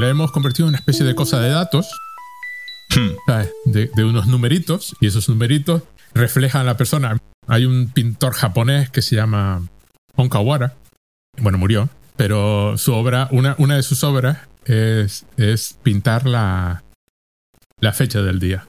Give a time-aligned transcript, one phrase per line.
[0.00, 1.86] la hemos convertido en una especie de cosa de datos,
[3.26, 3.50] ¿sabes?
[3.64, 5.82] De, de unos numeritos, y esos numeritos
[6.14, 7.18] reflejan a la persona.
[7.46, 9.66] Hay un pintor japonés que se llama
[10.16, 10.74] Onkawara,
[11.38, 16.82] bueno, murió, pero su obra, una, una de sus obras es, es pintar la,
[17.80, 18.66] la fecha del día.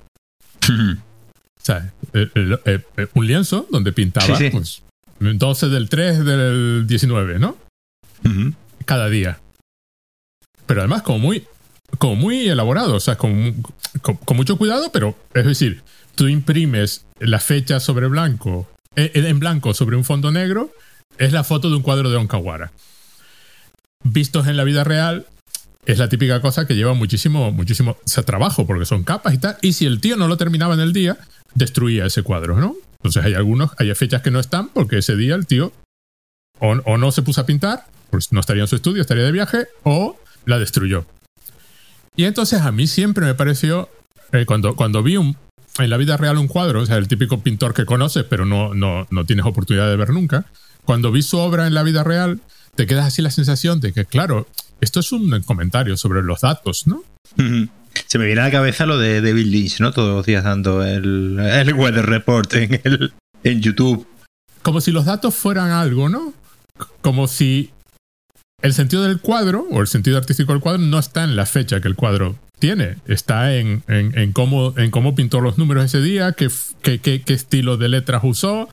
[2.13, 4.49] El- un lienzo donde pintaba Sí, sí.
[4.49, 4.83] Pues,
[5.19, 7.57] 12 del 3 del 19, ¿no?
[8.25, 8.53] Ujú.
[8.85, 9.39] Cada día.
[10.69, 11.47] Pero además como muy,
[11.97, 13.63] como muy elaborado, o sea, con,
[14.03, 15.81] con, mucho cuidado, pero es decir,
[16.13, 20.71] tú imprimes la fecha sobre blanco, eh, en blanco sobre un fondo negro,
[21.17, 22.71] es la foto de un cuadro de Onkawara.
[24.03, 25.25] Vistos en la vida real,
[25.87, 29.57] es la típica cosa que lleva muchísimo, muchísimo trabajo, porque son capas y tal.
[29.63, 31.17] Y si el tío no lo terminaba en el día,
[31.55, 32.75] destruía ese cuadro, ¿no?
[32.97, 35.73] Entonces hay algunos, hay fechas que no están porque ese día el tío
[36.59, 39.31] o, o no se puso a pintar, pues no estaría en su estudio, estaría de
[39.31, 41.05] viaje, o la destruyó.
[42.15, 43.89] Y entonces a mí siempre me pareció,
[44.31, 45.37] eh, cuando, cuando vi un,
[45.77, 48.73] en la vida real un cuadro, o sea, el típico pintor que conoces, pero no,
[48.73, 50.45] no, no tienes oportunidad de ver nunca,
[50.83, 52.41] cuando vi su obra en la vida real,
[52.75, 54.47] te quedas así la sensación de que, claro,
[54.81, 57.03] esto es un comentario sobre los datos, ¿no?
[58.07, 59.91] Se me viene a la cabeza lo de David Lynch, ¿no?
[59.91, 64.07] Todos los días dando el, el weather report en, el, en YouTube.
[64.61, 66.33] como si los datos fueran algo, ¿no?
[67.01, 67.71] Como si
[68.61, 71.79] el sentido del cuadro o el sentido artístico del cuadro no está en la fecha
[71.81, 76.01] que el cuadro tiene, está en, en- en cómo, en cómo pintó los números ese
[76.01, 76.49] día, qué,
[76.81, 78.67] qué- qué- qué estilo de letras usó,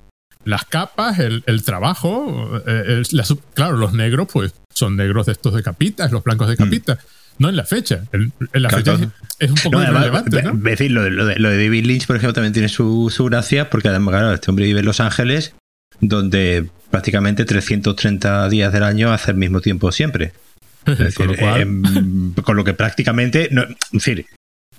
[0.45, 2.61] las capas, el, el trabajo.
[2.67, 6.48] eh, el- la claro, los negros, pues son negros de estos de capitas, los blancos
[6.48, 6.98] de capitas.
[7.39, 8.03] No en la fecha.
[8.12, 9.01] El- en la fecha es,
[9.39, 10.51] es un poco No, además, irrelevante, ¿no?
[10.53, 13.12] es decir, lo de, lo, de, lo de David Lynch, por ejemplo, también tiene su,
[13.14, 15.55] su gracia, porque además, claro, este hombre vive en Los Ángeles,
[16.01, 20.33] donde prácticamente 330 días del año hace el mismo tiempo siempre.
[20.87, 24.27] Es decir, Con lo cual- em, con lo que prácticamente, no, decir,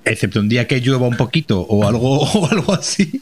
[0.05, 3.21] excepto un día que llueva un poquito o algo, o algo así,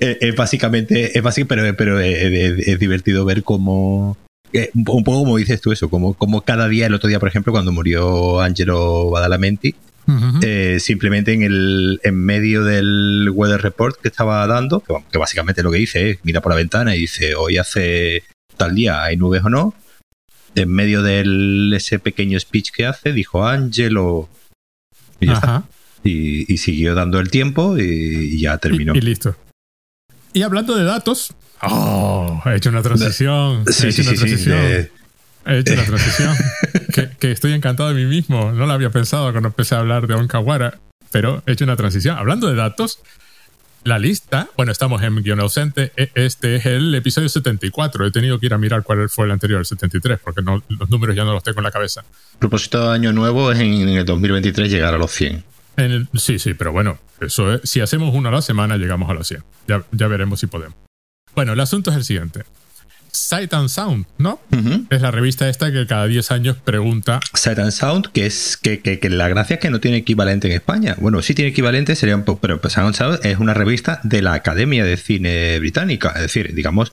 [0.00, 4.16] eh, es básicamente, es básico, pero, pero es, es- es divertido ver cómo,
[4.54, 7.28] eh, un poco como dices tú eso, como, como cada día, el otro día, por
[7.28, 9.74] ejemplo, cuando murió Angelo Badalamenti,
[10.42, 15.62] Eh, simplemente en el en medio del weather report que estaba dando, que, que básicamente
[15.62, 18.22] lo que dice es mira por la ventana y dice hoy hace
[18.56, 19.74] tal día hay nubes o no.
[20.54, 21.22] En medio de
[21.76, 24.28] ese pequeño speech que hace, dijo Angelo.
[25.20, 25.62] Y, ya está.
[26.02, 28.94] Y- y siguió dando el tiempo y, y ya terminó.
[28.94, 29.36] Y, y listo.
[30.32, 31.34] Y hablando de datos.
[31.62, 33.64] Oh, he hecho una transición.
[33.68, 34.58] he sí, hecho sí, una sí, sí, transición.
[34.62, 34.90] de-
[35.46, 36.36] He hecho una transición.
[37.20, 38.52] Que, estoy encantado de mí mismo.
[38.52, 40.78] No lo había pensado cuando empecé a hablar de Onkawara,
[41.12, 42.16] pero he hecho una transición.
[42.18, 43.00] Hablando de datos,
[43.84, 45.92] la lista, bueno, estamos en guion ausente.
[45.96, 48.04] e- Este es el episodio 74.
[48.06, 50.90] He tenido que ir a mirar cuál fue el anterior, el 73, porque no, los
[50.90, 52.04] números ya no los tengo en la cabeza.
[52.38, 55.44] propósito de año nuevo es en, en el 2023 llegar a los 100.
[55.76, 59.08] En el- sí, sí, pero bueno, eso es, si hacemos uno a la semana llegamos
[59.08, 59.42] a los 100.
[59.66, 60.76] Ya, ya veremos si podemos.
[61.34, 62.44] Bueno, el asunto es el siguiente.
[63.12, 64.40] Sight and Sound, ¿no?
[64.90, 67.20] Es la revista esta que cada 10 años pregunta.
[67.34, 70.48] Sight and Sound, que es que, que- que la gracia es que no tiene equivalente
[70.48, 70.96] en España.
[71.00, 74.00] Bueno, sí tiene equivalente, sería un poco, pero pues, Sight and Sound es una revista
[74.02, 76.10] de la Academia de Cine Británica.
[76.16, 76.92] Es decir, digamos,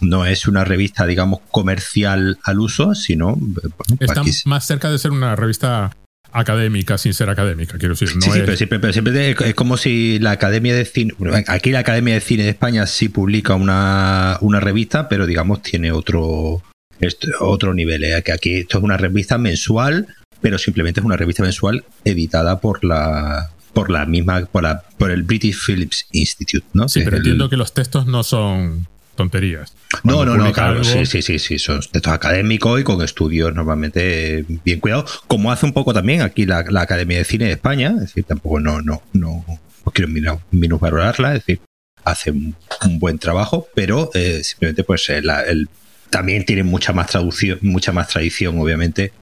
[0.00, 4.98] no es una revista, digamos, comercial al uso, sino bueno, Está aquí- más cerca de
[4.98, 5.90] ser una revista
[6.32, 8.14] académica sin ser académica, quiero decir.
[8.16, 11.14] No sí, pero siempre, pero siempre es es como si la Academia de Cine.
[11.18, 15.62] bueno, aquí la Academia de Cine de España sí publica una, una revista, pero digamos
[15.62, 16.62] tiene otro,
[17.00, 18.04] esto- otro nivel.
[18.04, 18.22] ¿eh?
[18.22, 20.06] Que aquí esto es una revista mensual,
[20.40, 25.12] pero simplemente es una revista mensual editada por la por la misma por, la, por
[25.12, 26.88] el British Phillips Institute, ¿no?
[26.88, 28.88] Sí, Que pero el- entiendo que los textos no son
[29.22, 29.74] tonterías.
[30.04, 33.02] no, Cuando no, no, claro, algo- sí, sí, sí, sí, son textos académicos y con
[33.02, 37.24] estudios normalmente eh, bien cuidados, como hace un poco también aquí la, la Academia de
[37.24, 41.60] Cine de España, es decir, tampoco no, no, no, no quiero minu- minusvalorarla, es decir,
[42.04, 42.54] hace un,
[42.84, 45.68] un buen trabajo, pero eh, simplemente pues eh, la- el,
[46.10, 49.12] también tiene mucha más traducción, mucha más tradición, obviamente,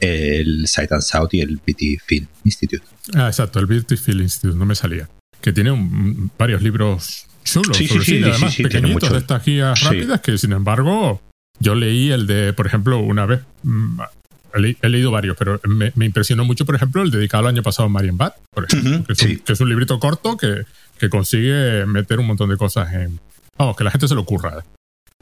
[0.00, 2.84] el Sight and Sound y el British Film Institute.
[3.14, 5.08] Ah, exacto, el British Film Institute, no me salía.
[5.40, 9.80] Que tiene un- varios libros chulos Sí, sí, sobre sí, además, pequeñitos de estas guías
[9.82, 11.20] rápidas que, sin embargo,
[11.60, 13.40] yo leí el de, por ejemplo, una vez.
[13.62, 14.00] mm,
[14.54, 17.54] He, le- he leído varios, pero me, me impresionó mucho, por ejemplo, el dedicado al
[17.54, 20.38] año pasado a Marian Bad, por ejemplo, que, es un, que es un librito corto
[20.38, 20.62] que,
[20.98, 23.20] que consigue meter un montón de cosas en.
[23.58, 24.64] Vamos, que la gente se lo ocurra.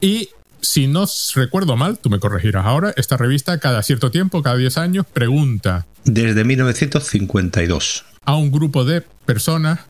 [0.00, 0.28] Y
[0.60, 4.78] si no recuerdo mal, tú me corregirás ahora, esta revista cada cierto tiempo, cada 10
[4.78, 8.04] años, pregunta Desde 1952.
[8.24, 9.80] a un grupo de personas.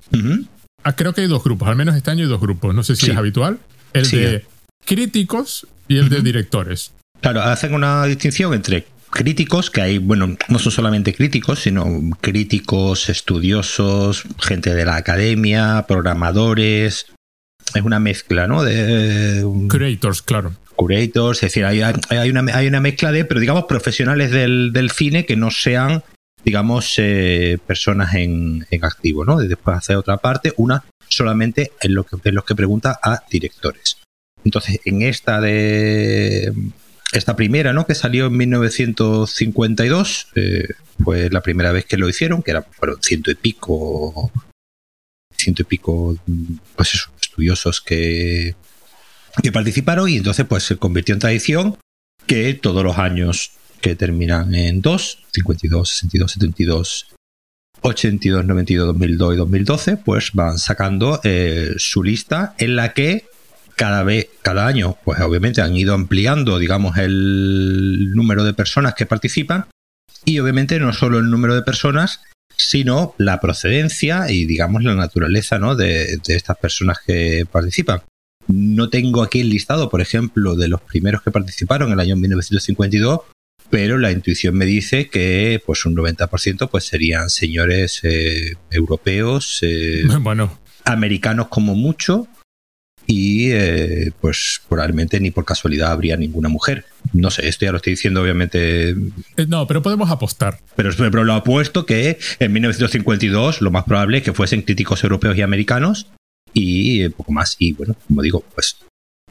[0.84, 2.94] Ah, creo que hay dos grupos, al menos este año hay dos grupos, no sé
[2.96, 3.10] si Sí.
[3.12, 3.58] es habitual.
[3.92, 4.16] El Sí.
[4.19, 4.44] de
[4.84, 6.92] críticos y el de directores.
[7.20, 11.86] Claro, hacen una distinción entre críticos, que hay, bueno, no son solamente críticos, sino
[12.20, 17.06] críticos, estudiosos, gente de la academia, programadores.
[17.75, 18.62] Es una mezcla, ¿no?
[18.62, 19.44] De.
[19.69, 20.52] Creators, claro.
[20.76, 24.90] Curators, es decir, hay, hay, una, hay una mezcla de, pero digamos, profesionales del, del
[24.90, 26.02] cine que no sean,
[26.44, 29.38] digamos, eh, personas en, en, activo, ¿no?
[29.38, 33.99] Después hacer otra parte, una solamente en, los que pregunta a directores.
[34.44, 36.52] Entonces, en esta de
[37.12, 37.87] esta primera, ¿no?
[37.87, 40.69] Que salió en 1952, eh,
[41.02, 44.31] fue la primera vez que lo hicieron, que era, fueron ciento y pico,
[45.37, 46.17] ciento y pico,
[46.76, 48.55] pues eso, estudiosos que,
[49.43, 51.79] que participaron y entonces pues se convirtió en tradición
[52.26, 53.52] que todos los años
[53.84, 57.06] que terminan en 2, 52, 62, 72,
[57.82, 63.26] 82, 92, 2002 y 2012, pues van sacando eh, su lista en la que
[63.76, 69.04] cada vez, cada año, pues obviamente han ido ampliando, digamos, el número de personas que
[69.04, 69.66] participan
[70.25, 72.22] y obviamente no solo el número de personas,
[72.56, 75.76] sino la procedencia y, digamos, la naturaleza ¿no?
[75.76, 78.00] de, de estas personas que participan.
[78.48, 82.16] No tengo aquí el listado, por ejemplo, de los primeros que participaron en el año
[82.16, 83.20] 1952,
[83.74, 90.04] pero la intuición me dice que pues un 90% pues serían señores eh, europeos, eh,
[90.20, 90.60] bueno.
[90.84, 92.28] americanos como mucho,
[93.04, 96.84] y eh, pues probablemente ni por casualidad habría ninguna mujer.
[97.12, 98.94] No sé, esto ya lo estoy diciendo obviamente.
[99.48, 100.60] No, pero podemos apostar.
[100.76, 105.36] Pero, pero lo apuesto que en 1952 lo más probable es que fuesen críticos europeos
[105.36, 106.06] y americanos
[106.52, 107.56] y poco más.
[107.58, 108.76] Y bueno, como digo, pues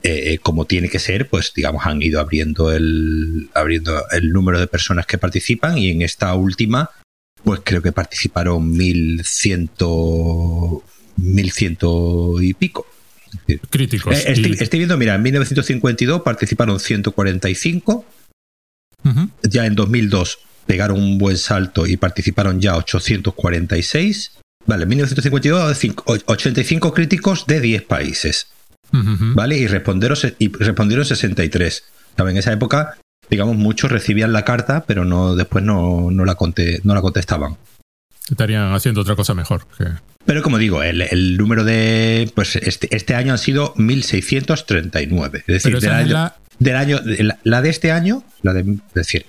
[0.03, 4.67] eh, como tiene que ser, pues digamos han ido abriendo el abriendo el número de
[4.67, 6.89] personas que participan y en esta última
[7.43, 9.71] pues creo que participaron 1100
[11.17, 11.77] 1100
[12.41, 12.85] y pico
[13.69, 14.15] críticos.
[14.15, 18.05] Eh, estoy, estoy, viendo, mira, en 1952 participaron 145.
[19.03, 19.29] Uh -huh.
[19.43, 24.33] Ya en 2002 pegaron un buen salto y participaron ya 846.
[24.65, 25.77] Vale, en 1952
[26.25, 28.47] 85 críticos de 10 países.
[28.93, 29.33] Uh -huh.
[29.33, 29.57] ¿Vale?
[29.57, 31.83] Y respondieron, y respondieron 63.
[32.15, 32.31] ¿Saben?
[32.35, 32.97] En esa época,
[33.29, 37.57] digamos, muchos recibían la carta, pero no después no, no, la, conté, no la contestaban.
[38.29, 39.65] Estarían haciendo otra cosa mejor.
[39.77, 39.85] Que...
[40.25, 42.31] Pero como digo, el, el, número de.
[42.35, 45.39] Pues este, este año han sido 1639.
[45.39, 46.35] Es decir, del año, la...
[46.59, 48.61] del año, la, la, de este año, la de.
[48.61, 49.25] Es decir.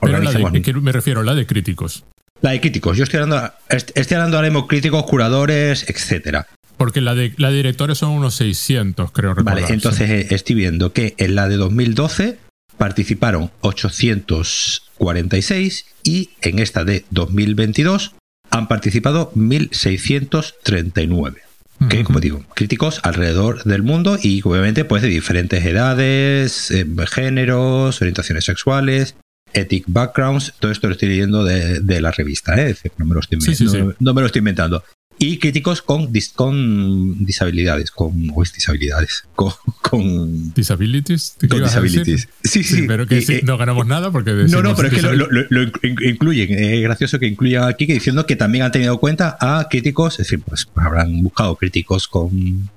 [0.00, 1.22] Pero la de, ¿qué me refiero?
[1.22, 2.04] La de críticos.
[2.42, 2.96] La de críticos.
[2.96, 6.46] Yo estoy hablando, estoy hablando ahora mismo críticos, curadores, etcétera.
[6.80, 9.60] Porque la de, la de directores son unos 600, creo recordar.
[9.60, 10.34] Vale, entonces sí.
[10.34, 12.38] estoy viendo que en la de 2012
[12.78, 18.14] participaron 846 y en esta de 2022
[18.48, 21.42] han participado 1639.
[21.80, 22.04] Que, uh -huh.
[22.04, 28.46] como digo, críticos alrededor del mundo y obviamente pues de diferentes edades, eh, géneros, orientaciones
[28.46, 29.16] sexuales,
[29.52, 32.74] ethic backgrounds, todo esto lo estoy leyendo de, de la revista, ¿eh?
[32.96, 33.76] no, me lo estoy, sí, sí, sí.
[33.98, 34.82] no, me lo estoy inventando
[35.22, 39.52] y críticos con, dis, con disabilidades, con o disabilidades, con,
[39.82, 42.26] con disabilities, con disabilities.
[42.42, 44.94] Sí, sí, sí, pero que y, sí, no ganamos nada porque no, no, pero es
[44.94, 48.72] que lo, lo, lo, incluyen, es gracioso que incluyan aquí que diciendo que también han
[48.72, 52.70] tenido cuenta a críticos, es decir, pues habrán buscado críticos con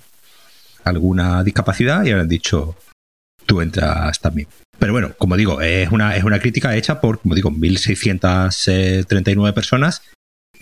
[0.84, 2.75] alguna discapacidad y habrán dicho
[3.46, 4.50] tú entras también.
[4.77, 10.01] Pero bueno, como digo, es una, es una crítica hecha por, como digo, 1.639 personas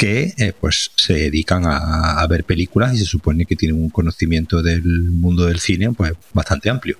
[0.02, 3.92] que eh, pues se dedican a, a, ver películas y se supone que tienen un
[3.92, 6.98] conocimiento del mundo del cine pues bastante amplio.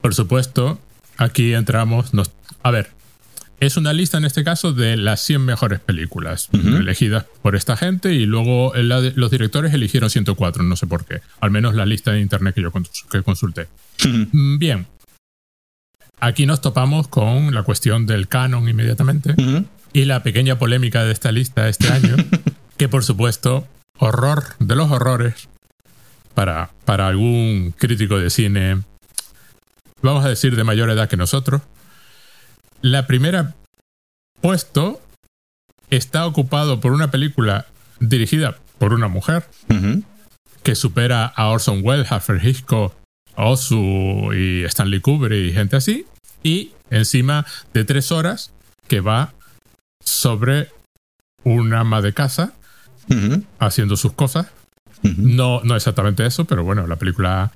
[0.00, 0.78] Por supuesto,
[1.16, 2.30] aquí entramos, nos,
[2.62, 2.90] a ver,
[3.58, 6.78] es una lista en este caso de las 100 mejores películas uh -huh.
[6.78, 11.50] elegidas por esta gente y luego los directores eligieron 104, no sé por qué, al
[11.50, 12.70] menos la lista de internet que yo
[13.10, 13.62] que consulté.
[14.04, 14.58] Uh -huh.
[14.60, 14.86] Bien,
[16.20, 19.32] aquí nos topamos con la cuestión del canon inmediatamente.
[19.32, 19.66] Uh -huh.
[19.96, 22.16] Y la pequeña polémica de esta lista este año,
[22.76, 23.66] que por supuesto,
[23.98, 25.48] horror de los horrores,
[26.34, 28.82] para, para algún crítico de cine,
[30.02, 31.62] vamos a decir de mayor edad que nosotros,
[32.82, 33.54] la primera
[34.42, 35.00] puesto
[35.88, 37.64] está ocupado por una película
[37.98, 40.04] dirigida por una mujer uh -huh.
[40.62, 42.92] que supera a Orson Welles, Alfred Hitchcock,
[43.34, 46.04] Ozu y Stanley Kubrick y gente así,
[46.42, 48.52] y encima de tres horas
[48.88, 49.32] que va
[50.06, 50.70] sobre
[51.44, 52.54] una ama de casa
[53.10, 53.44] uh -huh.
[53.58, 54.46] haciendo sus cosas.
[55.02, 55.16] Uh -huh.
[55.16, 57.52] No, no exactamente eso, pero bueno, la película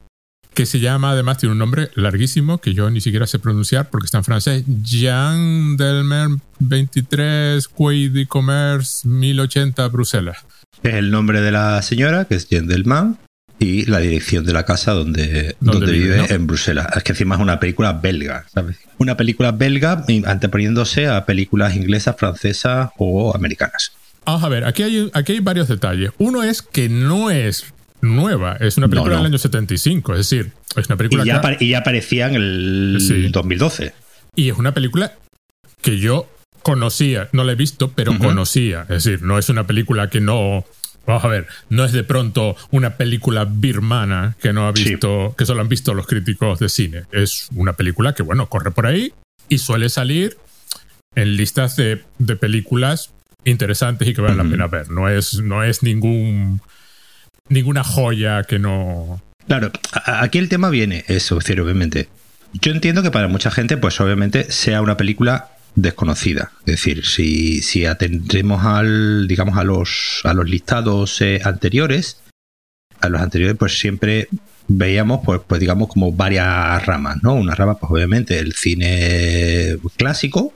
[0.54, 4.07] que se llama, además tiene un nombre larguísimo que yo ni siquiera sé pronunciar porque
[4.07, 4.64] está en francés.
[4.83, 6.28] Jean Delmer
[6.59, 10.38] 23 Quai de Commerce 1080 Bruselas.
[10.83, 13.19] Es el nombre de la señora, que es Jean Delman.
[13.61, 16.26] Y la dirección de la casa donde, Donde donde vive, ¿no?
[16.29, 16.88] en Bruselas.
[16.97, 18.76] Es que encima es una película belga, ¿sabes?
[18.99, 23.93] Una película belga anteponiéndose a películas inglesas, francesas o americanas.
[24.25, 26.11] Vamos a ver, aquí hay, aquí hay varios detalles.
[26.19, 27.67] Uno es que no es
[28.00, 29.19] nueva, es una película no.
[29.23, 32.29] del año 75, es decir, es una película Y ya, que- apare- y ya aparecía
[32.29, 33.29] en el Sí.
[33.29, 33.93] 2012.
[34.37, 35.12] y es una película
[35.83, 36.26] que yo
[36.62, 40.64] conocía, no la he visto, pero conocía, es decir, no es una película que no
[41.07, 44.90] Vamos a ver, no es de pronto una película birmana que no ha Sí.
[44.90, 47.04] visto, que solo han visto los críticos de cine.
[47.12, 49.12] Es una película que, bueno, corre por ahí
[49.49, 50.37] y suele salir
[51.16, 53.11] en listas de, de películas
[53.45, 54.90] interesantes y que valen la pena ver.
[54.90, 56.61] No es, no es ningún
[57.49, 59.21] ninguna joya que no.
[59.49, 59.73] Claro,
[60.07, 62.09] aquí el tema viene eso, es decir, obviamente.
[62.52, 66.53] Yo entiendo que para mucha gente, pues obviamente sea una película desconocida.
[66.61, 72.21] Es decir, si, si atendremos al, digamos, a los, a los listados eh, anteriores,
[73.00, 74.29] a los anteriores, pues siempre
[74.69, 77.35] veíamos, pues, pues digamos, como varias ramas, ¿no?
[77.35, 80.53] Una rama, pues obviamente, el cine clásico,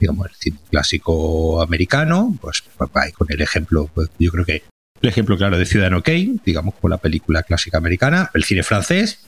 [0.00, 4.62] digamos, el cine clásico americano, pues, pues con el ejemplo, pues yo creo que
[5.02, 9.26] el ejemplo claro de Ciudadano Kane, digamos, como la película clásica americana, el cine francés,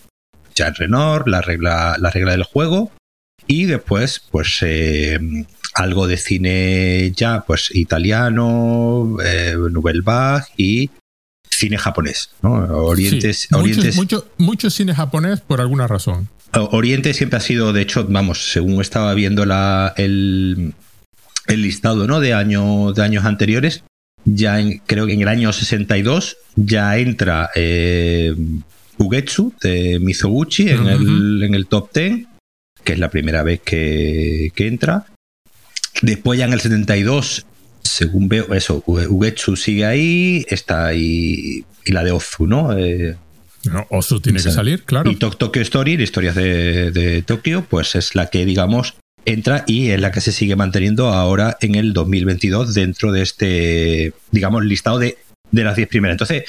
[0.54, 2.92] Jean Renoir, la regla, la regla del juego,
[3.46, 5.18] y después, pues, eh,
[5.74, 10.90] algo de cine ya, pues, italiano, eh, Nouvelle Vague y
[11.50, 12.52] cine japonés, ¿no?
[12.86, 16.28] Orientes, Sí, mucho- Orientes, mucho, mucho cine japonés por alguna razón.
[16.52, 20.72] Oriente siempre ha sido, de hecho, vamos, según estaba viendo la, el,
[21.46, 22.20] el listado ¿no?
[22.20, 23.82] de, año, de años anteriores,
[24.24, 28.34] ya en- creo que en el año 62 ya entra eh,
[28.98, 32.26] Ugetsu de Mizoguchi en, el, en el top 10,
[32.86, 35.04] que es la primera vez que, que entra.
[36.00, 37.44] Después ya en el 72,
[37.82, 42.76] según veo, eso, Ugetsu sigue ahí, está ahí, y la de Ozu, ¿no?
[42.78, 43.16] Eh,
[43.64, 45.10] No, Osu tiene que salir, claro.
[45.10, 49.64] y Tok- Tokyo Story, la historia de, de Tokio, pues es la que, digamos, entra
[49.66, 54.64] y es la que se sigue manteniendo ahora en el 2022 dentro de este, digamos,
[54.64, 55.18] listado de,
[55.50, 56.14] de las 10 primeras.
[56.14, 56.44] Entonces,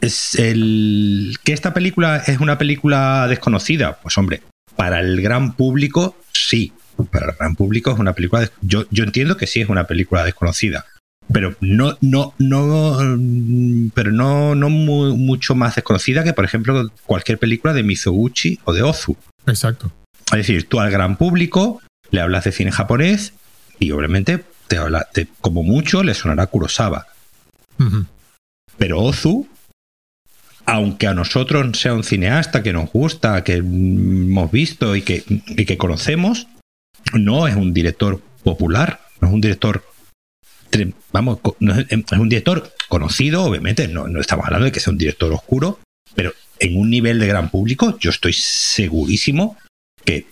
[0.00, 4.40] es el que esta película es una película desconocida, pues hombre,
[4.80, 6.72] para el gran público sí,
[7.10, 10.24] para el gran público es una película, yo, yo entiendo que sí es una película
[10.24, 10.86] desconocida,
[11.32, 16.90] pero no, no, no, mm, pero no, no mu- mucho más desconocida que, por ejemplo,
[17.06, 19.16] cualquier película de Mizoguchi o de Ozu.
[19.46, 19.92] Exacto.
[20.32, 23.32] Es decir, tú al gran público le hablas de cine japonés
[23.78, 27.06] y obviamente te habla, te- como mucho le sonará Kurosawa.
[28.78, 29.46] Pero Ozu,
[30.70, 35.64] aunque a nosotros sea un cineasta que nos gusta, que hemos visto y que, y
[35.64, 36.46] que conocemos,
[37.12, 39.82] no es un director popular, no es un director,
[41.10, 41.40] vamos,
[41.88, 45.80] es, un director conocido, obviamente, no, estamos hablando de que sea un director oscuro,
[46.14, 49.56] pero en un nivel de gran público, yo estoy segurísimo
[50.04, 50.26] que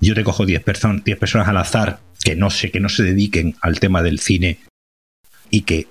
[0.00, 3.02] yo te cojo 10 personas, 10 personas al azar que no sé, que no se
[3.02, 4.60] dediquen al tema del cine
[5.50, 5.88] y que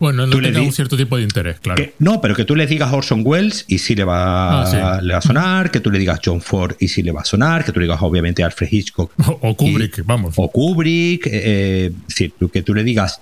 [0.00, 1.76] Bueno, no tenga un cierto tipo de interés, claro.
[1.82, 5.06] que- no, pero que tú le digas Orson Welles y sí le va, Ah, sí.
[5.06, 7.24] le va a sonar, que tú le digas John Ford y sí le va a
[7.24, 10.34] sonar, que tú le digas obviamente Alfred Hitchcock O, o Kubrick, vamos.
[10.36, 13.20] o Kubrick, eh, eh, es decir, tú- que tú le digas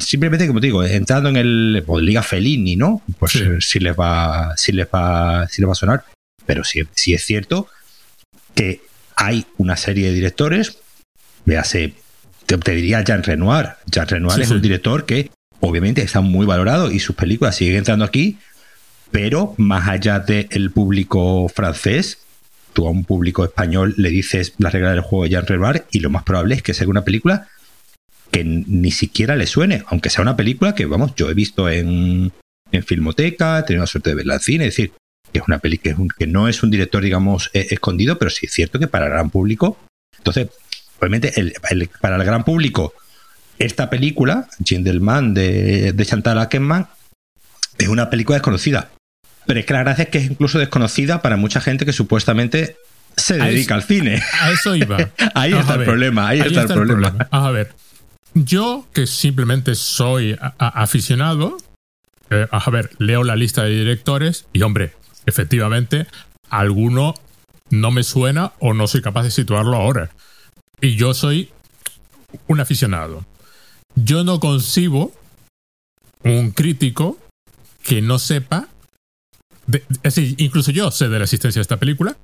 [0.00, 3.02] simplemente como te digo, entrando en el o le digas Fellini, ¿no?
[3.18, 3.38] Pues Sí.
[3.42, 6.04] eh, sí les va sí les va sí les va a sonar,
[6.44, 7.66] pero sí, sí es cierto
[8.54, 8.82] que
[9.16, 10.78] hay una serie de directores,
[11.46, 11.94] véase
[12.46, 13.70] te, te diría Jean Renoir.
[13.86, 18.04] Jean Renoir es un director que obviamente está muy valorado y sus películas siguen entrando
[18.04, 18.38] aquí,
[19.10, 22.18] pero más allá del público francés,
[22.72, 26.00] tú a un público español le dices la regla del juego de Jean Renoir y
[26.00, 27.48] lo más probable es que sea una película
[28.30, 32.32] que ni siquiera le suene, aunque sea una película que, vamos, yo he visto en,
[32.70, 34.92] en Filmoteca, he tenido la suerte de verla en cine, es decir,
[35.32, 38.52] que es una peli que, no es un director, digamos, eh, escondido, pero sí es
[38.52, 39.78] cierto que para el gran público,
[40.18, 40.48] entonces,
[41.00, 41.54] obviamente, el-
[42.00, 42.94] para el gran público,
[43.60, 46.88] esta película, Gentleman de, de Chantal Ackerman,
[47.78, 48.90] es una película desconocida.
[49.46, 52.76] Pero es que la gracia es que es incluso desconocida para mucha gente que supuestamente
[53.16, 54.22] se dedica al cine.
[54.40, 54.96] A eso iba.
[55.34, 57.28] Ahí Vamos está el problema, ahí, está, el problema.
[57.30, 57.74] Vamos a ver.
[58.34, 61.58] Yo, que simplemente soy aficionado,
[62.30, 64.94] eh, a ver, leo la lista de directores y, hombre,
[65.26, 66.06] efectivamente,
[66.48, 67.14] alguno
[67.70, 70.10] no me suena o no soy capaz de situarlo ahora.
[70.80, 71.50] Y yo soy
[72.46, 73.26] un aficionado.
[74.04, 75.12] Yo no concibo
[76.24, 77.18] un crítico
[77.82, 78.68] que no sepa.
[79.66, 82.16] de- es decir, incluso yo sé de la existencia de esta película,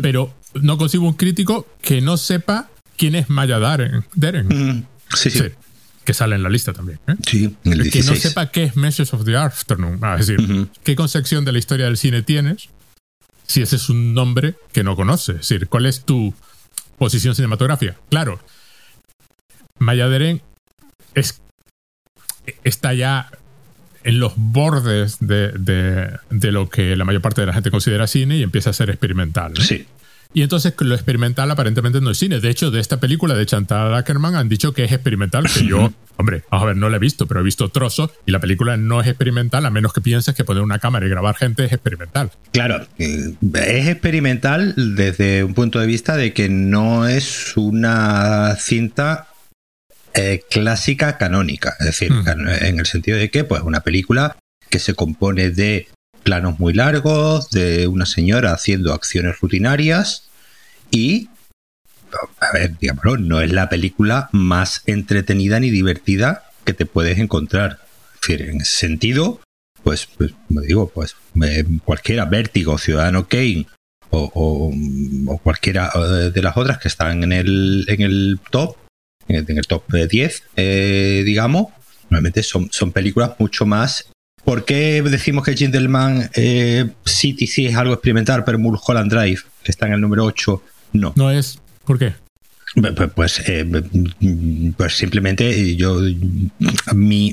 [0.00, 4.04] pero no consigo un crítico que no sepa quién es Maya Deren.
[4.14, 4.86] Deren.
[5.14, 5.38] Sí, sí.
[5.40, 5.44] Sí.
[6.04, 6.98] que sale en la lista también.
[7.08, 7.16] ¿eh?
[7.26, 10.94] Sí, el Que no sepa qué es Messages of the Afternoon, ah, es decir, qué
[10.96, 12.68] concepción de la historia del cine tienes,
[13.46, 16.32] si ese es un nombre que no conoces, es decir, cuál es tu
[16.96, 17.96] posición cinematográfica.
[18.08, 18.40] Claro,
[19.78, 20.40] Mayaderen
[21.16, 21.42] es,
[22.62, 23.30] está ya
[24.04, 25.50] en los bordes de,
[26.30, 28.88] de, lo que la mayor parte de la gente considera cine y empieza a ser
[28.90, 29.54] experimental.
[29.58, 29.86] Sí.
[30.32, 32.40] Y entonces lo experimental aparentemente no es cine.
[32.40, 35.92] De hecho, de esta película de Chantal Ackerman han dicho que es experimental, que yo,
[36.16, 38.76] hombre, vamos a ver, no la he visto, pero he visto trozos y la película
[38.76, 41.72] no es experimental, a menos que pienses que poner una cámara y grabar gente es
[41.72, 42.30] experimental.
[42.52, 49.28] Claro, es experimental desde un punto de vista de que no es una cinta
[50.16, 52.48] eh, clásica canónica, es decir, mm.
[52.62, 54.36] en el sentido de que, pues, una película
[54.70, 55.88] que se compone de
[56.22, 60.24] planos muy largos, de una señora haciendo acciones rutinarias,
[60.90, 61.28] y,
[62.40, 67.78] a ver, digámoslo, no es la película más entretenida ni divertida que te puedes encontrar.
[68.14, 69.40] Es decir, en ese sentido,
[69.82, 73.66] pues, pues como digo, pues eh, cualquiera, Vértigo, Ciudadano Kane
[74.10, 74.72] o,
[75.42, 78.76] cualquiera eh, de las otras que están en el, en el top,
[79.28, 81.68] en el, top 10, eh, digamos,
[82.10, 84.08] normalmente son, son películas mucho más
[84.46, 86.30] ¿Por qué decimos que Gentleman
[87.04, 91.12] City sí es algo experimental, pero Mulholland Drive, que está en el número 8, no.
[91.16, 91.58] No es.
[91.84, 92.14] ¿Por qué?
[92.74, 93.64] Pues, pues, eh,
[94.76, 96.00] pues simplemente yo
[96.94, 97.32] mi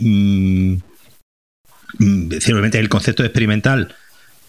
[1.99, 3.93] mm, simplemente el concepto de experimental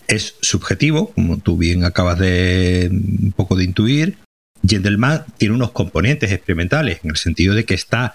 [0.07, 4.17] es subjetivo, como tú bien acabas de un poco de intuir.
[4.67, 8.15] Gentleman tiene unos componentes experimentales, en el sentido de que está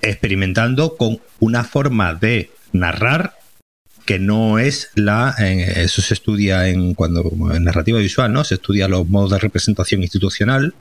[0.00, 3.34] experimentando con una forma de narrar
[4.04, 8.88] que no es la eso se estudia en cuando en narrativa visual no se estudia
[8.88, 10.74] los modos de representación institucional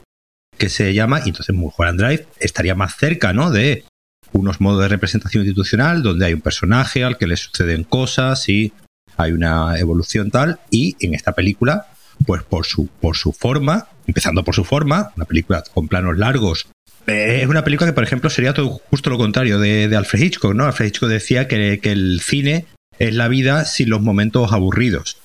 [0.58, 3.86] que se llama entonces Mulholland Drive estaría más cerca no de
[4.34, 8.74] unos modos de representación institucional donde hay un personaje al que le suceden cosas y
[9.16, 11.93] hay una evolución tal y en esta película
[12.26, 16.68] pues por su por su forma empezando por su forma una película con planos largos
[17.08, 20.54] eh, es una película que, por ejemplo, sería todo justo lo contrario de, Alfred Hitchcock,
[20.54, 20.66] ¿no?
[20.66, 22.66] Alfred Hitchcock decía que, que el cine
[23.00, 25.18] es la vida sin los momentos aburridos.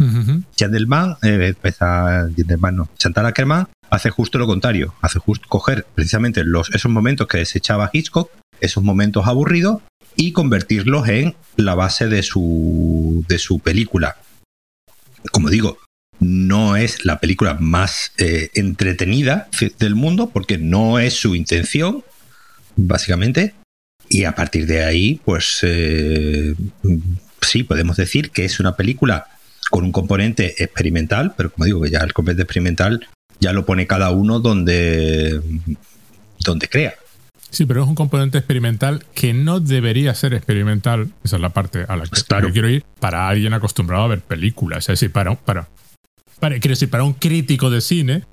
[0.00, 0.42] Uh
[2.98, 7.90] Chantal Ackerman hace justo lo contrario, hace justo coger precisamente los, esos momentos que desechaba
[7.92, 8.30] Hitchcock,
[8.60, 9.82] esos momentos aburridos,
[10.16, 14.16] y convertirlos en la base de su, de su película.
[15.30, 15.78] Como digo,
[16.20, 19.48] no es la película más eh, entretenida
[19.78, 22.04] del mundo, porque no es su intención,
[22.76, 23.54] básicamente,
[24.08, 26.54] y a partir de ahí, pues eh,
[27.40, 29.26] sí, podemos decir que es una película
[29.70, 33.08] con un componente experimental, pero como digo, que ya el componente experimental
[33.40, 35.40] ya lo pone cada uno donde,
[36.40, 36.94] donde crea.
[37.50, 41.12] Sí, pero es un componente experimental que no debería ser experimental.
[41.22, 44.20] Esa es la parte a la que, pues quiero ir para alguien acostumbrado a ver
[44.20, 44.88] películas.
[44.88, 45.68] Es decir, para, para,
[46.44, 48.26] para, quiero decir, para un crítico de cine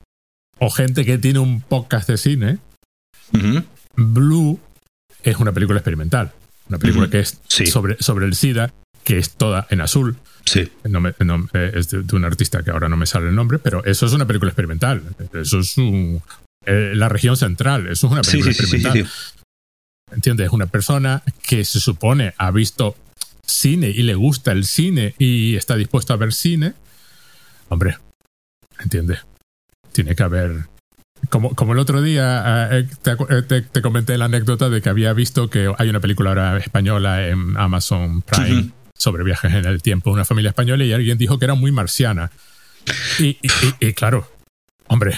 [0.60, 2.58] o gente que tiene un podcast de cine,
[3.95, 4.60] Blue
[5.24, 6.34] es una película experimental.
[6.67, 8.74] Una película que es sobre, sobre el SIDA,
[9.06, 10.17] que es toda en azul.
[10.43, 10.69] Sí.
[10.84, 14.28] Es de, un artista que ahora no me sale el nombre, pero eso es una
[14.28, 15.04] película experimental.
[15.34, 17.88] Eso es eh, la región central.
[17.88, 19.10] Eso es una película experimental.
[20.12, 20.47] ¿Entiendes?
[20.47, 22.97] Es una persona que se supone ha visto
[23.45, 26.74] cine y le gusta el cine y está dispuesto a ver cine.
[27.71, 27.97] Hombre,
[28.79, 29.25] ¿entiendes?
[29.93, 30.65] Tiene que haber
[31.29, 35.13] como, como el otro día eh, eh, eh, te, comenté la anécdota de que había
[35.13, 40.12] visto que hay una película ahora española en Amazon Prime sobre viajes en el tiempo,
[40.12, 42.29] una familia española, y alguien dijo que era muy marciana.
[43.19, 43.36] Y,
[43.93, 44.29] claro,
[44.88, 45.15] hombre,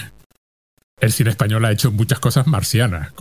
[1.00, 3.12] el cine español ha hecho muchas cosas marcianas.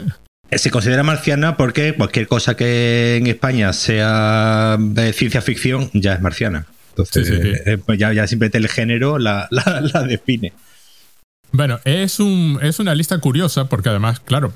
[0.52, 6.20] Se considera marciana porque cualquier cosa que en España sea de ciencia ficción ya es
[6.20, 6.66] marciana.
[6.96, 10.52] Entonces, pues ya, ya simplemente el género la, la define.
[11.52, 14.52] Bueno, es, un, es una lista curiosa porque además, claro,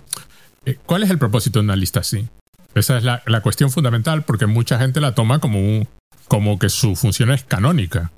[0.64, 2.29] eh, ¿cuál es el propósito de una lista así?
[2.74, 5.88] Esa es la, cuestión fundamental porque mucha gente la toma como, un,
[6.29, 8.12] como que su función es canónica.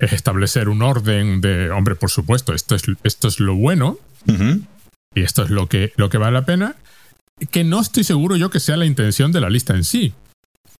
[0.00, 3.98] Es establecer un orden de, hombre, por supuesto, esto es, esto es lo bueno
[5.14, 6.74] y esto es lo que, lo que vale la pena,
[7.50, 10.12] que no estoy seguro yo que sea la intención de la lista en sí.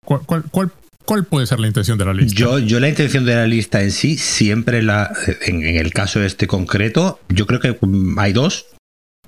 [0.04, 0.72] ¿Cuál, cuál, cuál
[1.04, 2.38] ¿Cuál puede ser la intención de la lista?
[2.38, 5.12] Yo, yo la intención de la lista en sí, siempre la,
[5.42, 7.76] en, el caso este concreto, yo creo que
[8.18, 8.66] hay dos.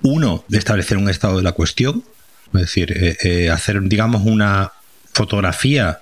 [0.03, 2.05] Uno, de establecer un estado de la cuestión,
[2.53, 4.73] es decir, eh, eh, hacer, digamos, una
[5.13, 6.01] fotografía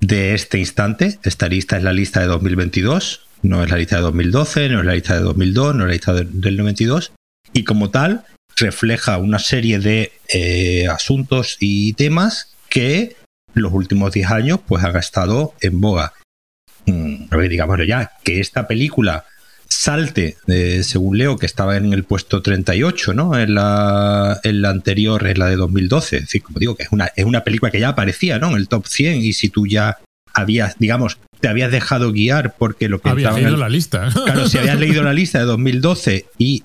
[0.00, 1.18] de este instante.
[1.22, 4.86] Esta lista es la lista de 2022, no es la lista de 2012, no es
[4.86, 7.12] la lista de 2002, no es la lista del 92.
[7.52, 8.24] Y como tal,
[8.56, 13.16] refleja una serie de eh, asuntos y temas que
[13.54, 16.12] los últimos 10 años pues han estado en boga.
[16.86, 19.24] Mm, digamos ya, que esta película
[19.68, 23.38] salte, eh, según leo, que estaba en el puesto 38, ¿no?
[23.38, 26.16] En la, en la anterior, en la de 2012.
[26.16, 28.50] Es decir, como digo, que es una, es una película que ya aparecía, ¿no?
[28.50, 29.98] En el top 100 y si tú ya
[30.34, 34.10] habías, digamos, te habías dejado guiar porque lo que habías leído la lista.
[34.24, 36.64] Claro, si habías leído la lista de 2012 y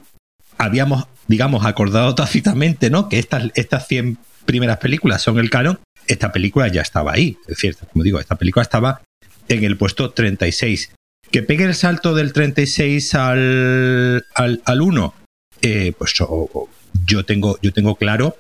[0.58, 3.08] habíamos, digamos, acordado tácitamente, ¿no?
[3.08, 7.38] Que estas, estas 100 primeras películas son el canon, esta película ya estaba ahí.
[7.48, 9.02] Es cierto, como digo, esta película estaba
[9.48, 10.92] en el puesto 36.
[11.32, 15.14] Que pegue el salto del 36 al, al, 1,
[15.62, 18.38] eh, pues yo, tengo, yo tengo claro,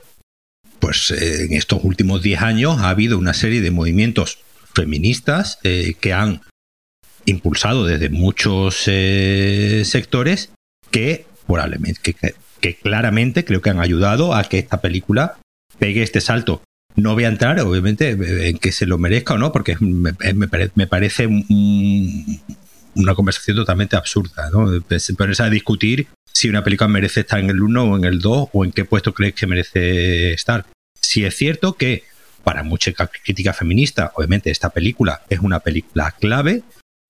[0.79, 4.39] pues eh, en estos últimos 10 años ha habido una serie de movimientos
[4.73, 6.41] feministas eh, que han
[7.25, 10.51] impulsado desde muchos sectores
[10.91, 15.37] que probablemente que, que, claramente creo que han ayudado a que esta película
[15.79, 16.61] pegue este salto.
[16.95, 18.11] No voy a entrar, obviamente,
[18.49, 20.13] en que se lo merezca o no, porque me,
[20.87, 24.71] parece una conversación totalmente absurda, ¿no?
[25.17, 28.49] Ponerse a discutir si una película merece estar en el 1 o en el 2
[28.51, 30.65] o en qué puesto crees que merece estar.
[30.99, 32.03] Si es cierto que
[32.43, 36.63] para mucha crítica feminista, obviamente esta película es una película clave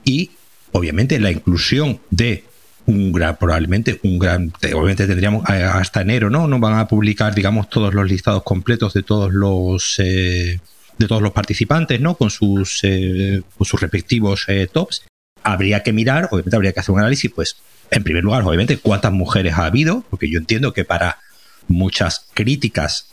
[0.04, 0.32] y
[0.72, 2.46] obviamente la inclusión de
[2.88, 6.48] un gran, probablemente un gran, obviamente tendríamos eh, hasta enero, ¿no?
[6.48, 10.60] No van a publicar, digamos, todos los listados completos de todos los eh,
[10.98, 12.16] de todos los participantes, ¿no?
[12.16, 15.04] Con sus eh, con sus respectivos tops.
[15.44, 17.58] Habría que mirar, obviamente habría que hacer un análisis, pues,
[17.92, 21.20] en primer lugar, obviamente, cuántas mujeres ha habido, porque yo entiendo que para
[21.68, 23.10] muchas críticas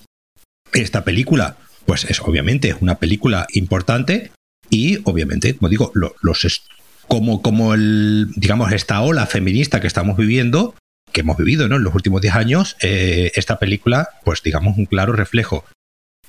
[0.72, 4.30] esta película, pues es obviamente una película importante
[4.70, 6.62] y obviamente, como digo, los,
[7.08, 10.74] como, como el, digamos, esta ola feminista que estamos viviendo,
[11.12, 11.76] que hemos vivido ¿no?
[11.76, 15.64] en los últimos 10 años, eh, esta película, pues digamos, un claro reflejo.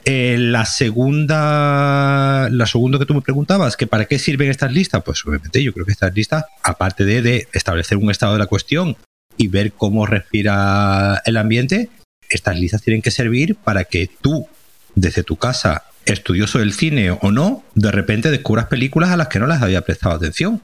[0.05, 5.01] Eh, la segunda, la segunda que tú me preguntabas, que para qué sirven estas listas,
[5.03, 8.47] pues obviamente yo creo que estas listas, aparte de, de establecer un estado de la
[8.47, 8.97] cuestión
[9.37, 11.89] y ver cómo respira el ambiente,
[12.29, 14.47] estas listas tienen que servir para que tú,
[14.95, 19.39] desde tu casa, estudioso del cine o no, de repente descubras películas a las que
[19.39, 20.61] no las había prestado atención.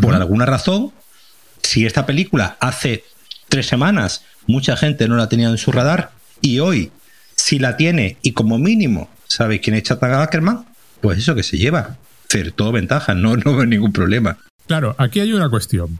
[0.00, 0.92] Por alguna razón,
[1.62, 3.04] si esta película hace
[3.48, 6.92] tres semanas mucha gente no la tenía en su radar y hoy
[7.34, 10.66] si la tiene y como mínimo sabe quién es Chata Ackerman,
[11.00, 11.96] pues eso que se lleva.
[12.54, 14.38] Todo ventaja, no, no veo ningún problema.
[14.68, 15.98] Claro, aquí hay una cuestión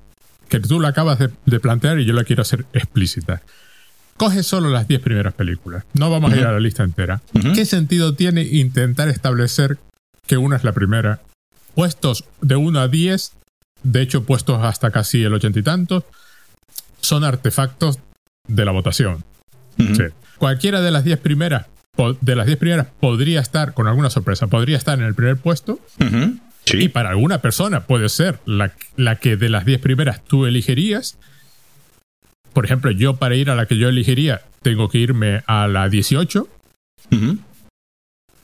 [0.49, 3.43] que tú la acabas de plantear y yo la quiero hacer explícita
[4.21, 5.85] coge solo las 10 primeras películas.
[5.95, 7.23] No vamos a ir a la lista entera.
[7.55, 9.79] ¿Qué sentido tiene intentar establecer
[10.27, 11.23] que una es la primera?
[11.75, 13.33] Puestos de 1 a 10,
[13.83, 16.05] de hecho puestos hasta casi el ochenta y tantos,
[17.01, 17.99] son artefactos
[18.47, 19.25] de la votación.
[20.37, 21.69] Cualquiera de las 10 primeras,
[22.21, 25.81] de las 10 primeras podría estar, con alguna sorpresa, podría estar en el primer puesto.
[26.71, 31.17] Y para alguna persona puede ser la, la que de las 10 primeras tú elegirías
[32.53, 35.89] por ejemplo, yo para ir a la que yo elegiría tengo que irme a la
[35.89, 36.49] 18.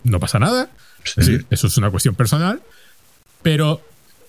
[0.04, 0.70] No pasa nada.
[1.04, 2.62] Es decir, eso es una cuestión personal.
[3.42, 3.80] Pero,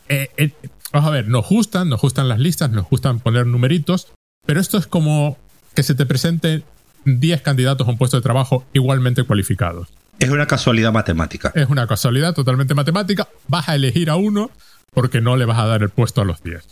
[0.09, 0.51] eh, eh,
[0.91, 4.07] vamos a ver, nos gustan, nos gustan las listas, nos gustan poner numeritos,
[4.45, 5.37] pero esto es como
[5.75, 6.63] que se te presenten
[7.05, 9.89] 10 candidatos a un puesto de trabajo igualmente cualificados.
[10.19, 11.51] Es una casualidad matemática.
[11.55, 13.27] Es una casualidad totalmente matemática.
[13.47, 14.51] Vas a elegir a uno
[14.91, 16.63] porque no le vas a dar el puesto a los 10.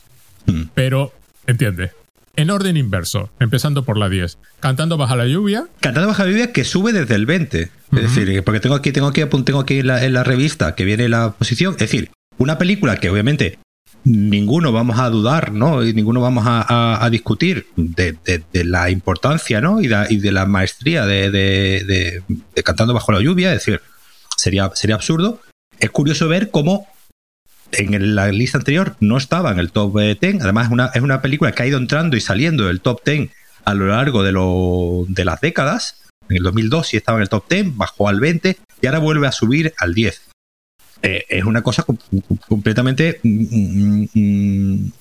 [0.47, 0.63] Mm.
[0.73, 1.13] Pero,
[1.45, 1.91] entiende,
[2.35, 4.37] en orden inverso, empezando por la 10.
[4.59, 5.67] Cantando bajo la lluvia.
[5.79, 7.61] Cantando bajo la lluvia que sube desde el 20.
[7.61, 11.31] Es decir, porque tengo aquí, tengo aquí, tengo aquí en la, revista que viene la
[11.31, 11.73] posición.
[11.73, 13.59] Es decir, una película que obviamente
[14.03, 15.83] ninguno vamos a dudar, ¿no?
[15.83, 18.17] Y ninguno vamos a, discutir de,
[18.65, 19.81] la importancia, ¿no?
[19.81, 22.21] Y, de, la maestría de,
[22.63, 23.53] Cantando bajo la lluvia.
[23.53, 23.81] Es decir,
[24.35, 25.41] sería, sería absurdo.
[25.79, 26.87] Es curioso ver cómo
[27.71, 30.17] en la lista anterior no estaba en el top 10.
[30.21, 33.01] Eh, Además, es una, es una película que ha ido entrando y saliendo del top
[33.05, 33.29] 10
[33.65, 36.01] a lo largo de, lo, de las décadas.
[36.29, 39.27] En el 2002 sí estaba en el top 10, bajó al 20 y ahora vuelve
[39.27, 40.21] a subir al 10.
[41.01, 41.85] Eh, es una cosa
[42.47, 44.91] completamente mm, mm, mm,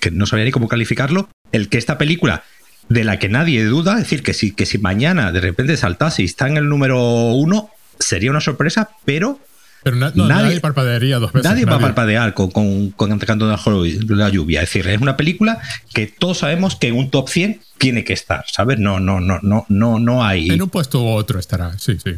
[0.00, 1.28] que no sabía ni cómo calificarlo.
[1.50, 2.44] El que esta película,
[2.88, 6.22] de la que nadie duda, es decir, que si, que si mañana de repente saltase
[6.22, 7.00] y está en el número
[7.32, 9.40] 1, sería una sorpresa, pero
[9.82, 11.50] pero nadie, parpadearía dos veces.
[11.50, 14.62] Nadie, va a parpadear con, con, con la lluvia.
[14.62, 15.60] Es decir, es una película
[15.92, 18.78] que todos sabemos que en un top 100 tiene que estar, ¿sabes?
[18.78, 20.50] No, no, no, no, no, no hay.
[20.50, 22.14] En un puesto u otro estará, sí, sí.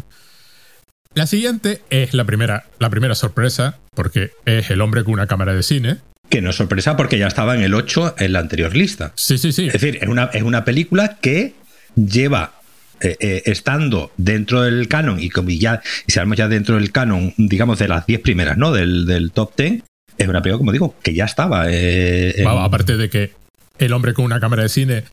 [1.15, 5.55] La siguiente es la primera, la primera sorpresa, porque es el hombre con una cámara
[5.55, 5.99] de cine.
[6.29, 9.13] Que no es sorpresa porque ya estaba en el 8 en la anterior lista.
[9.15, 9.69] Sí, sí, sí.
[9.69, 11.55] Es decir, es una, es una película que
[11.95, 12.55] lleva
[13.01, 17.35] eh, eh, estando dentro del canon y como ya, y si ya dentro del canon,
[17.37, 18.73] digamos, de las 10 primeras, ¿no?
[18.73, 19.83] Del, del top 10,
[20.19, 21.71] es una película, como digo, que ya estaba.
[21.71, 23.33] Eh, en- Aparte de que
[23.79, 25.05] el hombre con una cámara de cine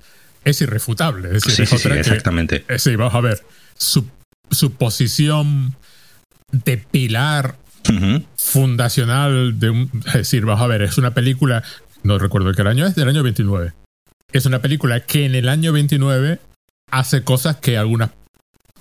[0.46, 1.28] es irrefutable.
[1.30, 2.66] Es decir, Sí, es sí, sí, otra que- exactamente.
[2.78, 3.40] sí, vamos a ver.
[3.78, 4.08] Su,
[4.52, 5.76] su posición
[6.52, 7.56] de pilar
[8.38, 9.90] fundacional de un.
[10.08, 11.64] Es decir, vamos a ver, es una película.
[12.04, 13.74] No recuerdo qué año es, del año 29.
[14.34, 16.40] Es una película que en el año 29
[16.92, 18.12] hace cosas que algunas.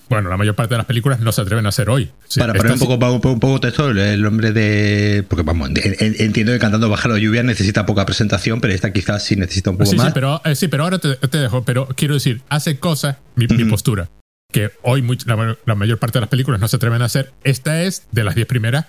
[0.08, 2.10] Bueno, la mayor parte de las películas no se atreven a hacer hoy.
[2.26, 5.24] Sí, para poner un poco, un poco, un poco texto, el- hombre de.
[5.28, 8.92] Porque vamos, en- en- entiendo que cantando Baja la lluvia necesita poca presentación, pero esta
[8.92, 10.06] quizás sí necesita un poco Sí, más.
[10.08, 11.64] sí, pero, eh, sí, pero ahora te, te dejo.
[11.64, 14.08] Pero quiero decir, hace cosas, mi, postura,
[14.52, 17.04] que hoy much- la, ma- la mayor parte de las películas no se atreven a
[17.04, 17.32] hacer.
[17.44, 18.86] Esta es de las 10 primeras.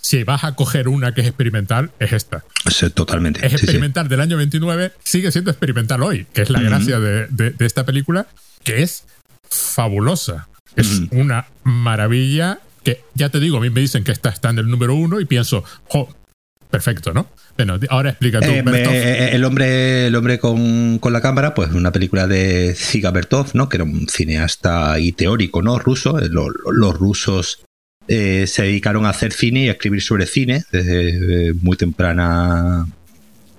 [0.00, 2.44] Si vas a coger una que es experimental, es esta.
[2.70, 3.44] Sí, totalmente.
[3.44, 7.50] Es experimental del año 29, sigue siendo experimental hoy, que es la gracia de, de-
[7.50, 8.28] de esta película,
[8.64, 9.04] que es
[9.48, 10.48] fabulosa.
[10.76, 14.58] Es una maravilla que, ya te digo, a mí me dicen que esta está en
[14.58, 16.08] el número uno y pienso, jo,
[16.70, 17.26] perfecto, ¿no?
[17.56, 18.92] Bueno, ahora explica tú, Eh, Bertov.
[18.94, 23.48] eh, el hombre, el hombre con, con la cámara, pues una película de Ziga Bertov,
[23.54, 23.68] ¿no?
[23.68, 25.78] Que era un cineasta y teórico, ¿no?
[25.78, 26.18] Ruso.
[26.20, 27.62] Eh, lo- lo- los rusos
[28.08, 32.86] eh, se dedicaron a hacer cine y a escribir sobre cine desde eh, muy temprana,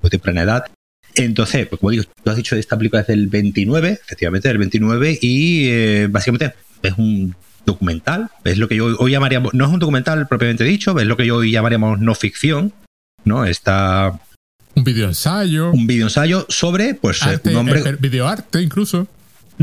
[0.01, 0.65] muy temprana edad.
[1.15, 5.19] Entonces, pues como digo, tú has dicho esta película es del 29, efectivamente del 29,
[5.21, 9.79] y eh, básicamente es un documental, es lo que yo hoy llamaríamos, no es un
[9.79, 12.73] documental propiamente dicho, es lo que yo hoy llamaríamos no ficción,
[13.23, 13.45] ¿no?
[13.45, 14.19] Está
[14.75, 19.07] un video ensayo, un video ensayo sobre pues eh, arte, un hombre eh, videoarte incluso.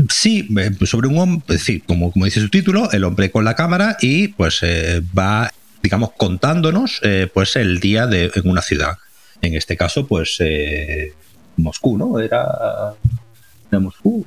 [0.09, 0.47] sí
[0.85, 3.97] sobre un hombre es decir como, como dice su título el hombre con la cámara
[4.01, 8.97] y pues eh, va digamos contándonos eh, pues el día de en una ciudad
[9.41, 11.13] en este caso pues eh,
[11.61, 12.43] Moscú no era
[13.71, 14.25] Moscú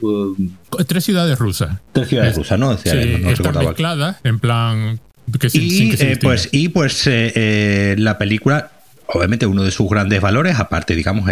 [0.79, 1.79] eh, Tres ciudades rusas.
[1.93, 3.65] tres ciudades Es- rusas no, Decía, Sí, no- no están recordaba.
[3.71, 5.01] mezcladas en plan
[5.41, 8.71] que sin, y, sin que se eh, pues, y pues eh, eh, la película,
[9.09, 11.29] obviamente uno de sus grandes valores, aparte, digamos,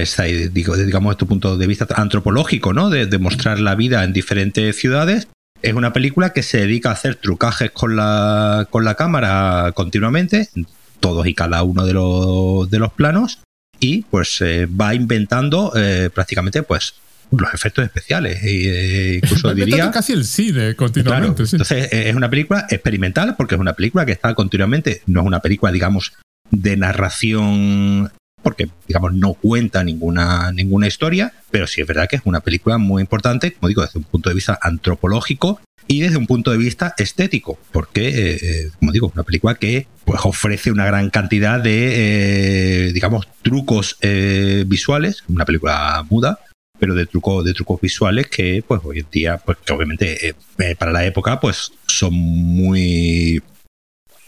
[0.53, 2.89] digo, digamos, este punto de vista antropológico, ¿no?
[2.91, 5.29] De, de mostrar la vida en diferentes ciudades,
[5.63, 10.49] es una película que se dedica a hacer trucajes con la, con la cámara continuamente,
[10.57, 10.67] en
[11.01, 13.41] todos y cada uno de los, de los planos,
[13.81, 16.95] y pues eh, va inventando eh, prácticamente pues
[17.31, 18.41] los efectos especiales.
[18.43, 19.91] Eh, incluso diría...
[19.91, 21.47] casi el cine Claro, continuamente.
[21.47, 21.57] sí.
[21.57, 25.41] entonces es una película experimental porque es una película que está continuamente, no es una
[25.41, 26.13] película, digamos,
[26.51, 28.11] de narración,
[28.43, 32.79] porque, digamos, no cuenta ninguna, ninguna historia, pero sí es verdad que es una película
[32.79, 36.59] muy importante, como digo, desde un punto de vista antropológico y desde un punto de
[36.59, 41.61] vista estético, porque, eh, como digo, es una película que pues, ofrece una gran cantidad
[41.61, 46.41] de, eh, digamos, trucos eh, visuales, una película muda,
[46.81, 50.75] pero de trucos de trucos visuales que pues hoy en día pues que obviamente eh,
[50.75, 53.41] para la época pues son muy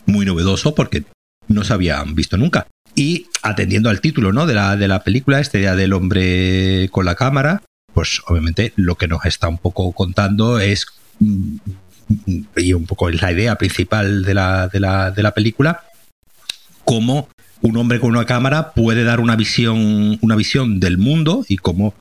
[0.06, 1.02] muy novedosos porque
[1.48, 2.68] no se habían visto nunca.
[2.94, 7.06] Y atendiendo al título no de la de la película este día del hombre con
[7.06, 7.60] la cámara
[7.92, 10.86] pues obviamente lo que nos está un poco contando es
[11.18, 11.56] mm,
[12.56, 15.82] y un poco es la idea principal de la, de la, de la película
[16.84, 17.28] cómo
[17.60, 21.94] un hombre con una cámara puede dar una visión una visión del mundo y cómo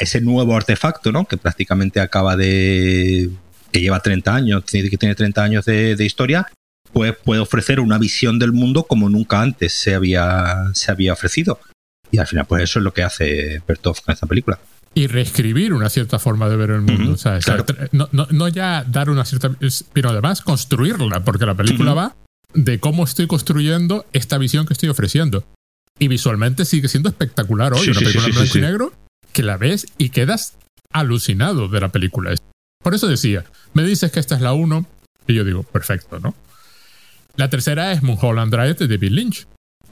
[0.00, 1.26] ese nuevo artefacto, ¿no?
[1.26, 3.30] Que prácticamente acaba de.
[3.72, 6.46] que lleva 30 años, que tiene 30 años de, de historia,
[6.92, 11.60] pues puede ofrecer una visión del mundo como nunca antes se había, se había ofrecido.
[12.10, 14.58] Y al final, pues eso es lo que hace Bertov con esta película.
[14.94, 17.02] Y reescribir una cierta forma de ver el mundo.
[17.04, 17.64] Ujú, o sea, claro.
[17.64, 19.50] tra- no, no- no ya dar una cierta.
[19.92, 22.16] Pero además construirla, porque la película va
[22.54, 25.44] de cómo estoy construyendo esta visión que estoy ofreciendo.
[25.98, 27.80] Y visualmente sigue siendo espectacular hoy.
[27.84, 28.92] Sí, una sí, película sí, blanco y negro
[29.32, 30.54] que la ves y quedas
[30.92, 32.34] alucinado de la película.
[32.82, 34.86] Por eso decía, me dices que esta es la 1
[35.28, 36.34] y yo digo, perfecto, ¿no?
[37.36, 39.46] La tercera es Mulholland Drive de David Lynch.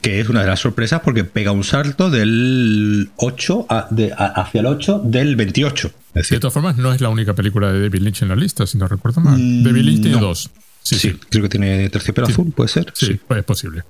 [0.08, 4.26] Que es una de las sorpresas porque pega un salto del 8 a- de- a-
[4.42, 5.90] hacia el 8 del 28.
[6.14, 8.66] Es De todas formas, no es la única película de David Lynch en la lista,
[8.66, 9.38] si no recuerdo mal.
[9.38, 10.26] Mm, David Lynch tiene no.
[10.28, 10.50] dos.
[10.82, 12.32] Sí, sí, sí, creo que tiene terciopelo Sí.
[12.32, 12.90] azul, puede ser.
[12.94, 13.82] sí, pues es posible.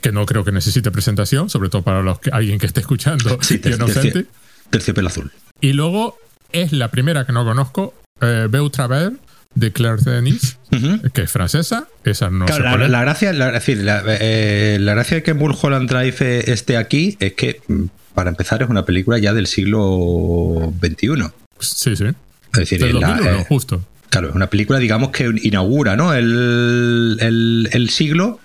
[0.00, 3.38] Que no creo que necesite presentación, sobre todo para los que, alguien que esté escuchando
[3.40, 4.10] Sí, y ter- inocente.
[4.24, 4.26] tercio-
[4.70, 5.30] terciopelo azul.
[5.60, 6.18] Y luego
[6.52, 9.14] es la primera que no conozco, eh, Beau Travers,
[9.54, 11.00] de Claire Denis, Ujú.
[11.12, 11.86] que es francesa.
[12.04, 15.22] Esa no Claro, sé la, la gracia, la, es decir, la, eh, la gracia de
[15.22, 19.32] que Mulholland Drive eh, esté aquí es que, mm, para empezar, es una película ya
[19.32, 21.30] del siglo XXI.
[21.60, 22.04] Sí, sí.
[22.52, 23.84] Es decir, Del la- 2001, eh, justo.
[24.10, 26.14] claro, es una película, digamos, que inaugura ¿no?
[26.14, 28.40] el, el- el siglo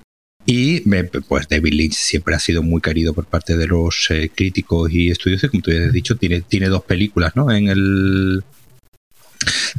[0.46, 4.32] y me- pues David Lynch siempre ha sido muy querido por parte de los eh,
[4.34, 5.50] críticos y estudiosos.
[5.52, 7.52] Como tú ya has dicho, tiene, tiene dos películas ¿no?
[7.52, 8.44] en el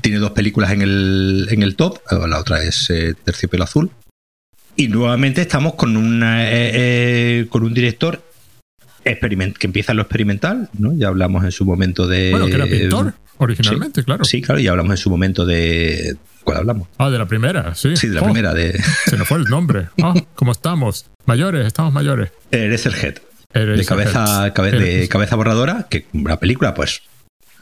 [0.00, 3.90] Tiene dos películas en el, en el top, la otra es eh, Terciopelo Azul.
[4.76, 6.70] Y nuevamente estamos con, una, eh,
[7.40, 8.22] eh, con un director
[9.04, 10.92] experiment que empieza en lo experimental, ¿no?
[10.94, 12.30] Ya hablamos en su momento de...
[12.30, 14.24] Bueno, que era pintor originalmente, claro.
[14.24, 16.16] Sí, claro, ya hablamos en su momento de...
[16.44, 16.88] ¿Cuál hablamos?
[16.98, 17.96] Ah, de la primera, sí.
[17.96, 18.80] Sí, de la Oh, primera, de...
[19.06, 19.88] Se nos fue el nombre.
[20.02, 21.06] Ah, ¿cómo estamos?
[21.26, 22.30] Mayores, estamos mayores.
[22.50, 23.16] Eres el Head.
[23.52, 27.02] Eres de cabeza, el- cabe- de cabeza borradora, que una película, pues,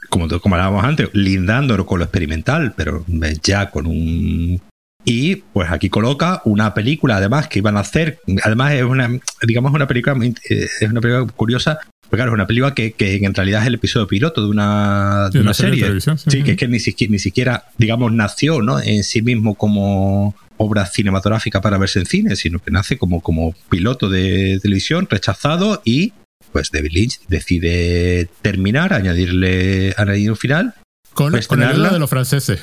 [0.09, 3.05] como, como hablábamos antes, lindando con lo experimental, pero
[3.43, 4.61] ya con un...
[5.05, 9.09] Y pues aquí coloca una película, además, que iban a hacer, además es una,
[9.47, 13.17] digamos, una película, eh, es una película curiosa, porque claro, es una película que, que
[13.17, 16.11] en realidad es el episodio piloto de una, de una serie de sí.
[16.27, 18.81] Sí, que es que ni siquiera, ni siquiera, digamos, nació ¿no?
[18.81, 23.55] en sí mismo como obra cinematográfica para verse en cine, sino que nace como, como
[23.71, 26.13] piloto de televisión rechazado y
[26.53, 30.75] pues David Lynch decide terminar, añadirle añadir un final.
[31.15, 32.61] Con, pues con ayuda de los franceses.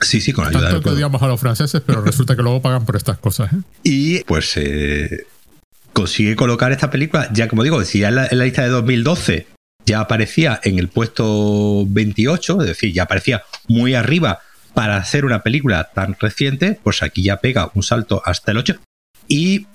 [0.00, 2.62] Sí, sí, con ayuda Tanto que de odiamos a los franceses, pero resulta que luego
[2.62, 3.52] pagan por estas cosas.
[3.52, 3.56] ¿eh?
[3.82, 5.26] Y pues eh,
[5.92, 8.68] consigue colocar esta película, ya como digo, si ya en la, en la lista de
[8.68, 9.46] 2012
[9.84, 14.40] ya aparecía en el puesto 28, es decir, ya aparecía muy arriba
[14.74, 18.76] para hacer una película tan reciente, pues aquí ya pega un salto hasta el 8.
[19.26, 19.66] Y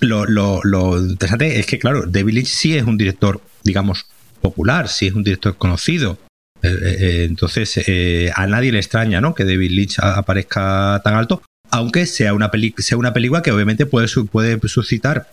[0.00, 4.06] lo, lo- lo interesante es que, claro, David Lynch sí es un director, digamos,
[4.40, 6.18] popular, sí es un director conocido.
[6.62, 9.34] Eh, eh, eh, entonces, eh, a nadie le extraña ¿no?
[9.34, 13.86] que David Lynch aparezca tan alto, aunque sea una, peli- sea una película que obviamente
[13.86, 15.30] puede, puede suscitar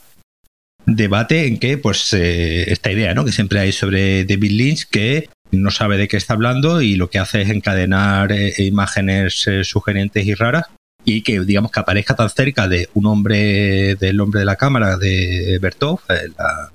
[0.86, 3.26] debate en que, pues, esta idea ¿no?
[3.26, 7.10] que siempre hay sobre David Lynch, que no sabe de qué está hablando y lo
[7.10, 10.66] que hace es encadenar imágenes sugerentes y raras
[11.10, 14.98] y que digamos que aparezca tan cerca de un hombre del hombre de la cámara
[14.98, 16.70] de Bertov eh, la-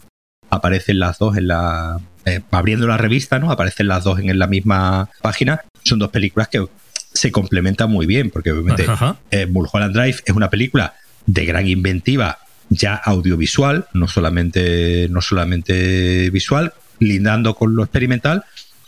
[0.48, 4.46] aparecen las dos en la eh, abriendo la revista no aparecen las dos en la
[4.46, 6.66] misma página son dos películas que
[7.12, 9.16] se complementan muy bien porque obviamente Ajá.
[9.30, 10.94] eh, Mulholland Drive es una película
[11.26, 12.38] de gran inventiva
[12.70, 18.44] ya audiovisual, no solamente, no solamente visual, lindando con lo experimental,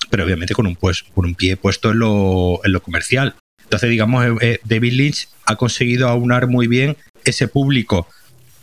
[0.09, 3.35] pero obviamente con un, pues, con un pie puesto en lo, en lo comercial.
[3.65, 8.07] Entonces, digamos, eh, eh, David Lynch ha conseguido aunar muy bien ese público,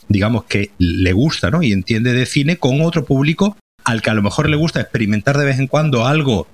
[0.08, 1.64] digamos, que le gusta ¿no?
[1.64, 5.38] y entiende de cine con otro público al que a lo mejor le gusta experimentar
[5.38, 6.48] de vez en cuando algo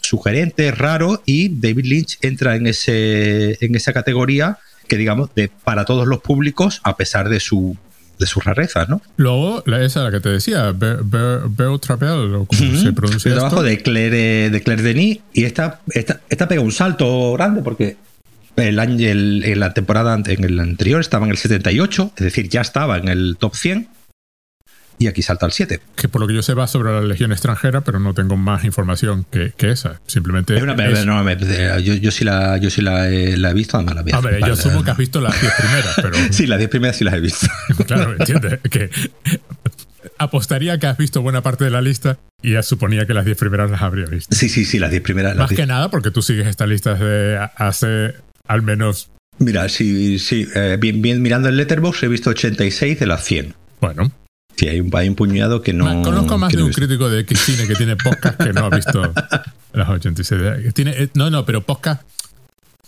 [0.00, 5.84] sugerente, raro, y David Lynch entra en, ese, en esa categoría que, digamos, de para
[5.84, 7.76] todos los públicos, a pesar de su
[8.18, 9.02] de sus rarezas, ¿no?
[9.16, 13.28] Luego, la, esa la que te decía, Be- Be- Beau Travel, o como se pronuncia
[13.30, 17.62] el trabajo de Claire, de Claire Denis, y esta, esta, esta pega un salto grande
[17.62, 17.96] porque
[18.56, 22.48] el año, el- en la temporada, en el anterior estaba en el 78, es decir,
[22.48, 23.88] ya estaba en el top 100,
[24.98, 25.80] y aquí salta al 7.
[25.94, 28.64] Que por lo que yo sé va sobre la legión extranjera, pero no tengo más
[28.64, 30.00] información que, que esa.
[30.06, 30.56] Simplemente.
[30.56, 31.36] Es una, es- no, me-
[31.82, 34.22] yo, yo sí la, yo sí la, he, la he visto, además la vi un
[34.22, 36.16] par yo asumo que has visto las 10 primeras, pero.
[36.30, 37.46] Sí, las 10 primeras sí las he visto.
[37.86, 38.58] Claro, ¿me entiendes?
[38.70, 38.90] Que
[40.18, 43.36] apostaría que has visto buena parte de la lista y ya suponía que las 10
[43.36, 44.34] primeras las habría visto.
[44.34, 45.32] Sí, sí, sí, las 10 primeras.
[45.36, 48.14] las Más 10 que nada porque tú sigues esta lista desde hace
[48.46, 49.10] al menos.
[49.38, 53.54] Mira, sí, sí, eh, bien, bien mirando el Letterboxd he visto 86 de las 100.
[53.80, 54.10] Bueno,
[54.56, 55.84] Sí, hay un, hay un puñado que no.
[56.02, 59.12] Conozco más que de un crítico de cine que tiene podcast que no ha visto
[59.72, 60.40] las 86.
[60.40, 62.02] de- Tiene, eh, no, no, pero podcast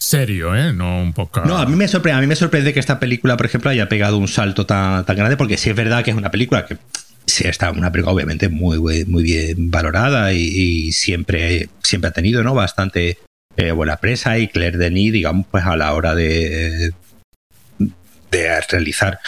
[0.00, 0.72] serio, ¿eh?
[0.72, 1.46] No un podcast.
[1.46, 3.88] No, a mí me sorprende, a mí me sorprende que esta película, por ejemplo, haya
[3.88, 6.78] pegado un salto tan, tan grande, porque sí es verdad que es una película que
[7.26, 12.42] sí está una película obviamente muy, muy bien valorada y, y siempre, siempre ha tenido
[12.42, 12.54] ¿no?
[12.54, 13.18] bastante
[13.56, 16.92] eh, buena presa y Claire Denis, digamos, pues a la hora de,
[18.30, 19.18] de realizar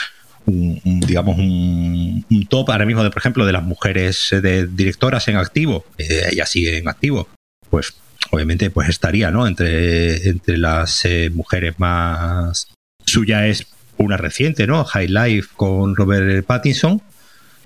[0.50, 4.40] un, un, digamos un, un top ahora mismo de por ejemplo de las mujeres eh,
[4.40, 7.28] de directoras en activo eh, ella sigue en activo
[7.70, 7.94] pues
[8.30, 12.68] obviamente pues estaría no entre entre las eh, mujeres más
[13.06, 17.00] suya es una reciente no High Life con Robert Pattinson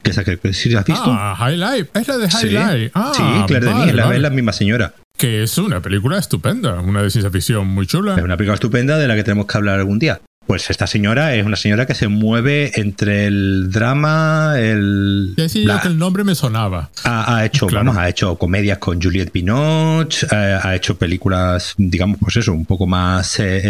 [0.02, 1.90] que esa que sí la has visto Ah, High Life.
[1.94, 2.90] Es la de High sí, Life.
[2.94, 4.16] Ah, sí Claire vale, Denis es la, vale.
[4.16, 6.78] es la misma señora Que es una película estupenda.
[6.80, 8.14] Una de ciencia ficción muy chula.
[8.16, 10.20] Es una película estupenda de la que tenemos que hablar algún día.
[10.46, 15.32] Pues esta señora es una señora que se mueve entre el drama, el.
[15.38, 16.90] Ya decía la- yo que el nombre me sonaba.
[17.04, 17.86] ha, ha hecho, Claro.
[17.86, 22.66] vamos, ha hecho comedias con Juliette Binoche, eh, ha hecho películas, digamos, pues eso, un
[22.66, 23.60] poco más eh,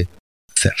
[0.00, 0.06] eh,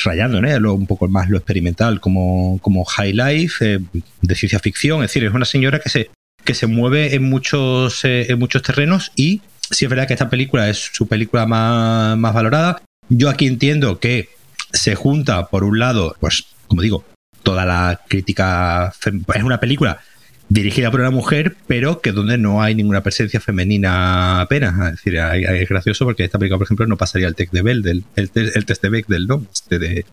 [0.04, 0.58] rayando, ¿no?
[0.58, 3.80] Lo- un poco más lo experimental, como, como High Life, eh,
[4.22, 5.02] de ciencia ficción.
[5.04, 6.10] Es decir, es una señora que se,
[6.44, 10.30] que se mueve en muchos, eh, en muchos terrenos y sí es verdad que esta
[10.30, 12.80] película es su película más, más valorada.
[13.10, 14.30] Yo aquí entiendo que
[14.76, 17.04] se junta, por un lado, pues, como digo,
[17.42, 18.92] toda la crítica.
[19.34, 20.00] Es una película
[20.48, 24.74] dirigida por una mujer, pero que donde no hay ninguna presencia femenina apenas.
[24.74, 28.04] Es decir, es gracioso porque esta película, por ejemplo, no pasaría el test de Bell,
[28.16, 29.46] el, test de Bechdel, ¿no?
[29.52, 30.06] Este de,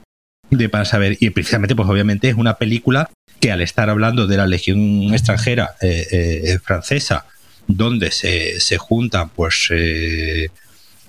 [0.49, 1.17] de, para saber.
[1.19, 3.09] Y precisamente, pues obviamente es una película
[3.39, 7.25] que al estar hablando de la legión extranjera eh, eh, francesa,
[7.67, 10.49] donde se, se juntan, pues, eh,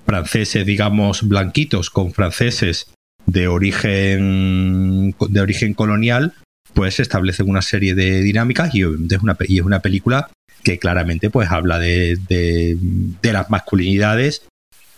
[0.07, 2.89] franceses, digamos, blanquitos con franceses
[3.27, 6.35] de origen, de origen colonial,
[6.73, 10.31] pues establecen una serie de dinámicas y es una, y es una película
[10.63, 14.47] que claramente pues habla de, de, las masculinidades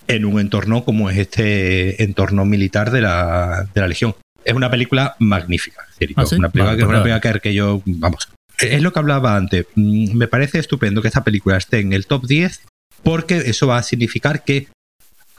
[0.06, 4.14] en un entorno como es este entorno militar de la, de la Legión.
[4.44, 5.82] Es una película magnífica.
[6.14, 9.66] ¿Ah, una película, que, una película que, que yo, vamos, es lo que hablaba antes.
[9.74, 12.62] Mm, me parece estupendo que esta película esté en el top 10
[13.02, 14.68] porque eso va a significar que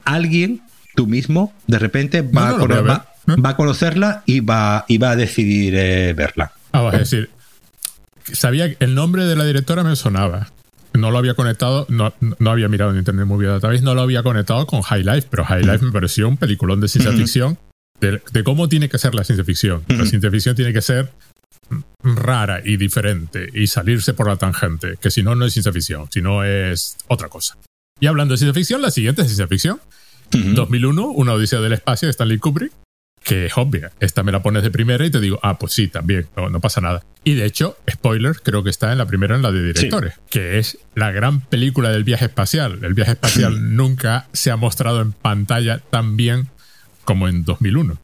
[0.04, 0.62] alguien,
[0.98, 6.50] tú mismo, de repente va, a, conocerla y va, y va a decidir eh, verla.
[6.72, 7.30] Ah, es decir,
[8.32, 10.50] sabía el nombre de la directora me sonaba.
[10.94, 14.24] No lo había conectado, no, no había mirado en Internet Movie Database, no lo había
[14.24, 17.56] conectado con High Life, pero High Life me pareció un peliculón de ciencia ficción
[18.00, 19.84] de, cómo tiene que ser la ciencia ficción.
[19.86, 21.12] La ciencia ficción tiene que ser
[22.02, 26.08] rara y diferente y salirse por la tangente, que si no, no es ciencia ficción,
[26.10, 27.56] si no es otra cosa.
[28.00, 29.80] Y hablando de ciencia ficción, la siguiente es ciencia ficción.
[30.30, 32.72] 2001, Una Odisea del Espacio de Stanley Kubrick,
[33.22, 33.92] que es obvia.
[34.00, 36.80] Esta me la pones de primera y te digo, ah, pues sí, también, no, pasa
[36.80, 37.04] nada.
[37.24, 40.58] Y de hecho, spoiler, creo que está en la primera en la de directores, que
[40.58, 42.78] es la gran película del viaje espacial.
[42.82, 46.48] El viaje espacial nunca se ha mostrado en pantalla tan bien
[47.04, 47.98] como en 2001.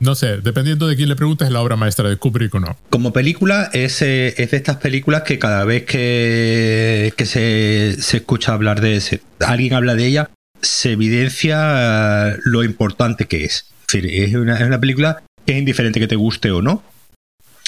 [0.00, 2.78] No sé, dependiendo de quién le preguntes, es la obra maestra de Kubrick o no.
[2.88, 8.16] Como película, es, eh, es de estas películas que cada vez que, que se, se
[8.16, 10.30] escucha hablar de ese, alguien habla de ella,
[10.62, 13.66] se evidencia lo importante que es.
[13.88, 16.82] Es, decir, es, una, es una película que es indiferente que te guste o no,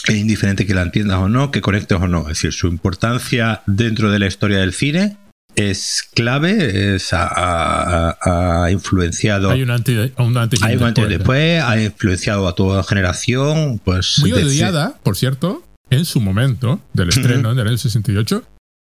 [0.08, 2.22] es indiferente que la entiendas o no, que conectes o no.
[2.22, 5.16] Es decir, su importancia dentro de la historia del cine
[5.54, 9.50] es clave, es, ha, influenciado.
[9.50, 13.80] Hay un antes, un antes, hay un antes después, ha influenciado a toda generación.
[13.84, 18.44] Pues, Muy odiada, por cierto, en su momento del estreno, en el 68,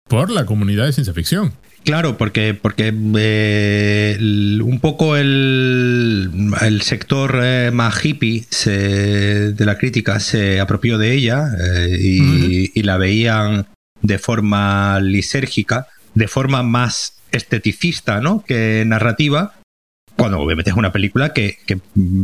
[0.09, 1.53] por la comunidad de ciencia ficción.
[1.88, 6.29] Claro, porque, porque eh, un poco el,
[6.59, 12.83] el sector eh, más hippie de la crítica se apropió de ella eh, y, y,
[12.83, 13.67] la veían
[14.01, 18.43] de forma lisérgica de forma más esteticista ¿no?
[18.45, 19.53] que narrativa,
[20.17, 21.59] cuando obviamente es una película que,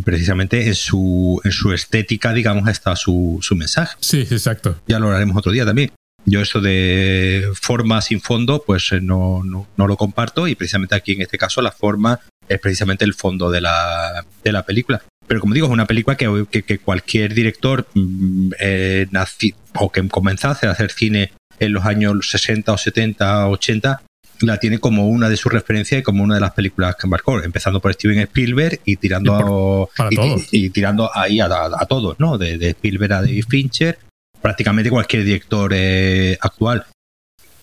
[0.03, 3.95] precisamente en su, en su estética, digamos, está su, su mensaje.
[4.01, 4.81] Sí, exacto.
[4.87, 5.91] Ya lo haremos otro día también.
[6.25, 11.13] Yo eso de forma sin fondo, pues eh, no, no, lo comparto y precisamente aquí
[11.13, 15.01] en este caso la forma es precisamente el fondo de la, de la película.
[15.27, 19.07] Pero como digo, es una película que, que, cualquier director mm, eh,
[19.75, 24.01] o que comenzase a hacer cine en los años 60 o 70, 80,
[24.41, 27.41] la tiene como una de sus referencias y como una de las películas que embarcó,
[27.41, 29.89] empezando por Steven Spielberg y tirando,
[30.51, 31.49] y, tirando ahí a,
[31.87, 32.37] todos, ¿no?
[32.37, 33.97] De, Spielberg a David Fincher,
[34.43, 36.85] prácticamente cualquier director eh, actual.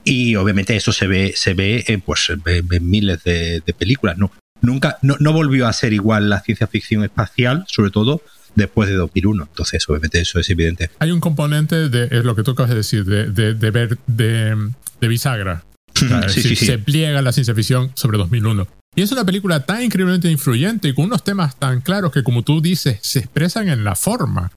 [0.02, 4.32] Y obviamente eso se ve, se ve en, pues, en, miles de, películas, ¿no?
[4.62, 8.22] Nunca, no, no volvió a ser igual la ciencia ficción espacial, sobre todo,
[8.54, 9.44] después de 2001.
[9.50, 10.90] Entonces, obviamente, eso es evidente.
[10.98, 15.08] Hay un componente de, es lo que tú acabas de decir, de, de, ver, de,
[15.08, 15.64] bisagra.
[16.28, 18.66] Se pliega la ciencia ficción sobre 2001.
[18.96, 22.42] Y es una película tan increíblemente influyente y con unos temas tan claros que, como
[22.42, 24.50] tú dices, se expresan en la forma.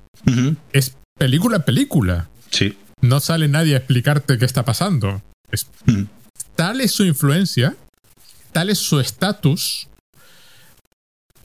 [0.72, 2.30] Es película película.
[2.50, 2.78] Sí.
[3.02, 5.22] No sale nadie a explicarte qué está pasando.
[5.52, 5.68] Es,
[6.56, 7.76] Tal es su influencia,
[8.52, 9.88] tal es su estatus,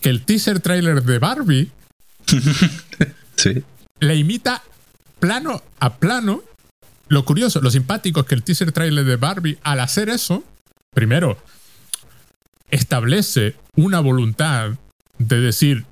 [0.01, 1.71] que el teaser trailer de Barbie
[3.37, 3.65] sí.
[4.01, 4.63] Le imita
[5.19, 6.43] plano a plano.
[7.09, 10.45] Lo curioso, lo simpático es que el teaser trailer de Barbie, al hacer eso,
[10.95, 11.39] primero,
[12.71, 14.73] establece una voluntad
[15.19, 15.87] de decir,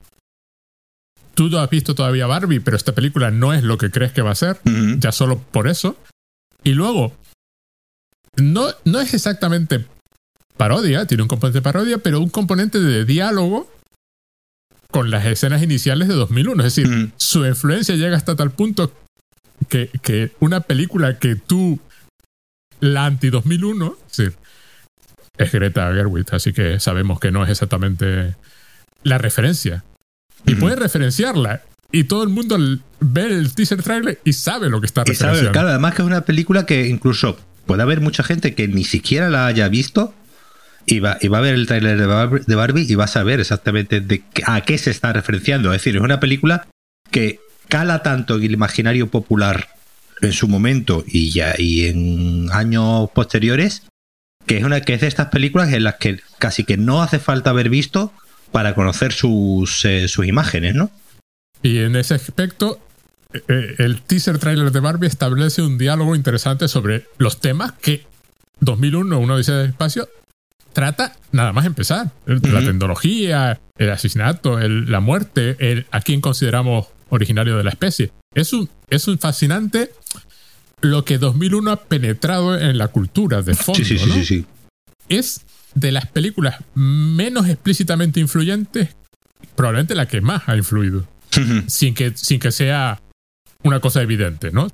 [1.37, 4.23] tú no has visto todavía Barbie, pero esta película no es lo que crees que
[4.23, 4.59] va a ser,
[4.99, 5.97] ya solo por eso.
[6.65, 7.15] Y luego,
[8.37, 9.85] no, no es exactamente
[10.57, 13.71] parodia, tiene un componente de parodia, pero un componente de diálogo
[14.91, 16.65] con las escenas iniciales de 2001.
[16.65, 18.91] Es decir, su influencia llega hasta tal punto
[19.69, 21.79] que, que una película que tú,
[22.81, 24.33] la anti-2001, es,
[25.37, 28.37] es Greta Gerwig, así que sabemos que no es exactamente
[29.03, 29.85] la referencia.
[30.47, 31.63] Y puede referenciarla.
[31.93, 32.59] Y todo el mundo
[33.01, 35.53] ve el teaser trailer y sabe lo que está referenciando.
[35.53, 39.31] claro, además que es una película que incluso puede haber mucha gente que ni siquiera
[39.31, 40.15] la haya visto
[40.87, 44.61] y va, a ver el tráiler de Barbie y va a saber exactamente de a
[44.61, 45.73] qué se está referenciando.
[45.73, 46.67] Es decir, es una película
[47.11, 49.69] que cala tanto en el imaginario popular
[50.23, 53.83] en su momento y ya y en años posteriores,
[54.47, 57.19] que es una que es de estas películas en las que casi que no hace
[57.19, 58.13] falta haber visto
[58.53, 60.91] para conocer sus, eh, sus imágenes, ¿no?
[61.63, 62.81] Y en ese aspecto,
[63.33, 68.07] eh, eh, el teaser trailer de Barbie establece un diálogo interesante sobre los temas que
[68.61, 70.09] 2001, uno dice del espacio,
[70.73, 72.13] trata nada más empezar.
[72.27, 78.13] La tecnología, el asesinato, la muerte, el, a quien consideramos originario de la especie.
[78.35, 79.91] Es un, es un fascinante
[80.81, 83.83] lo que 2001 ha penetrado en la cultura de fondo.
[83.83, 84.47] Sí, sí, sí, sí,
[85.09, 85.41] Es
[85.77, 88.89] de las películas menos explícitamente influyentes,
[89.55, 91.07] probablemente la que más ha influido.
[91.67, 93.01] sin, que, sin que sea
[93.63, 94.69] una cosa evidente, ¿no?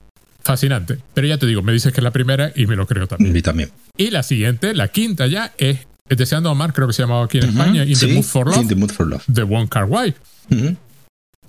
[0.45, 0.99] Fascinante.
[1.13, 3.37] Pero ya te digo, me dices que es la primera y me lo creo también.
[3.37, 3.71] Y también.
[3.97, 7.45] Y la siguiente, la quinta ya, es Deseando Amar, creo que se llamaba aquí en
[7.45, 9.23] España, In, the Mood for Love, In the Mood for Love.
[9.27, 10.15] De Wong Kar Wai.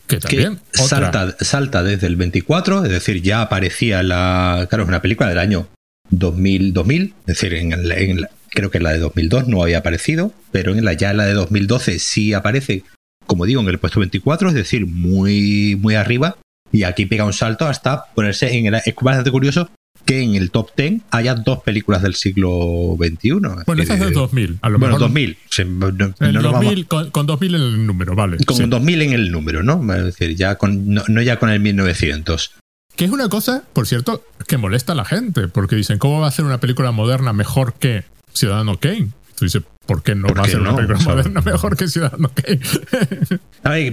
[0.07, 0.59] Que también.
[0.71, 4.65] salta, salta desde el 24, es decir, ya aparecía la.
[4.69, 5.67] Claro, es una película del año
[6.11, 10.31] 2000, 2000 es decir, en, en creo que en la de 2002 no había aparecido,
[10.51, 12.83] pero en la ya en la de 2012 sí aparece,
[13.25, 16.37] como digo, en el puesto 24, es decir, muy, muy arriba.
[16.71, 18.75] Y aquí pega un salto hasta ponerse en el.
[18.75, 19.69] Es bastante curioso
[20.05, 23.31] que en el top 10 haya dos películas del siglo XXI.
[23.65, 24.57] Bueno, esa es del 2000.
[24.61, 25.37] A lo bueno, mejor 2000.
[25.67, 28.37] no, 2000 con, con, 2000 en el número, vale.
[28.43, 29.93] Con 2000 en el número, ¿no?
[29.93, 32.55] Es decir, ya con, no, ya con el 1900.
[32.95, 36.27] Que es una cosa, por cierto, que molesta a la gente, porque dicen, ¿cómo va
[36.27, 39.09] a ser una película moderna mejor que Ciudadano Kane?
[39.35, 42.59] Tú dices, ¿por qué no va a ser una película moderna mejor que Ciudadano Kane?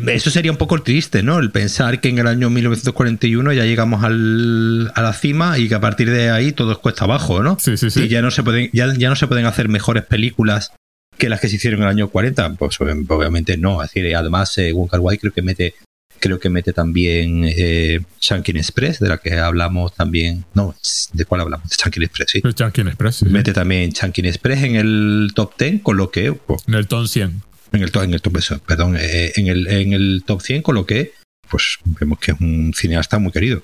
[0.14, 1.38] eso sería un poco triste, ¿no?
[1.38, 5.74] El pensar que en el año 1941 ya llegamos al, a la cima y que
[5.74, 7.56] a partir de ahí todo es cuesta abajo, ¿no?
[7.58, 8.02] Sí, sí, sí.
[8.02, 10.72] Y ya no se pueden, ya, ya no se pueden hacer mejores películas
[11.16, 12.54] que las que se hicieron en el año 40.
[12.54, 13.82] Pues obviamente no.
[13.82, 15.74] Es decir, además, eh, Wong Kar Wai creo que mete
[16.20, 20.44] creo que mete también eh, Shankin Express, de la que hablamos también.
[20.54, 20.74] No,
[21.12, 21.68] ¿de cuál hablamos?
[21.68, 22.42] De Shankin Express, sí.
[22.44, 23.26] Shankin Express, sí.
[23.26, 26.32] Mete también Shankin Express en el top 10, con lo que.
[26.32, 27.42] Pues, en el top 100.
[27.72, 30.86] En el, en el top, perdón, eh, en, el, en el top 100, con lo
[30.86, 31.14] que,
[31.48, 33.62] pues vemos que es un cineasta muy querido.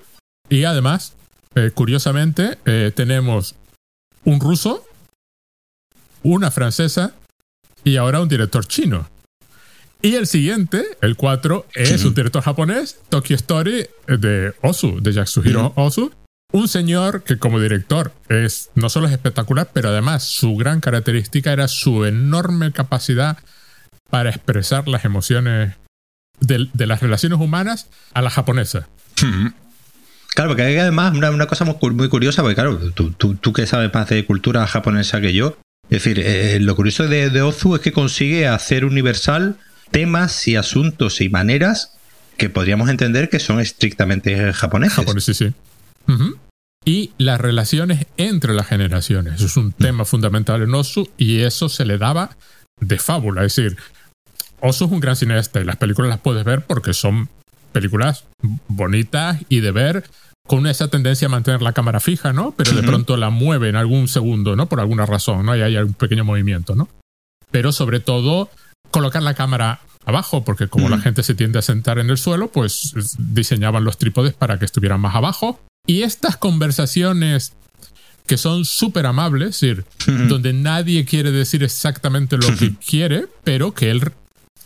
[0.49, 1.15] Y además,
[1.55, 3.57] eh, curiosamente, eh, tenemos
[4.25, 4.85] un ruso,
[6.23, 7.15] una francesa
[7.83, 9.09] y ahora un director chino.
[10.03, 15.73] Y el siguiente, el 4, es un director japonés, Tokyo Story, de Osu, de Yasuhiro
[15.77, 16.13] Osu.
[16.53, 21.53] Un señor que como director es no solo es espectacular, pero además su gran característica
[21.53, 23.39] era su enorme capacidad
[24.11, 25.75] para expresar las emociones
[26.41, 28.89] de, las relaciones humanas a la japonesa.
[30.35, 34.09] Claro, porque hay además una, cosa muy, curiosa, porque claro, tú, tú, que sabes más
[34.09, 37.93] de cultura japonesa que yo, es decir, eh, lo curioso de, de, Ozu es que
[37.93, 39.57] consigue hacer universal
[39.91, 41.97] temas y asuntos y maneras
[42.37, 45.37] que podríamos entender que son estrictamente japoneses.
[45.37, 45.55] Sí.
[46.85, 49.35] Y las relaciones entre las generaciones.
[49.35, 52.37] Eso es un tema fundamental en Osu y eso se le daba
[52.81, 53.45] de fábula.
[53.45, 53.77] Es decir,
[54.61, 57.29] Osu es un gran cineasta y las películas las puedes ver porque son
[57.73, 58.25] películas
[58.69, 60.05] bonitas y de ver
[60.47, 62.53] con esa tendencia a mantener la cámara fija, ¿no?
[62.57, 64.69] Pero de pronto la mueve en algún segundo, ¿no?
[64.69, 65.57] Por alguna razón, ¿no?
[65.57, 66.89] Y hay un pequeño movimiento, ¿no?
[67.51, 68.49] Pero sobre todo
[68.97, 72.51] colocar la cámara abajo, porque como la gente se tiende a sentar en el suelo,
[72.51, 75.61] pues diseñaban los trípodes para que estuvieran más abajo.
[75.87, 77.53] Y estas conversaciones
[78.27, 79.85] que son súper amables, es decir,
[80.29, 84.13] donde nadie quiere decir exactamente lo que quiere, pero que él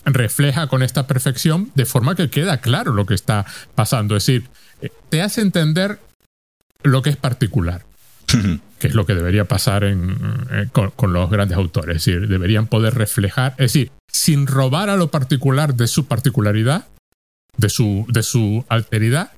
[0.05, 4.15] refleja con esta perfección de forma que queda claro lo que está pasando.
[4.15, 4.47] Es decir,
[4.81, 5.99] eh, te hace entender
[6.83, 7.83] lo que es particular
[8.81, 10.17] que es lo que debería pasar en,
[10.51, 11.97] eh, con, los grandes autores.
[11.97, 16.87] Es decir, deberían poder reflejar, es decir, sin robar a lo particular de su particularidad,
[17.57, 19.31] de su, de su alteridad,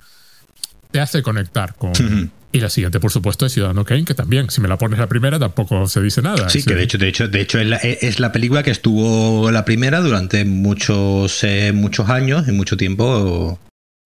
[0.90, 1.92] te hace conectar con...
[2.54, 5.08] Y la siguiente, por supuesto, es Ciudadano Kane, que también, si me la pones la
[5.08, 6.48] primera, tampoco se dice nada.
[6.48, 9.50] Sí, que de hecho, de hecho, de hecho es la, es la película que estuvo
[9.50, 13.58] la primera durante muchos, eh, muchos años y mucho tiempo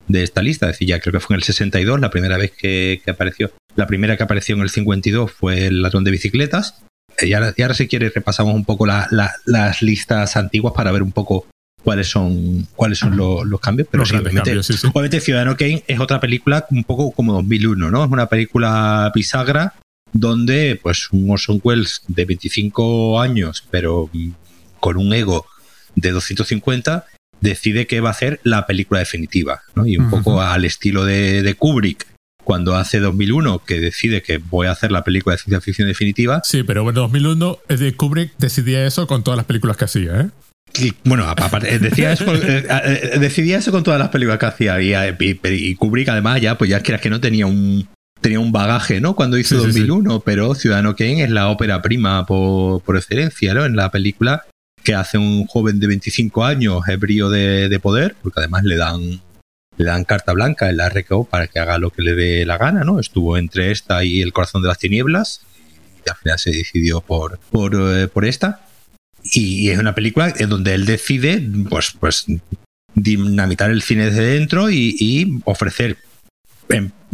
[0.06, 0.64] de esta lista.
[0.64, 3.52] Es decir, ya creo que fue en el 62, la primera vez que, apareció.
[3.78, 6.82] La primera que apareció en el 52 fue el ladrón de bicicletas.
[7.20, 11.12] Y ahora, y ahora si quieres repasamos un poco las listas antiguas para ver un
[11.12, 11.46] poco
[11.84, 13.86] cuáles son cuáles son los, cambios.
[13.88, 18.04] Pero obviamente, Ciudadano Kane es otra película un poco como 2001, ¿no?
[18.04, 19.74] Es una película bisagra
[20.12, 24.10] donde pues un Orson Welles de 25 años, pero
[24.80, 25.46] con un ego
[25.94, 27.06] de 250,
[27.40, 29.86] decide que va a hacer la película definitiva, ¿no?
[29.86, 32.06] Y un poco al estilo de, Kubrick,
[32.48, 36.40] cuando hace 2001 que decide que voy a hacer la película de ciencia ficción definitiva.
[36.44, 40.92] Sí, pero bueno, 2001 de Kubrick decidía eso con todas las películas que hacía, ¿eh?
[41.04, 44.94] bueno, aparte, decía eso, eh, eh, decidía eso con todas las películas que hacía y,
[45.44, 47.86] y, Kubrick además ya, pues ya quieras que no tenía un
[48.22, 49.14] tenía un bagaje, ¿no?
[49.14, 53.66] Cuando hizo 2001, pero Ciudadano Kane es la ópera prima por, por excelencia, ¿no?
[53.66, 54.46] En la película
[54.82, 59.20] que hace un joven de 25 años ebrio de, de poder, porque además le dan
[59.78, 62.58] le dan carta blanca en la RKO para que haga lo que le dé la
[62.58, 62.98] gana, ¿no?
[62.98, 65.42] Estuvo entre esta y El corazón de las tinieblas
[66.04, 68.66] y al final se decidió por, por, eh, por esta.
[69.32, 72.26] Y, es una película en donde él decide, pues, pues
[72.94, 75.98] dinamitar el cine desde dentro y, ofrecer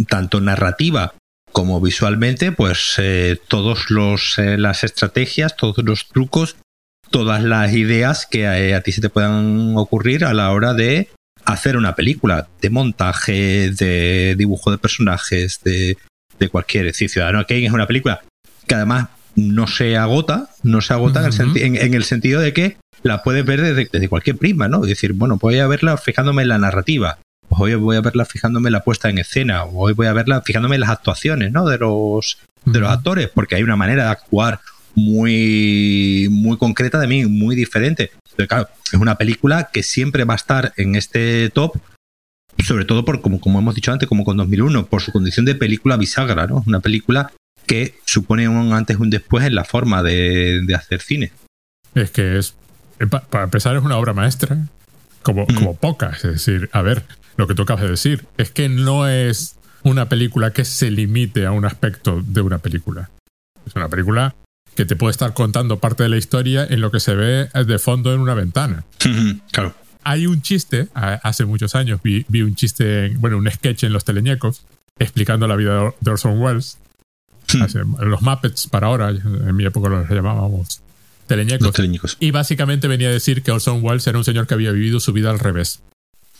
[0.08, 1.14] tanto narrativa
[1.52, 6.56] como visualmente, pues eh, todos los eh, las estrategias, todos los trucos,
[7.10, 11.10] todas las ideas que a, a, ti se te puedan ocurrir a la hora de
[11.44, 15.96] hacer una película de montaje, de dibujo de personajes, de,
[16.38, 16.86] de cualquier.
[16.86, 18.22] Es decir, Ciudadano Kane es una película
[18.66, 23.44] que además no se agota, no se agota en, el sentido de que la puedes
[23.44, 24.82] ver desde, cualquier prisma, ¿no?
[24.82, 27.18] Es decir, bueno, voy a verla fijándome en la narrativa,
[27.48, 30.76] hoy voy a verla fijándome en la puesta en escena, hoy voy a verla fijándome
[30.76, 31.66] en las actuaciones, ¿no?
[31.66, 34.60] De los, de los actores, porque hay una manera de actuar
[34.94, 38.10] muy, muy concreta de mí, muy diferente.
[38.36, 41.76] Pero claro, es una película que siempre va a estar en este top,
[42.64, 45.54] sobre todo por, como, como hemos dicho antes, como con 2001, por su condición de
[45.54, 46.62] película bisagra, ¿no?
[46.66, 47.32] Una película
[47.66, 51.32] que supone un antes y un después en la forma de, hacer cine.
[51.94, 52.54] Es que es,
[53.00, 54.58] eh, para empezar, es una obra maestra,
[55.22, 56.24] como, como pocas.
[56.24, 57.04] Es decir, a ver,
[57.36, 61.46] lo que tú acabas de decir, es que no es una película que se limite
[61.46, 63.10] a un aspecto de una película.
[63.66, 64.34] Es una película
[64.74, 67.78] que te puede estar contando parte de la historia en lo que se ve de
[67.78, 68.84] fondo en una ventana.
[69.50, 69.74] claro.
[70.06, 74.62] Hay un chiste, hace muchos años vi, un chiste, bueno, un sketch en los teleñecos
[74.98, 76.78] explicando la vida de Orson Welles.
[78.00, 80.82] los Muppets para ahora, en mi época los llamábamos
[81.26, 81.72] teleñecos.
[81.72, 82.16] teleñecos.
[82.20, 85.12] Y básicamente venía a decir que Orson Welles era un señor que había vivido su
[85.12, 85.80] vida al revés.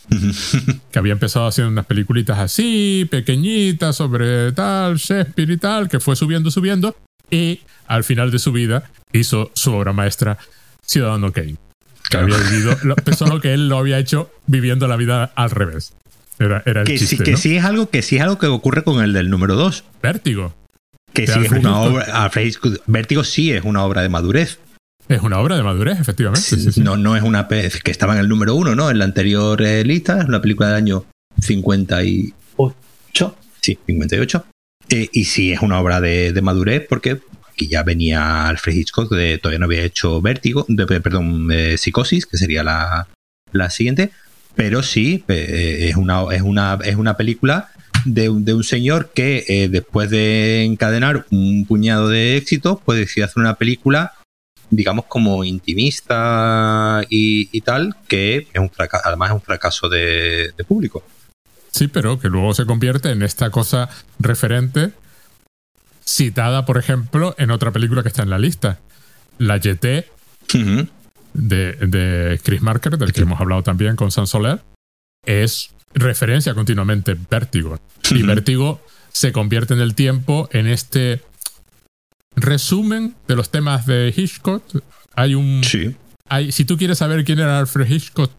[0.91, 6.15] que había empezado haciendo unas peliculitas así, pequeñitas, sobre tal, Shakespeare y tal, que fue
[6.15, 6.95] subiendo, subiendo,
[7.29, 10.37] y al final de su vida hizo su obra maestra,
[10.85, 11.57] Ciudadano Kane.
[12.09, 12.77] Que había vivido,
[13.17, 15.93] solo que él lo había hecho viviendo la vida al revés.
[16.37, 18.47] Era, era el que, chiste, sí, que sí es algo que sí es algo que
[18.47, 19.85] ocurre con el del número 2.
[20.03, 20.53] Vértigo.
[21.13, 22.29] Que sí es una obra.
[22.87, 24.59] Vértigo sí es una obra de madurez.
[25.07, 26.41] Es una obra de madurez, efectivamente.
[26.77, 28.89] no, no es una que estaba en el número 1, ¿no?
[28.89, 31.05] En la anterior eh, lista, es una película del año
[31.39, 33.37] 58.
[33.61, 34.45] Sí, 58.
[34.89, 37.19] Eh, y sí es una obra de, madurez porque
[37.51, 42.25] aquí ya venía Alfred Hitchcock, de, todavía no había hecho Vértigo, de, perdón, eh, Psicosis,
[42.25, 43.07] que sería la,
[43.69, 44.11] siguiente,
[44.53, 47.69] pero sí eh, es, una, es, una, es una película
[48.03, 53.55] de, un señor que después de encadenar un puñado de éxitos, pues decide hacer una
[53.55, 54.13] película
[54.69, 58.69] digamos como intimista y, tal, que es un
[59.03, 61.03] además es un fracaso de público.
[61.75, 64.93] Sí, pero que luego se convierte en esta cosa referente
[66.05, 68.79] citada, por ejemplo, en otra película que está en la lista.
[69.39, 70.05] La YT
[71.33, 74.61] de, Chris Marker, del que hemos hablado también con San Soler,
[75.25, 77.77] es referencia continuamente Vértigo.
[78.09, 81.23] Y Vértigo se convierte en el tiempo en este
[82.37, 84.63] resumen de los temas de Hitchcock.
[85.13, 85.61] Hay un.
[85.61, 85.93] Sí.
[86.29, 88.31] Hay, si tú quieres saber quién era Alfred Hitchcock,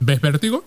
[0.00, 0.64] ves vértigo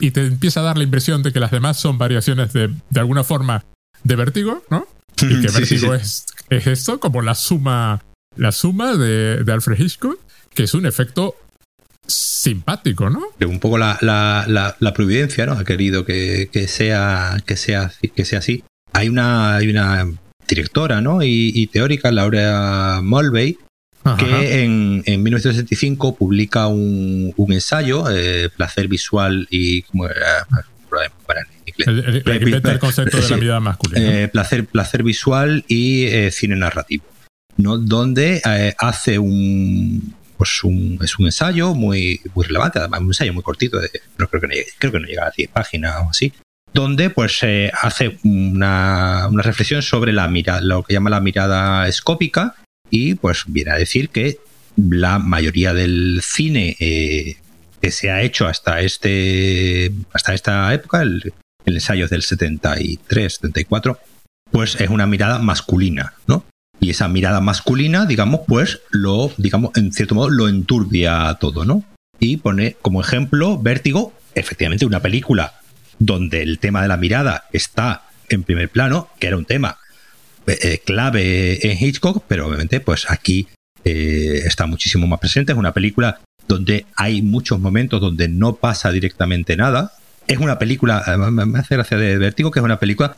[0.00, 3.00] y te empieza a dar la impresión de que las demás son variaciones de, de
[3.00, 3.64] alguna forma
[4.04, 4.86] de vértigo, ¿no?
[5.20, 8.02] Y que vértigo Es, es esto, como la suma,
[8.36, 10.18] la suma de, de, Alfred Hitchcock,
[10.54, 11.36] que es un efecto
[12.06, 13.22] simpático, ¿no?
[13.46, 14.44] Un poco la, la,
[14.78, 15.52] la, providencia, ¿no?
[15.52, 18.64] Ha querido que, que, sea, que, sea, que sea así.
[18.92, 20.10] Hay una, hay una
[20.48, 21.22] directora, ¿no?
[21.22, 23.58] Y, y teórica, Laura Mulvey,
[24.18, 29.82] que en, en, 1965 publica un, un ensayo, eh, Placer Visual y...
[29.82, 30.14] como el,
[32.26, 34.22] el, concepto de la mirada masculina.
[34.22, 37.04] Eh, placer, placer visual y eh, cine narrativo,
[37.56, 37.78] ¿no?
[37.78, 38.42] donde
[38.78, 43.80] hace un, pues un, es un ensayo muy, muy relevante, además un ensayo muy cortito,
[43.80, 46.32] de, creo, que no, creo que no llega a 10 páginas o así,
[46.74, 47.40] donde pues
[47.80, 52.56] hace una, una, reflexión sobre la mirada, lo que llama la mirada escópica
[52.92, 54.38] y pues viene a decir que
[54.76, 57.36] la mayoría del cine eh,
[57.80, 61.32] que se ha hecho hasta este hasta esta época, el,
[61.64, 63.98] ensayo del 73, 74,
[64.50, 66.44] pues es una mirada masculina, ¿no?
[66.80, 71.84] Y esa mirada masculina, digamos, pues lo, digamos, en cierto modo lo enturbia todo, ¿no?
[72.18, 75.54] Y pone como ejemplo Vértigo, efectivamente una película
[75.98, 79.78] donde el tema de la mirada está en primer plano, que era un tema
[80.46, 83.48] eh, clave en Hitchcock, pero obviamente pues aquí
[83.84, 85.52] eh, está muchísimo más presente.
[85.52, 89.92] Es una película donde hay muchos momentos donde no pasa directamente nada.
[90.26, 93.16] Es una película, me hace gracia de Vértigo, que es una película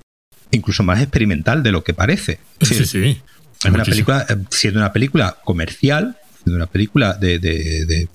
[0.50, 2.38] incluso más experimental de lo que parece.
[2.60, 3.20] Sí, sí.
[3.62, 8.08] Es una película, eh, siendo una película comercial, siendo una película de, de, de,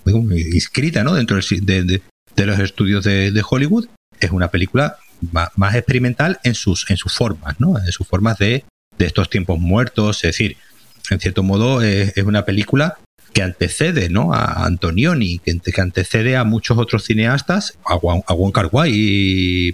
[0.54, 1.14] inscrita ¿no?
[1.14, 2.02] dentro de,
[2.36, 3.88] de los estudios de, Hollywood,
[4.20, 7.78] es una película más, experimental en sus, en sus formas, ¿no?
[7.78, 8.64] En sus formas de,
[9.00, 10.18] de estos tiempos muertos.
[10.18, 10.58] Es decir,
[11.10, 13.00] en cierto modo es, una película
[13.34, 14.34] que antecede ¿no?
[14.34, 18.54] a Antonioni, que, antecede a muchos otros cineastas, a, Wong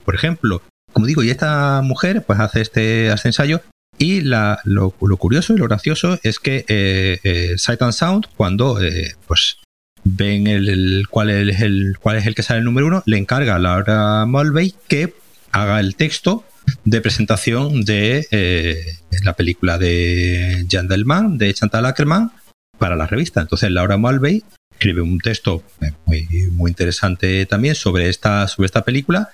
[0.05, 0.61] por ejemplo.
[0.93, 3.61] Como digo, y esta mujer pues hace este, ensayo
[3.97, 8.82] y la, lo, curioso y lo gracioso es que eh, eh, Sight and Sound, cuando
[8.82, 9.57] eh, pues
[10.03, 13.55] ven el, cuál, es el, cuál es el que sale el número uno, le encarga
[13.55, 15.13] a Laura Mulvey que
[15.51, 16.45] haga el texto
[16.84, 22.32] de presentación de eh, la película de Jan Delman, de Chantal Ackerman,
[22.78, 23.41] para la revista.
[23.41, 25.63] Entonces Laura Mulvey escribe un texto
[26.05, 29.30] muy, muy interesante también sobre esta, sobre esta película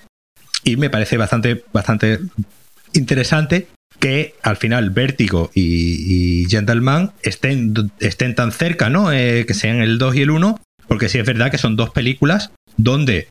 [0.64, 2.20] y me parece bastante, bastante
[2.92, 3.68] interesante
[3.98, 9.12] que al final Vértigo y, Gentleman estén, estén tan cerca, ¿no?
[9.12, 11.90] Eh, que sean el 2 y el 1, porque sí es verdad que son dos
[11.90, 13.28] películas donde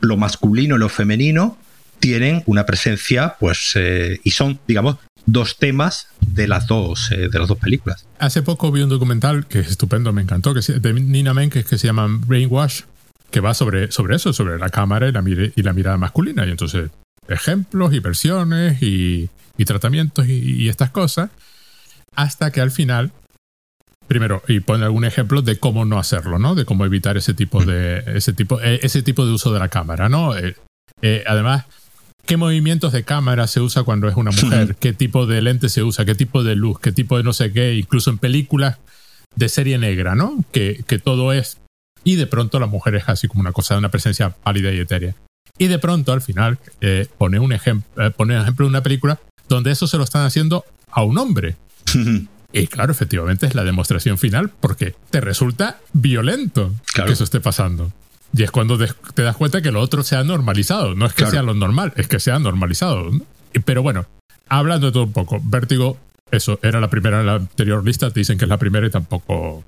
[0.00, 1.58] lo masculino y lo femenino
[1.98, 7.38] tienen una presencia, pues, eh, y son, digamos, dos temas de las dos, eh, de
[7.38, 8.06] las dos películas.
[8.18, 11.50] Hace poco vi un documental que es estupendo, me encantó, que es de Nina Men,
[11.50, 12.82] que, se llama Brainwash,
[13.30, 15.22] que va sobre, sobre eso, sobre la cámara y la,
[15.54, 16.46] y la mirada masculina.
[16.46, 16.90] Y entonces,
[17.28, 19.28] ejemplos y versiones y,
[19.58, 21.30] y tratamientos y, estas cosas,
[22.14, 23.10] hasta que al final,
[24.06, 26.54] primero, y pone algún ejemplo de cómo no hacerlo, ¿no?
[26.54, 29.68] De cómo evitar ese tipo de, ese tipo, eh, ese tipo de uso de la
[29.68, 30.32] cámara, ¿no?
[31.26, 31.64] Además,
[32.26, 35.82] qué movimientos de cámara se usa cuando es una mujer, qué tipo de lente se
[35.82, 38.78] usa, qué tipo de luz, qué tipo de no sé qué, incluso en películas
[39.34, 40.44] de serie negra, ¿no?
[40.52, 41.58] Que, que todo es...
[42.04, 44.78] Y de pronto la mujer es así como una cosa de una presencia pálida y
[44.78, 45.14] etérea.
[45.58, 46.58] Y de pronto al final
[47.18, 49.18] pone un ejemplo, pone un ejemplo de una película
[49.48, 51.56] donde eso se lo están haciendo a un hombre.
[52.52, 57.92] y claro, efectivamente es la demostración final porque te resulta violento que eso esté pasando.
[58.36, 60.94] Y es cuando te das cuenta que lo otro se ha normalizado.
[60.94, 63.10] No es que sea lo normal, es que se ha normalizado.
[63.64, 64.06] Pero bueno,
[64.48, 65.98] hablando de todo un poco, Vértigo,
[66.30, 68.90] eso, era la primera en la anterior lista, te dicen que es la primera y
[68.90, 69.64] tampoco,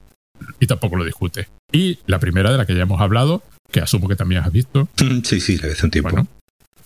[0.60, 1.48] y tampoco lo discute.
[1.72, 4.88] Y la primera de la que ya hemos hablado, que asumo que también has visto.
[5.24, 6.10] Sí, sí, le hace un tiempo.
[6.10, 6.28] Bueno,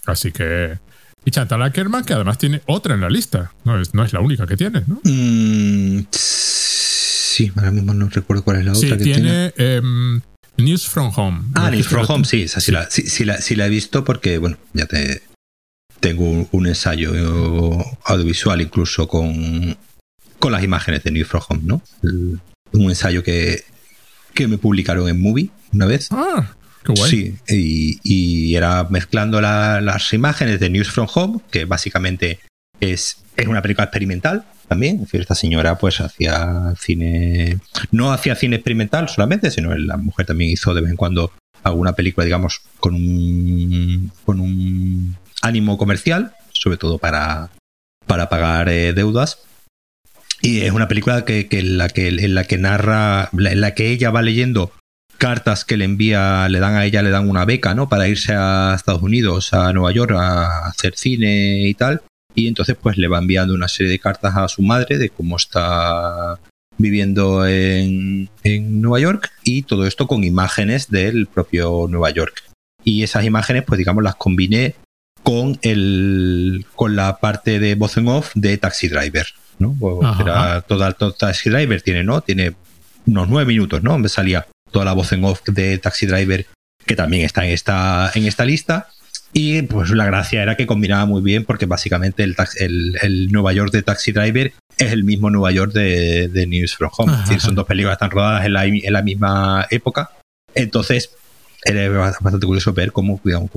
[0.06, 0.78] así que
[1.24, 3.52] y Chantal Ackerman, que además tiene otra en la lista.
[3.64, 5.00] No es, no es la única que tiene, ¿no?
[5.04, 9.52] Mm, sí, ahora mismo no recuerdo cuál es la otra que tiene.
[9.56, 10.20] Em,
[10.56, 11.52] News from Home.
[11.54, 14.38] Ah, News from Home, sí, esa sí, La, sí, la, sí, la, he visto porque,
[14.38, 15.22] bueno, ya te
[16.00, 17.12] tengo un, ensayo
[18.04, 19.76] audiovisual incluso con,
[20.38, 21.82] con las imágenes de News from Home, ¿no?
[22.72, 23.64] un ensayo que,
[24.34, 26.08] que me publicaron en Movie una vez.
[26.10, 26.54] Ah,
[26.94, 32.40] Sí, y, era mezclando las imágenes de News from Home, que básicamente
[32.80, 35.06] es, es una película experimental también.
[35.12, 37.58] Esta señora pues hacía cine,
[37.90, 41.30] no hacía cine experimental solamente, sino la mujer también hizo de vez en cuando
[41.62, 47.50] alguna película, digamos, con un, con un ánimo comercial, sobre todo para,
[48.06, 49.40] para pagar eh, deudas.
[50.40, 53.74] Y es una película que, que, en, la que, en la que narra, en la
[53.74, 54.72] que ella va leyendo
[55.18, 57.90] cartas que le envía, le dan a ella, le dan una beca, ¿no?
[57.90, 62.00] Para irse a Estados Unidos, a Nueva York, a hacer cine y tal.
[62.34, 65.36] Y entonces, pues le va enviando una serie de cartas a su madre de cómo
[65.36, 66.38] está
[66.78, 72.42] viviendo en, en Nueva York y todo esto con imágenes del propio Nueva York.
[72.84, 74.74] Y esas imágenes, pues digamos, las combiné
[75.22, 79.26] con el con la parte de voz en off de Taxi Driver,
[79.58, 79.76] ¿no?
[80.20, 82.20] Era toda, Taxi Driver tiene, ¿no?
[82.22, 82.54] Tiene
[83.06, 83.98] unos nueve minutos, ¿no?
[83.98, 86.46] Me salía toda la voz en off de Taxi Driver,
[86.84, 88.88] que también está en esta, en esta lista.
[89.32, 92.36] Y pues la gracia era que combinaba muy bien porque básicamente el,
[93.00, 97.12] el, Nueva York de Taxi Driver es el mismo Nueva York de, News from Home.
[97.12, 100.10] Es decir, son dos películas tan rodadas en la, en la misma época.
[100.54, 101.10] Entonces,
[101.64, 103.50] era bastante curioso ver cómo, digamos,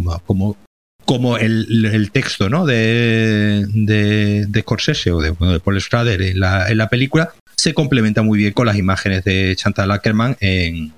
[1.06, 2.66] cómo, el, el, texto ¿no?
[2.66, 7.74] de, de, de Scorsese o de, de Paul Schrader en la, en la película se
[7.74, 10.94] complementa muy bien con las imágenes de Chantal Ackerman en,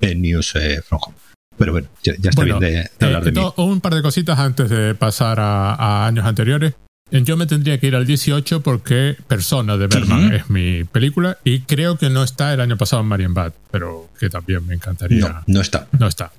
[0.00, 1.16] en News eh, from Home.
[1.60, 3.40] Pero bueno, ya, está bien de, hablar de mí.
[3.56, 6.72] Un par de cositas antes de pasar a, años anteriores.
[7.10, 11.60] Yo me tendría que ir al 18 porque Persona de Berman es mi película y
[11.60, 15.28] creo que no está el año pasado en Marian Bad, pero que también me encantaría.
[15.28, 15.86] No, no está.
[15.98, 16.32] No está.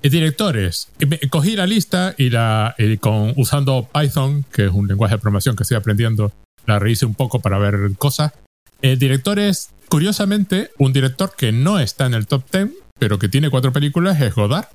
[0.00, 0.90] Y directores.
[1.28, 5.64] Cogí la lista y, la, con, usando Python, que es un lenguaje de programación que
[5.64, 6.30] estoy aprendiendo,
[6.66, 8.32] la rehice un poco para ver cosas.
[8.80, 12.68] El director es, curiosamente, un director que no está en el top 10
[12.98, 14.66] pero que tiene cuatro películas es Godard.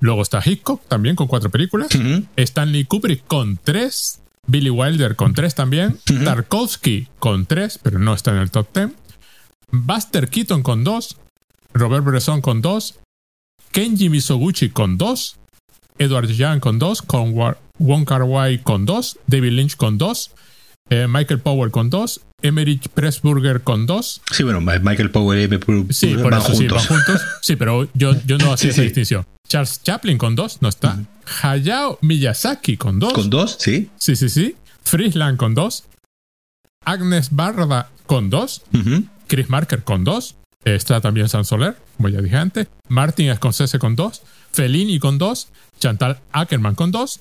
[0.00, 1.88] Luego está Hitchcock también con cuatro películas.
[2.36, 4.20] Stanley Kubrick con tres.
[4.46, 5.96] Billy Wilder con 3 también.
[6.22, 8.90] Tarkovsky con 3, pero no está en el top 10,
[9.70, 11.16] Buster Keaton con 2,
[11.72, 12.98] Robert Bresson con 2,
[13.72, 15.36] Kenji Misoguchi con 2,
[15.98, 20.30] Edward Young con 2, con Wa- Wong Kar Wai con 2, David Lynch con 2,
[20.90, 24.20] eh, Michael Powell con 2, Emmerich Pressburger con 2.
[24.30, 25.56] Sí, bueno, Michael Powell y.
[25.56, 26.86] Pur- Sí, por van eso sí, van juntos.
[26.86, 27.22] juntos.
[27.40, 28.82] Sí, pero yo, yo no hacía Sí, esa sí.
[28.88, 29.26] distinción.
[29.48, 30.98] Charles Chaplin con 2, no está.
[31.42, 33.12] Hayao Miyazaki con 2.
[33.12, 33.90] Con dos, sí.
[33.98, 34.56] Sí, sí, sí.
[34.82, 35.84] Friesland con 2.
[36.84, 38.62] Agnes Barda con 2.
[38.74, 39.04] Ujú.
[39.26, 40.36] Chris Marker con 2.
[40.64, 42.68] Está también San Soler, como ya dije antes.
[42.88, 44.22] Martin Scorsese con 2.
[44.52, 45.48] Fellini con 2.
[45.78, 47.20] Chantal Ackerman con 2.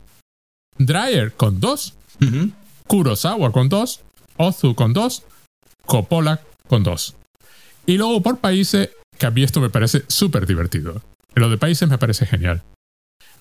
[0.78, 1.94] Dreyer con 2.
[2.22, 2.52] Ujú.
[2.88, 4.02] Kurosawa con 2.
[4.38, 5.24] Ozu con 2.
[5.86, 7.16] Coppola con 2.
[7.86, 11.02] Y luego por países, que a mí esto me parece súper divertido.
[11.36, 12.64] Lo de países me parece genial.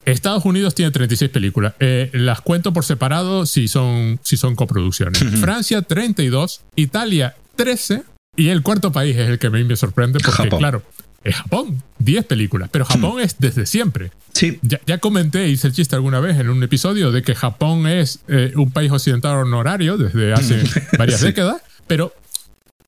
[0.05, 1.75] Estados Unidos tiene 36 películas.
[1.79, 5.23] Eh, las cuento por separado si son, si son coproducciones.
[5.41, 8.03] Francia 32, Italia 13
[8.37, 10.59] y el cuarto país es el que a mí me sorprende porque, Japón.
[10.59, 10.83] claro,
[11.25, 12.69] es Japón, 10 películas.
[12.73, 14.11] Pero Japón es desde siempre.
[14.33, 14.59] Sí.
[14.63, 18.21] Ya, ya comenté, hice el chiste alguna vez en un episodio de que Japón es
[18.29, 20.63] eh, un país occidental honorario desde hace
[20.99, 21.27] varias Sí.
[21.27, 22.13] décadas, pero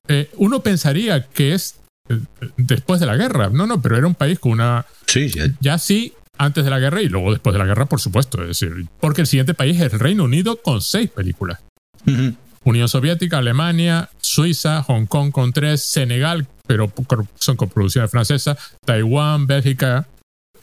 [0.07, 1.75] eh, uno pensaría que es
[2.09, 2.19] eh,
[2.57, 3.49] después de la guerra.
[3.49, 4.85] No, no, pero era un país con una...
[5.07, 5.39] Sí, sí.
[5.61, 8.41] Ya sí, antes de la guerra y luego después de la guerra, por supuesto.
[8.41, 11.59] Es decir, porque el siguiente país es el Reino Unido con seis películas.
[12.05, 12.35] Ujú.
[12.65, 16.91] Unión Soviética, Alemania, Suiza, Hong Kong con tres, Senegal, pero
[17.39, 20.07] son coproducciones francesas, Taiwán, Bélgica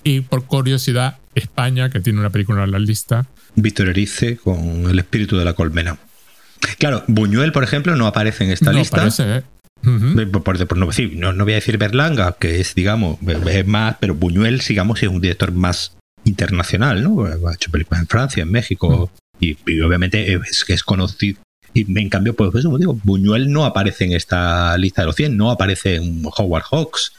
[0.05, 3.27] y por curiosidad España, que tiene una película en la lista.
[3.55, 5.97] Víctor Erice con El espíritu de la colmena.
[6.79, 8.97] Claro, Buñuel, por ejemplo, no aparece en esta no lista.
[8.99, 9.43] parece, ¿eh?
[9.85, 13.19] Eh, Por, por- por no, decir, no, no voy a decir Berlanga, que es, digamos,
[13.49, 17.25] es más, pero Buñuel, digamos, es un director más internacional, ¿no?
[17.25, 20.39] Ha hecho películas en Francia, en México, y, y obviamente
[20.69, 21.41] es conocido.
[21.75, 25.17] Y en cambio, pues eso, como digo, Buñuel no aparece en esta lista de los
[25.17, 27.15] 100, no aparece en Howard Hawks,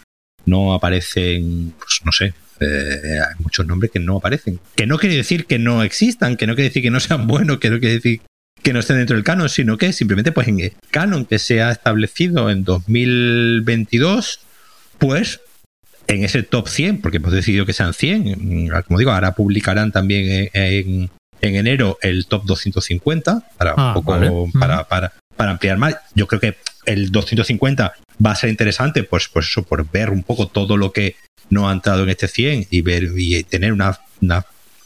[0.46, 4.60] no aparece en, pues no sé, eh, hay muchos nombres que no aparecen.
[4.76, 7.58] Que no quiere decir que no existan, que no quiere decir que no sean buenos,
[7.58, 8.22] que no quiere decir
[8.62, 11.62] que no estén dentro del canon, sino que simplemente pues en el canon que se
[11.62, 14.40] ha establecido en 2022,
[15.00, 15.42] pues
[16.08, 19.92] en ese top 100, porque hemos decidido que sean 100, mm, como digo, ahora publicarán
[19.92, 21.10] también en-
[21.44, 24.32] en enero el top 250 para Ah, un poco vale.
[24.60, 25.96] para, para, para ampliar más.
[26.16, 27.94] Yo creo que el 250
[28.26, 31.16] va a ser interesante, pues, pues eso, por ver un poco todo lo que
[31.50, 34.46] no ha entrado en este 100 y ver y tener una, una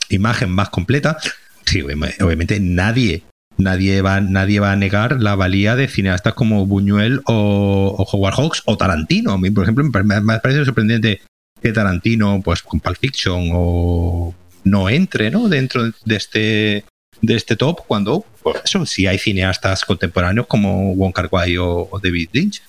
[0.10, 1.18] imagen más completa.
[1.66, 3.24] Sí, obvi- obviamente nadie
[3.60, 8.36] nadie va, nadie va a negar la valía de cineastas como Buñuel o, o Howard
[8.36, 9.32] Hawks o Tarantino.
[9.32, 11.22] A mí, por ejemplo, me, me parece sorprendente
[11.62, 14.36] que Tarantino, pues con Pulp Fiction o
[14.70, 15.49] no entre ¿no?
[15.49, 16.86] dentro de este
[17.22, 21.88] de este top cuando pues eso sí hay cineastas contemporáneos como Wong Kar Wai o,
[21.91, 22.61] o David Lynch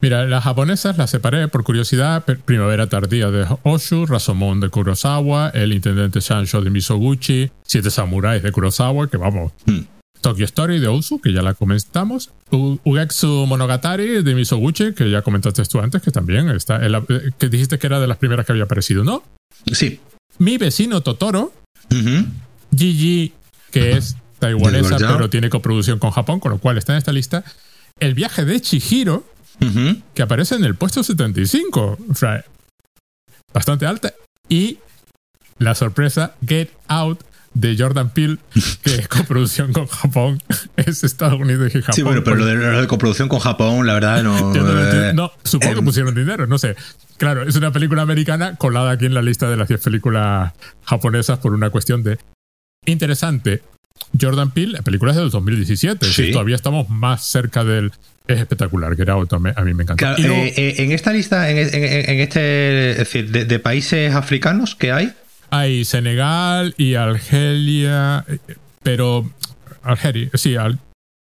[0.00, 2.22] Mira, las japonesas las separé por curiosidad.
[2.44, 8.52] Primavera tardía de Oshu, Rasomon de Kurosawa, El intendente Shansho de Misoguchi, Siete samuráis de
[8.52, 9.80] Kurosawa, que vamos, Hmm.
[10.20, 15.22] Tokyo Story de Ozu, que ya la comentamos, U- Ugetsu Monogatari de Misoguchi, que ya
[15.22, 18.18] comentaste tú antes, que también está, en la- eh, que dijiste que era de las
[18.18, 19.22] primeras que había aparecido, ¿no?
[19.72, 19.98] sí
[20.38, 21.52] Mi vecino Totoro,
[21.90, 22.26] Ujú.
[22.76, 23.32] Gigi,
[23.70, 27.44] que es taiwanesa, pero tiene coproducción con Japón, con lo cual está en esta lista.
[27.98, 29.24] El viaje de Chihiro,
[30.14, 32.44] que aparece en el puesto 75, o sea,
[33.54, 34.12] bastante alta.
[34.48, 34.78] Y
[35.58, 37.20] la sorpresa, Get Out
[37.58, 38.36] de Jordan Peele,
[38.82, 40.42] que es coproducción con Japón,
[40.76, 41.94] es Estados Unidos y Japón.
[41.94, 44.78] sí bueno pero lo de, lo de coproducción con Japón la verdad no, Yo no
[45.08, 45.12] eh.
[45.14, 46.76] No, supongo que em, pusieron dinero, no sé.
[47.16, 50.52] Claro, es una película americana colada aquí en la lista de las 10 películas
[50.84, 52.18] japonesas por una cuestión de...
[52.84, 53.62] Interesante.
[54.20, 56.32] Jordan Peele, la película es del 2017, es decir, Sí.
[56.32, 57.90] todavía estamos más cerca del...
[58.26, 59.98] Es espectacular, Get Out, a mí- a mí me encanta.
[60.14, 61.74] Claro, Y luego- eh, eh, en esta lista, en, en-
[62.10, 65.12] en este, es decir, de, de países africanos que hay,
[65.50, 68.24] Hay Senegal y Argelia,
[68.82, 69.30] pero
[69.82, 70.78] Algeria, sí, al-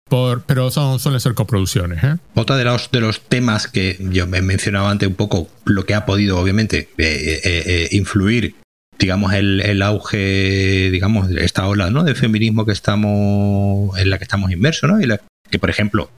[0.08, 2.16] por, pero son suelen ser coproducciones, ¿eh?
[2.34, 5.94] Otra de los, de los temas que yo me mencionaba antes un poco, lo que
[5.94, 8.54] ha podido obviamente eh, eh, eh, influir,
[8.98, 12.04] digamos, el, el auge, digamos, esta ola ¿no?
[12.04, 15.00] de feminismo que estamos, en la que estamos inmersos, ¿no?
[15.00, 16.10] Y la- que, por ejemplo,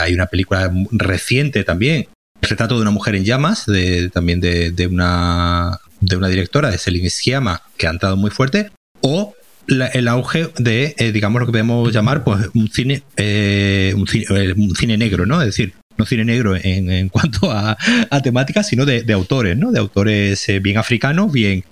[0.00, 2.06] hay una película reciente también,
[2.40, 6.70] el retrato de una mujer en llamas, de, también de, de una, de una directora,
[6.70, 9.34] de Celine Sciamma, que ha entrado muy fuerte, o
[9.66, 14.06] la- el auge de, eh, digamos, lo que podemos llamar pues un cine, eh, un
[14.06, 15.40] cine, eh, un cine negro, ¿no?
[15.40, 17.76] Es decir, no cine negro en, en cuanto a,
[18.10, 19.70] a temáticas, sino de, de autores, ¿no?
[19.72, 21.64] De autores eh, bien africanos, bien,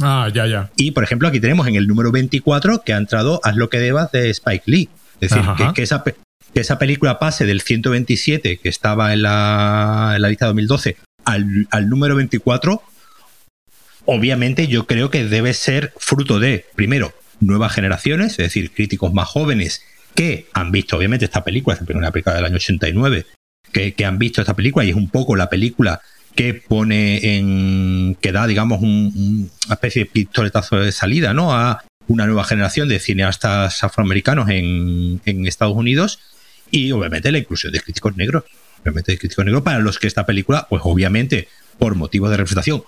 [0.00, 0.70] Ah, ya, ya.
[0.76, 3.80] Y, por ejemplo, aquí tenemos en el número 24 que ha entrado Haz lo que
[3.80, 4.88] debas de Spike Lee.
[5.20, 10.12] Es decir, que, que, esa, que esa película pase del 127 que estaba en la,
[10.14, 12.80] en la lista 2012 al, al número 24,
[14.10, 19.28] obviamente yo creo que debe ser fruto de, primero, nuevas generaciones, es decir, críticos más
[19.28, 19.82] jóvenes
[20.14, 23.26] que han visto, obviamente, esta película, es una película del año 89,
[23.70, 26.00] que, han visto esta película y es un poco la película
[26.34, 28.16] que pone en.
[28.18, 31.52] que da, digamos, un, una especie de pistoletazo de salida, ¿no?
[31.52, 36.18] A una nueva generación de cineastas afroamericanos en, en Estados Unidos
[36.70, 38.44] y obviamente la inclusión de críticos negros.
[38.80, 41.48] Obviamente de críticos negros para los que esta película, pues obviamente,
[41.78, 42.82] por motivos de representación,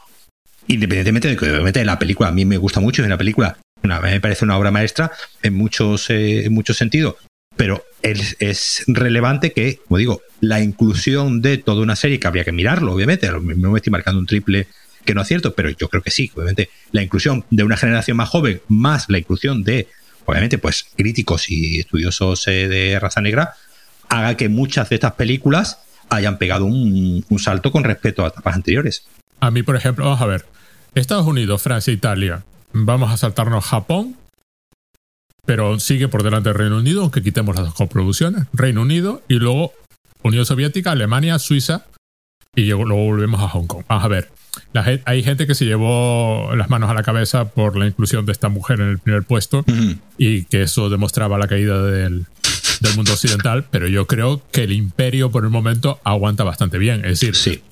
[0.71, 4.21] independientemente de que obviamente la película a mí me gusta mucho, es una película, me
[4.21, 5.11] parece una obra maestra
[5.43, 7.16] en muchos, eh, muchos sentidos,
[7.57, 12.45] pero es, es, relevante que, como digo, la inclusión de toda una serie, que habría
[12.45, 14.68] que mirarlo, obviamente, no me estoy marcando un triple
[15.05, 18.29] que no acierto, pero yo creo que sí, obviamente, la inclusión de una generación más
[18.29, 19.89] joven, más la inclusión de,
[20.25, 23.55] obviamente, pues críticos y estudiosos eh, de raza negra,
[24.09, 28.55] haga que muchas de estas películas hayan pegado un, un salto con respecto a etapas
[28.55, 29.05] anteriores.
[29.41, 30.45] A mí, por ejemplo, vamos a ver,
[30.95, 34.16] Estados Unidos, Francia, Italia, vamos a saltarnos Japón,
[35.47, 39.34] pero sigue por delante del Reino Unido, aunque quitemos las dos coproducciones, Reino Unido y
[39.34, 39.72] luego
[40.22, 41.86] Unión Soviética, Alemania, Suiza
[42.55, 43.84] y luego volvemos a Hong Kong.
[43.88, 44.30] Vamos a ver,
[44.72, 48.32] la, hay gente que se llevó las manos a la cabeza por la inclusión de
[48.32, 49.99] esta mujer en el primer puesto -huh.
[50.18, 52.26] y que eso demostraba la caída del,
[52.80, 57.05] del mundo occidental, pero yo creo que el imperio por el momento aguanta bastante bien.
[57.05, 57.62] Es decir, sí.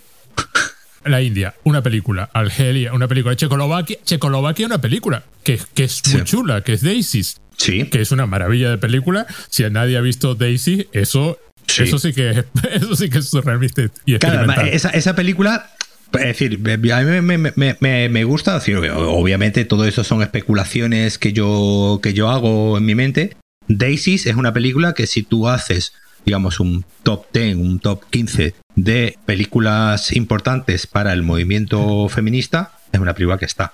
[1.05, 6.20] La India, una película, Argelia, una película, Checoslovaquia, Checoslovaquia, una película que, que es muy
[6.20, 6.24] sí.
[6.24, 7.40] chula, que es Daisies.
[7.57, 7.86] Sí.
[7.86, 9.26] Que es una maravilla de película.
[9.49, 11.82] Si nadie ha visto Daisy, eso, sí.
[11.82, 15.70] eso sí que eso sí que es realmente y claro, esa, esa película
[16.12, 21.18] es decir, a mí me, me, me, me, gusta, decir, obviamente todo eso son especulaciones
[21.18, 23.36] que yo, que yo hago en mi mente.
[23.68, 25.92] Daisies es una película que si tú haces,
[26.24, 28.55] digamos, un top 10, un top 15
[28.85, 33.72] de películas importantes para el movimiento feminista, es una película que está.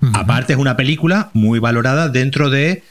[0.00, 0.10] Uh -huh.
[0.14, 2.82] Aparte es una película muy valorada dentro de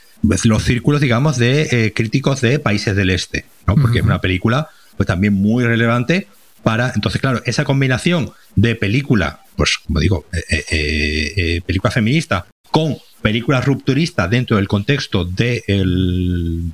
[0.44, 3.76] los círculos, digamos, de eh, críticos de países del este, ¿no?
[3.76, 4.06] Porque uh -huh.
[4.06, 6.28] es una película pues también muy relevante
[6.62, 12.48] para entonces claro esa combinación de película pues como digo eh, eh, eh, película feminista
[12.70, 16.72] con película rupturista dentro del contexto de el,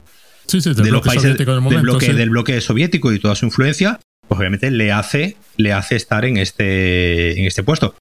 [0.48, 2.14] sí, sí, de los países del, momento, del, bloque, sí.
[2.14, 6.38] del bloque soviético y toda su influencia pues obviamente le hace le hace estar en
[6.38, 7.96] este en este puesto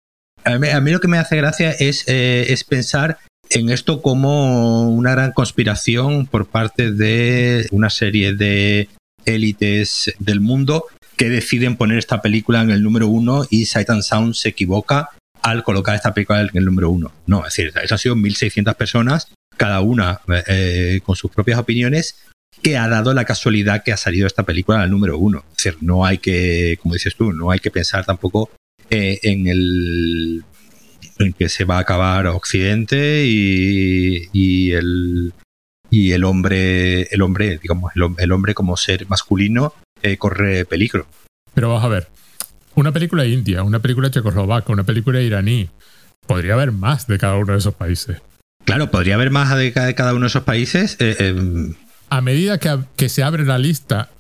[0.45, 3.19] a mí, a mí lo que me hace gracia es, es pensar
[3.51, 8.89] en esto como una gran conspiración por parte de una serie de
[9.27, 14.03] élites del mundo que deciden poner esta película en el número uno y Sight and
[14.03, 15.11] Sound se equivoca
[15.43, 17.13] al colocar esta película en el número uno.
[17.27, 22.23] No, es decir, eso han sido 1.600 personas, cada una eh, con sus propias opiniones,
[22.63, 25.45] que ha dado la casualidad que ha salido esta película al número uno.
[25.51, 28.51] Es decir, no hay que, como dices tú, no hay que pensar tampoco
[28.91, 30.45] eh, en el
[31.19, 35.33] en que se va a acabar Occidente y, y el
[35.91, 41.07] y el hombre, el hombre, digamos, el, el hombre como ser masculino eh, corre peligro.
[41.53, 42.09] Pero vamos a ver,
[42.75, 45.69] una película india, una película checoslovaca, una película iraní,
[46.27, 48.19] podría haber más de cada uno de esos países.
[48.65, 50.97] Claro, podría haber más de cada uno de esos países.
[51.01, 51.75] Eh, eh...
[52.11, 54.11] A medida que, que, se abre la lista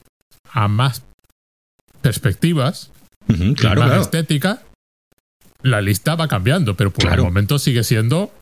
[0.52, 1.02] a más
[2.00, 2.90] perspectivas,
[3.28, 4.02] uh -huh, claro, más claro.
[4.02, 4.62] estética,
[5.62, 7.22] la lista va cambiando, pero por claro.
[7.22, 8.32] el momento sigue siendo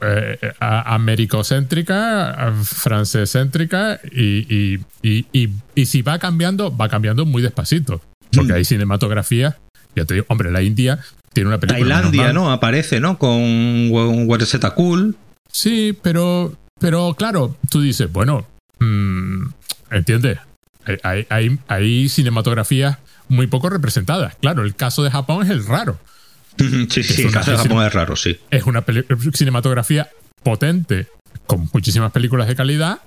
[0.00, 8.02] eh, americocéntrica, francescéntrica y, y, y, y, si va cambiando, va cambiando muy despacito.
[8.34, 8.56] Porque mm.
[8.56, 9.56] hay cinematografía,
[9.94, 10.98] ya te digo, hombre, la India
[11.32, 11.96] tiene una película.
[11.96, 12.50] Tailandia, ¿no?
[12.50, 13.18] Aparece, ¿no?
[13.18, 15.16] Con Warseta Cool.
[15.50, 18.46] Sí, pero, pero claro, tú dices, bueno,
[18.78, 19.46] mmm,
[19.90, 20.38] ¿entiendes?
[21.02, 22.98] Hay, hay, hay cinematografías
[23.28, 24.36] muy poco representadas.
[24.36, 25.98] Claro, el caso de Japón es el raro.
[26.58, 28.38] Sí, sí, el caso de Japón es raro, sí.
[28.50, 28.84] Es una
[29.32, 30.08] cinematografía
[30.42, 31.08] potente,
[31.46, 33.00] con muchísimas películas de calidad,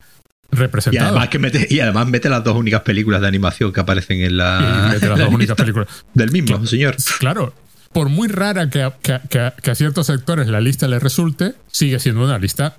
[0.52, 1.08] representadas.
[1.08, 4.22] Y además, que mete, y además mete las dos únicas películas de animación que aparecen
[4.22, 4.90] en la.
[4.90, 5.88] Y mete las dos únicas películas.
[6.14, 6.96] Del mismo, que, señor.
[7.20, 7.54] Claro.
[7.94, 11.54] Por muy rara que a, que, que, que a, ciertos sectores la lista les resulte,
[11.72, 12.76] sigue siendo una lista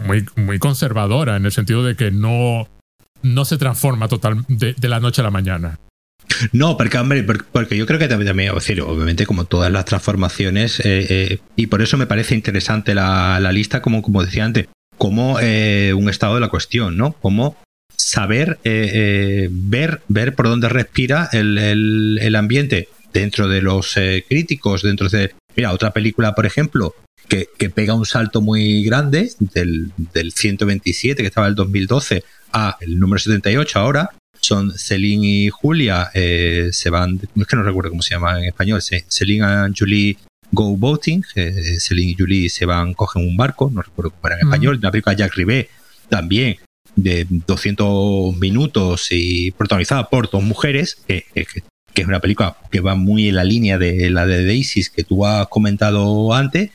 [0.00, 2.68] muy, muy conservadora, en el sentido de que no,
[3.22, 5.78] no se transforma total de, de la noche a la mañana.
[6.52, 10.80] No, porque, hombre, porque yo creo que también, también decir, obviamente, como todas las transformaciones,
[10.80, 14.68] eh, eh, y por eso me parece interesante la, la lista, como, como decía antes,
[14.96, 17.12] como eh, un estado de la cuestión, ¿no?
[17.12, 17.56] Como
[17.96, 25.08] saber ver, ver por dónde respira el, el, el, ambiente dentro de los críticos, dentro
[25.10, 26.94] de Mira, otra película, por ejemplo,
[27.30, 32.76] que, pega un salto muy grande del, del 127, que estaba en el 2012, a
[32.80, 34.10] el número 78 ahora,
[34.40, 38.46] son Celine y Julia, eh, se van, es que no recuerdo cómo se llama en
[38.46, 40.16] español, Celine y Julie
[40.50, 44.36] Go Boating, eh, Celine y Julie se van, cogen un barco, no recuerdo cómo era
[44.36, 45.70] en español, una película Jack Rivet
[46.08, 46.56] también
[46.96, 53.28] de 200 minutos y protagonizada por dos mujeres, que, es una película que va muy
[53.28, 56.70] en la línea de la de Daisy que tú has comentado antes,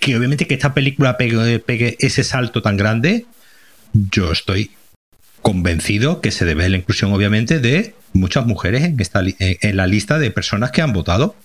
[0.00, 3.26] que obviamente que esta película pegue ese salto tan grande,
[3.92, 4.70] yo estoy
[5.44, 9.86] convencido que se debe a la inclusión, obviamente, de muchas mujeres en, esta, en la
[9.86, 11.36] lista de personas que han votado.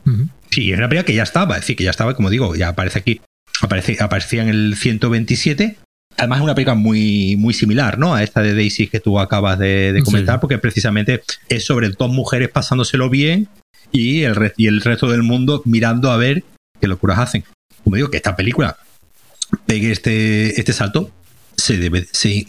[0.49, 2.69] Sí, es una película que ya estaba, es decir, que ya estaba, como digo, ya
[2.69, 3.21] aparece aquí,
[3.61, 5.77] aparece, aparecía en el 127.
[6.17, 8.15] Además, es una película muy, muy similar, ¿no?
[8.15, 12.49] A esta de Daisy que tú acabas de, comentar, porque precisamente es sobre dos mujeres
[12.49, 13.49] pasándoselo bien
[13.91, 16.43] y el, y el resto del mundo mirando a ver
[16.79, 17.43] qué locuras hacen.
[17.89, 18.77] Como digo, que esta película
[19.65, 21.09] pegue este, este salto,
[21.57, 22.45] se debe, se,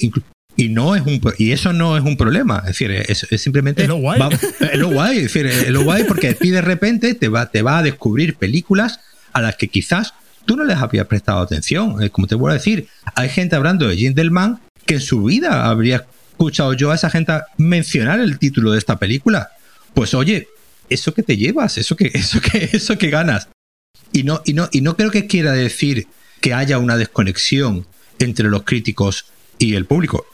[0.55, 3.89] y no es un y eso no es un problema es decir es, simplemente es
[3.89, 4.21] lo guay.
[4.61, 7.63] es lo guay es decir es lo guay porque ti de repente te va te
[7.63, 9.01] va a descubrir películas
[9.33, 10.13] a las que quizás
[10.45, 12.07] tú no les habías prestado atención.
[12.11, 16.05] Como te voy a decir hay gente hablando de Gentleman que en su vida habría
[16.33, 19.53] escuchado yo a esa gente mencionar el título de esta película.
[19.95, 20.49] Pues oye
[20.91, 23.49] eso que te llevas eso que eso que eso que ganas
[24.13, 26.07] y no y no y no creo que quiera decir
[26.41, 27.87] que haya una desconexión
[28.19, 29.27] entre los críticos
[29.59, 30.27] y el público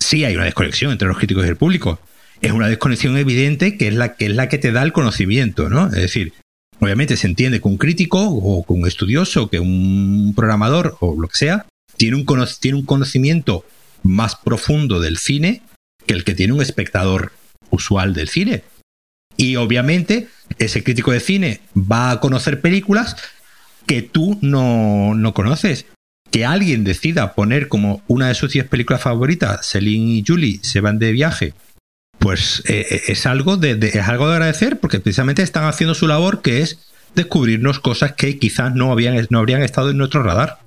[0.00, 2.00] sí hay una desconexión entre los críticos y el público.
[2.40, 5.68] Es una desconexión evidente que es la que, es la que te da el conocimiento,
[5.68, 5.86] ¿no?
[5.86, 6.32] Es decir,
[6.80, 11.28] obviamente se entiende que un crítico o que un estudioso, que un programador o lo
[11.28, 11.66] que sea,
[11.96, 12.26] tiene un,
[12.58, 13.64] tiene un conocimiento
[14.02, 15.62] más profundo del cine
[16.06, 17.32] que el que tiene un espectador
[17.68, 18.64] usual del cine.
[19.40, 20.28] Y obviamente
[20.58, 23.16] ese crítico de cine va a conocer películas
[23.86, 25.86] que tú no, no conoces
[26.30, 30.80] que alguien decida poner como una de sus 10 películas favoritas, Celine y Julie se
[30.80, 31.54] van de viaje,
[32.18, 36.06] pues eh, eh, es, algo de, es algo de agradecer porque precisamente están haciendo su
[36.06, 36.78] labor que es
[37.14, 40.58] descubrirnos cosas que quizás no, habían, no habrían estado en nuestro radar.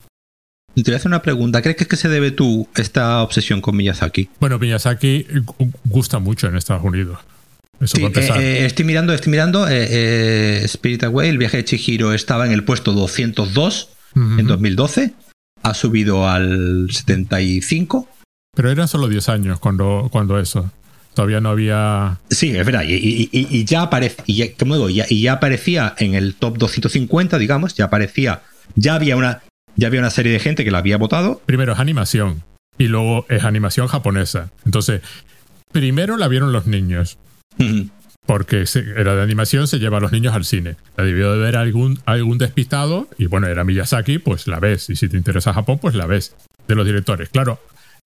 [0.73, 1.61] te voy a hacer una pregunta.
[1.61, 4.29] ¿Crees que es que se debe tú esta obsesión con Miyazaki?
[4.39, 5.27] Bueno, Miyazaki
[5.85, 7.19] gusta mucho en Estados Unidos.
[7.83, 9.67] Eso eh, estoy mirando, estoy mirando.
[9.67, 15.13] Spirit Away, el viaje de Chihiro, estaba en el puesto 202 en 2012
[15.63, 18.07] ha subido al 75.
[18.55, 20.71] Pero eran solo 10 años cuando, cuando eso.
[21.15, 22.19] Todavía no había.
[22.29, 22.83] Sí, es verdad.
[22.85, 28.41] Y, ya aparecía, y ya, y ya aparecía en el top 250, digamos, ya aparecía.
[28.75, 29.41] Ya había una.
[29.75, 31.41] Ya había una serie de gente que la había votado.
[31.45, 32.43] Primero es animación.
[32.77, 34.51] Y luego es animación japonesa.
[34.65, 35.01] Entonces,
[35.71, 37.17] primero la vieron los niños
[38.25, 40.75] porque era de animación, se lleva a los niños al cine.
[40.97, 44.89] La debió de ver algún, algún despistado y bueno, era Miyazaki, pues la ves.
[44.89, 46.35] Y si te interesa Japón, pues la ves.
[46.67, 47.29] De los directores.
[47.29, 47.59] Claro,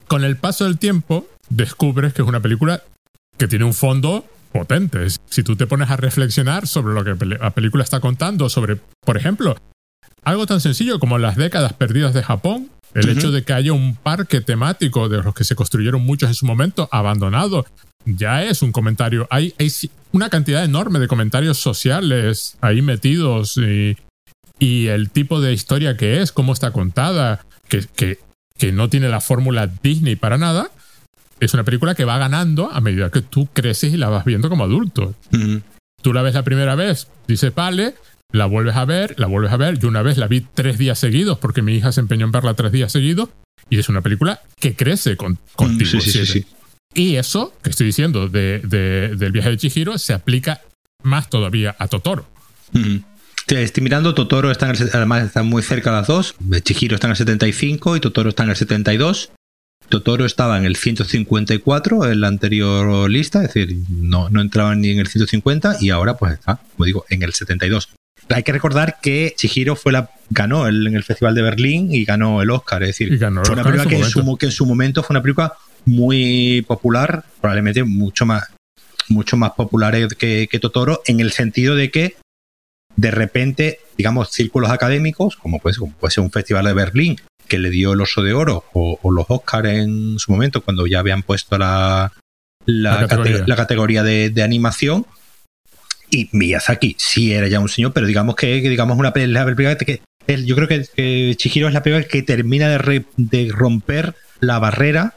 [0.08, 2.82] con el paso del tiempo descubres que es una película
[3.38, 5.06] que tiene un fondo potente.
[5.30, 9.18] Si tú te pones a reflexionar sobre lo que la película está contando, sobre, por
[9.18, 9.56] ejemplo,
[10.24, 13.96] algo tan sencillo como las décadas perdidas de Japón, el hecho de que haya un
[13.96, 17.66] parque temático de los que se construyeron muchos en su momento abandonado,
[18.16, 19.28] ya es un comentario.
[19.30, 19.72] Hay, hay
[20.12, 23.98] una cantidad enorme de comentarios sociales ahí metidos y,
[24.60, 28.20] y el tipo de historia que es, cómo está contada, que, que,
[28.58, 30.72] que no tiene la fórmula Disney para nada.
[31.40, 34.50] Es una película que va ganando a medida que tú creces y la vas viendo
[34.50, 35.14] como adulto.
[36.02, 37.94] Tú la ves la primera vez, dices, vale,
[38.32, 39.78] la vuelves a ver, la vuelves a ver.
[39.78, 42.56] Yo una vez la vi tres días seguidos porque mi hija se empeñó en verla
[42.56, 43.30] tres días seguidos
[43.70, 46.02] y es una película que crece con, contigo.
[46.02, 46.46] Sí, sí, sí,
[46.94, 50.62] y eso que estoy diciendo de, del viaje de Chihiro se aplica
[51.04, 52.28] más todavía a Totoro.
[53.48, 56.36] Estoy mirando, Totoro está además están muy cerca las dos.
[56.64, 59.32] Chihiro está en el 75 y Totoro está en el 72.
[59.90, 64.90] Totoro estaba en el 154 en la anterior lista, es decir, no, no entraba ni
[64.90, 67.90] en el 150 y ahora pues está, como digo, en el 72.
[68.30, 72.42] Hay que recordar que Chihiro fue la, ganó en el Festival de Berlín y ganó
[72.42, 75.22] el Oscar, es decir, fue una película que, en que en su momento fue una
[75.22, 75.54] película
[75.88, 78.44] muy popular, probablemente mucho más,
[79.08, 82.18] mucho más popular que, Totoro, en el sentido de que
[82.98, 87.16] de repente, digamos, círculos académicos, como puede, como puede ser un festival de Berlín,
[87.48, 91.00] que le dio el oso de oro, o, los Oscars en su momento, cuando ya
[91.00, 92.12] habían puesto la,
[92.66, 93.08] la,
[93.56, 95.06] categoría, de, animación.
[96.10, 100.02] Y Miyazaki sí era ya un señor, pero digamos que, digamos una película que,
[100.44, 105.16] yo creo que, Chihiro es la película que termina de, de romper la barrera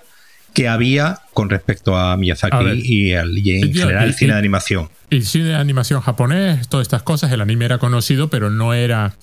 [0.54, 4.88] que había con respecto a Miyazaki y, en general el cine de animación.
[5.10, 9.14] El cine de animación japonés, todas estas cosas, el anime era conocido, pero no era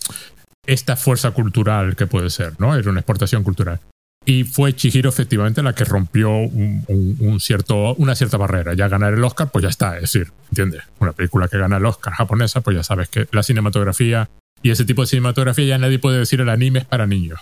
[0.65, 2.75] esta fuerza cultural que puede ser, ¿no?
[2.75, 3.79] Era una exportación cultural.
[4.25, 8.73] Y fue Chihiro efectivamente la que rompió un, cierto, una cierta barrera.
[8.73, 9.95] Ya ganar el Oscar, pues ya está.
[9.95, 10.83] Es decir, ¿entiendes?
[10.99, 14.29] Una película que gana el Oscar japonesa, pues ya sabes que la cinematografía
[14.61, 17.39] y ese tipo de cinematografía ya nadie puede decir el anime es para niños.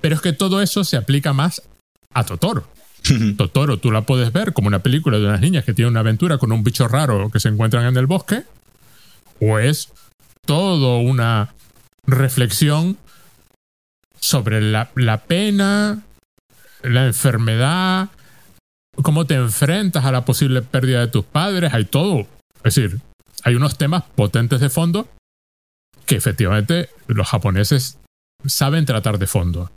[0.00, 1.62] Pero es que todo eso se aplica más
[2.18, 2.66] a Totoro.
[3.36, 6.38] Totoro tú la puedes ver como una película de unas niñas que tienen una aventura
[6.38, 8.44] con un bicho raro que se encuentran en el bosque,
[9.40, 9.92] o es
[10.44, 11.54] todo una
[12.06, 12.96] reflexión
[14.20, 14.88] sobre la,
[15.26, 16.02] pena,
[16.82, 18.08] la enfermedad,
[19.02, 22.26] cómo te enfrentas a la posible pérdida de tus padres, hay todo.
[22.64, 23.00] Es decir,
[23.44, 25.08] hay unos temas potentes de fondo
[26.06, 27.98] que efectivamente los japoneses
[28.46, 29.70] saben tratar de fondo.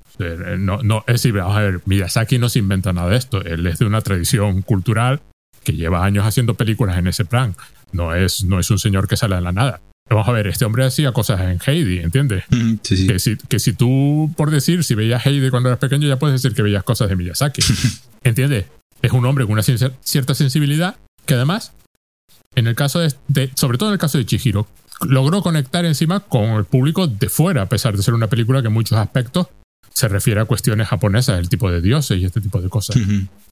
[0.57, 3.43] No, no, es decir, vamos a ver, Miyazaki no se inventa nada de esto.
[3.43, 5.21] Él es de una tradición cultural
[5.63, 7.55] que lleva años haciendo películas en ese plan.
[7.91, 9.81] No es, no es un señor que sale de la nada.
[10.09, 12.43] Vamos a ver, este hombre hacía cosas en Heidi, ¿entiendes?
[12.83, 16.41] Que, si, que si tú, por decir, si veías Heidi cuando eras pequeño, ya puedes
[16.41, 17.61] decir que veías cosas de Miyazaki.
[18.23, 18.65] ¿Entiendes?
[19.01, 21.73] Es un hombre con una cierta sensibilidad que además,
[22.55, 24.67] en el caso de, sobre todo en el caso de Chihiro,
[25.07, 28.67] logró conectar encima con el público de fuera, a pesar de ser una película que
[28.67, 29.47] en muchos aspectos
[29.93, 32.97] se refiere a cuestiones japonesas, el tipo de dioses y este tipo de cosas.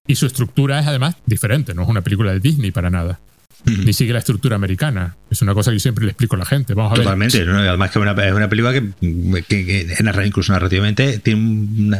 [0.07, 3.19] Y su estructura es además diferente, no es una película de Disney para nada
[3.65, 5.15] ni sigue la estructura americana.
[5.29, 6.73] Es una cosa que yo siempre le explico a la gente.
[6.73, 7.41] Vamos a Totalmente.
[7.41, 11.41] Además que es una película que, que, incluso narrativamente tiene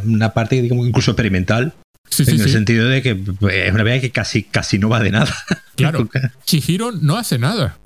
[0.06, 1.74] una, parte incluso experimental.
[2.18, 5.34] en el sentido de que es una película que casi, casi no va de nada.
[5.80, 6.10] Claro.
[6.44, 7.78] Chihiro no hace nada.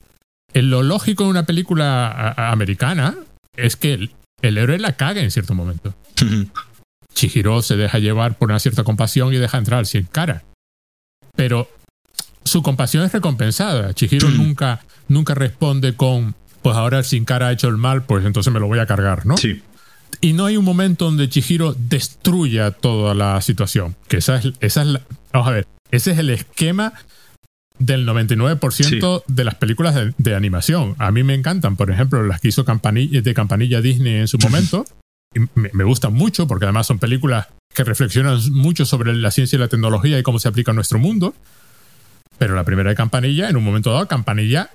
[0.55, 3.13] En lo lógico de una película americana
[3.55, 4.09] es que
[4.43, 5.95] el, héroe la caga en cierto momento.
[7.13, 10.43] Chihiro se deja llevar por una cierta compasión y deja entrar al sin cara.
[11.35, 11.69] Pero
[12.43, 13.93] su compasión es recompensada.
[13.93, 18.25] Chihiro nunca, nunca responde con, pues ahora el sin cara ha hecho el mal, pues
[18.25, 19.37] entonces me lo voy a cargar, ¿no?
[19.37, 19.63] Sí.
[20.21, 23.95] Y no hay un momento donde Chihiro destruya toda la situación.
[24.07, 24.99] Que esa es, esa es
[25.31, 26.93] vamos a ver, ese es el esquema
[27.85, 30.95] del 99% de las películas de, animación.
[30.99, 34.37] A mí me encantan, por ejemplo, las que hizo campanilla, de Campanilla Disney en su
[34.37, 34.85] momento.
[35.33, 39.59] me, me, gustan mucho porque además son películas que reflexionan mucho sobre la ciencia y
[39.59, 41.35] la tecnología y cómo se aplica a nuestro mundo.
[42.37, 44.69] Pero la primera de Campanilla, en un momento dado, Campanilla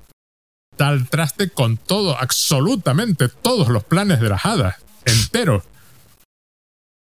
[0.77, 5.65] da el traste con todo, absolutamente todos los planes de las hadas, enteros.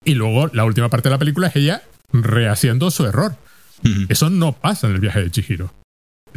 [0.03, 3.35] Y luego la última parte de la película es ella rehaciendo su error.
[4.09, 5.71] Eso no pasa en el viaje de Chihiro.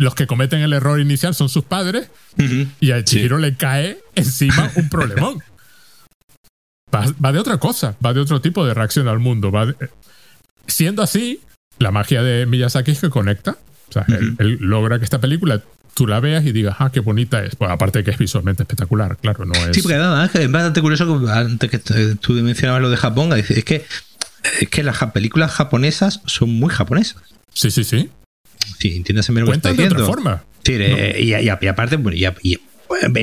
[0.01, 2.09] Los que cometen el error inicial son sus padres
[2.81, 5.43] y a Chihiro le cae encima un problemón.
[6.95, 9.53] Va, de otra cosa, va de otro tipo de reacción al mundo.
[9.53, 9.75] Va
[10.67, 11.41] Siendo así,
[11.79, 13.59] la magia de Miyazaki es que conecta
[13.91, 14.07] o sea,
[14.39, 15.61] él, logra que esta película
[15.93, 17.57] tú la veas y digas, ah, qué bonita es.
[17.57, 19.77] Pues aparte de que es visualmente espectacular, claro, no es.
[19.77, 21.79] Sí, porque además es bastante curioso antes que
[22.21, 23.85] tú mencionabas lo de Japón, es que,
[24.61, 27.23] es que las películas japonesas son muy japonesas.
[27.53, 28.09] Sí, sí, sí.
[28.79, 30.45] Sí, entiéndase lo que de otra forma.
[30.65, 30.75] Sí,
[31.19, 32.35] y, aparte, bueno, ya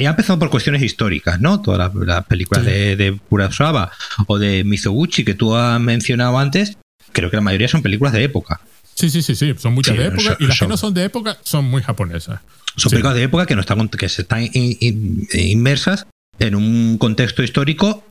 [0.10, 1.62] empezado por cuestiones históricas, ¿no?
[1.62, 3.92] Todas las, películas de, de Kurosawa
[4.28, 6.78] o de Mizoguchi que tú has mencionado antes,
[7.12, 8.62] creo que la mayoría son películas de época.
[8.94, 9.54] Sí, sí, sí, sí.
[9.58, 12.40] Son muchas de época y las que no son de época son muy japonesas.
[12.76, 16.08] Son películas de época que, no están, que se están inmersas
[16.40, 18.04] en un contexto histórico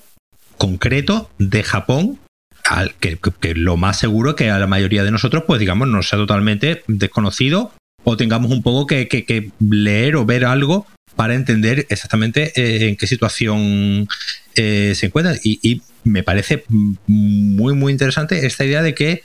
[0.59, 2.19] concreto de Japón
[2.69, 3.19] al que,
[3.55, 7.73] lo más seguro que a la mayoría de nosotros, pues digamos, no sea totalmente desconocido
[8.05, 10.87] o tengamos un poco que, leer o ver algo
[11.17, 14.09] para entender exactamente eh, en qué situación
[14.55, 15.35] eh, se encuentra.
[15.43, 19.25] y, me parece muy, muy interesante esta idea de que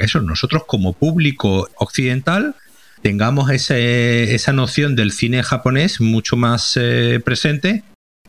[0.00, 2.54] eso, nosotros como público occidental
[3.02, 7.82] tengamos ese, esa noción del cine japonés mucho más eh, presente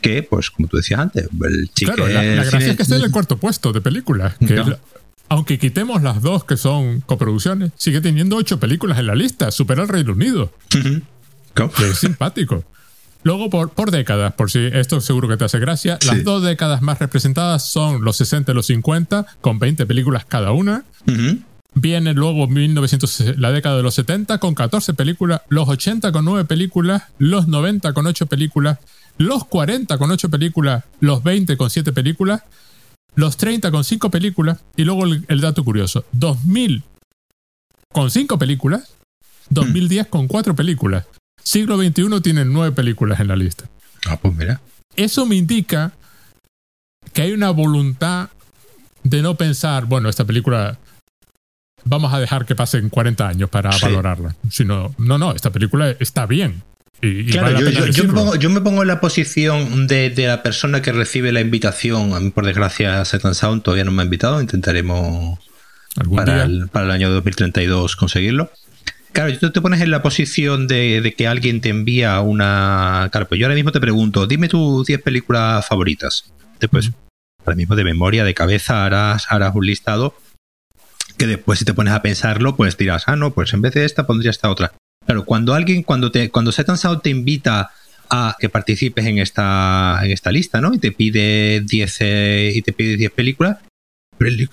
[0.05, 3.11] que, pues, como tú decías antes, el Claro, la, gracia es que esté en el
[3.11, 4.35] cuarto puesto de películas.
[5.29, 9.81] aunque quitemos las dos que son coproducciones, sigue teniendo ocho películas en la lista, supera
[9.81, 10.51] al Reino Unido.
[10.69, 12.63] Que es simpático.
[13.23, 16.83] Luego, por, por décadas, por si esto seguro que te hace gracia, las dos décadas
[16.83, 20.85] más representadas son los 60 y los 50, con 20 películas cada una.
[21.73, 26.45] Viene luego 1900, la década de los 70 con 14 películas, los 80 con 9
[26.45, 28.77] películas, los 90 con 8 películas,
[29.17, 32.43] los 40 con 8 películas, los 20 con 7 películas,
[33.15, 36.83] los 30 con 5 películas y luego el, dato curioso, 2000
[37.91, 38.95] con 5 películas,
[39.49, 41.05] 2010 con 4 películas.
[41.41, 43.69] Siglo XXI tiene nueve películas en la lista.
[44.07, 44.59] Ah, pues mira.
[44.95, 45.93] Eso me indica
[47.13, 48.29] que hay una voluntad
[49.03, 50.79] de no pensar, bueno, esta película
[51.83, 54.35] vamos a dejar que pasen 40 años para valorarla.
[54.49, 56.63] Sino, no, no, esta película está bien.
[57.01, 62.13] Y, claro, yo, me pongo, en la posición de, la persona que recibe la invitación.
[62.13, 64.41] A mí, por desgracia, Satan Sound todavía no me ha invitado.
[64.41, 65.39] Intentaremos
[66.15, 68.49] para el, para el, año 2032 conseguirlo.
[69.11, 73.09] Claro, tú te pones en la posición de, que alguien te envía una.
[73.11, 76.33] Claro, pues yo ahora mismo te pregunto, dime tus 10 películas favoritas.
[76.59, 76.91] Después,
[77.45, 80.15] ahora mismo de memoria, de cabeza, harás, harás un listado
[81.17, 83.85] que después, si te pones a pensarlo, pues dirás, ah, no, pues en vez de
[83.85, 84.73] esta pondría esta otra.
[85.05, 87.71] Claro, cuando alguien, cuando te, cuando Satan Sound te invita
[88.09, 90.73] a que participes en esta, en esta lista, ¿no?
[90.73, 93.57] Y te pide 10 eh, y te pide 10 películas.
[94.17, 94.49] Pero el,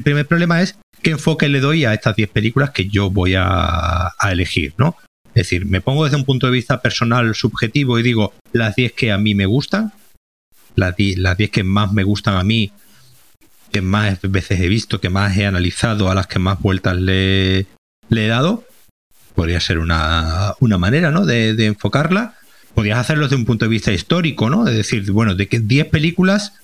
[0.00, 4.12] primer, problema es qué enfoque le doy a estas 10 películas que yo voy a,
[4.30, 4.96] elegir, ¿no?
[5.28, 8.92] Es decir, me pongo desde un punto de vista personal, subjetivo, y digo las 10
[8.92, 9.92] que a mí me gustan,
[10.76, 12.70] las 10 que más me gustan a mí,
[13.72, 17.66] que más veces he visto, que más he analizado, a las que más vueltas le
[18.10, 18.64] he dado,
[19.34, 21.26] podría ser una, manera, ¿no?
[21.26, 22.34] De, enfocarla.
[22.74, 24.66] Podrías hacerlo desde un punto de vista histórico, ¿no?
[24.66, 26.54] Es decir, bueno, de que 10 películas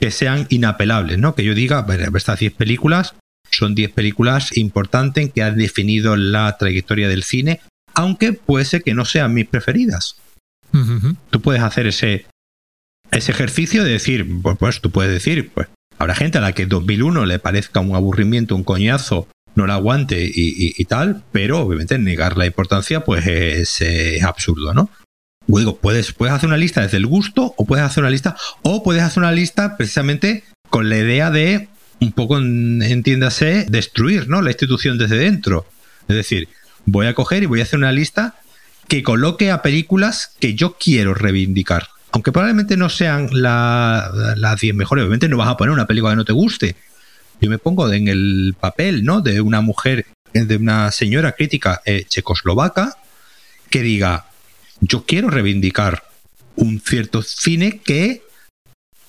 [0.00, 1.34] que sean inapelables, ¿no?
[1.34, 3.14] Que yo diga, estas 10 películas
[3.50, 7.60] son 10 películas importantes que han definido la trayectoria del cine,
[7.94, 10.16] aunque puede ser que no sean mis preferidas.
[11.30, 12.26] Tú puedes hacer ese,
[13.10, 15.68] ese ejercicio de decir, pues, pues tú puedes decir, pues
[15.98, 20.30] habrá gente a la que 2001 le parezca un aburrimiento, un coñazo, no la aguante
[20.32, 23.82] y, tal, pero obviamente negar la importancia pues es,
[24.22, 24.90] absurdo, ¿no?
[25.48, 28.82] Digo, puedes, puedes hacer una lista desde el gusto o puedes hacer una lista o
[28.82, 31.68] puedes hacer una lista precisamente con la idea de
[32.00, 34.42] un poco, entiéndase, destruir ¿no?
[34.42, 35.66] la institución desde dentro.
[36.08, 36.48] Es decir,
[36.84, 38.34] voy a coger y voy a hacer una lista
[38.88, 41.88] que coloque a películas que yo quiero reivindicar.
[42.12, 46.16] Aunque probablemente no sean las 10 mejores, obviamente no vas a poner una película que
[46.16, 46.76] no te guste,
[47.40, 49.20] yo me pongo en el papel, ¿no?
[49.20, 52.96] De una mujer, de una señora crítica eh, checoslovaca
[53.70, 54.26] que diga,
[54.80, 56.04] yo quiero reivindicar
[56.56, 58.22] un cierto cine que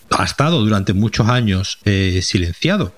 [0.09, 2.97] ha estado durante muchos años eh, silenciado.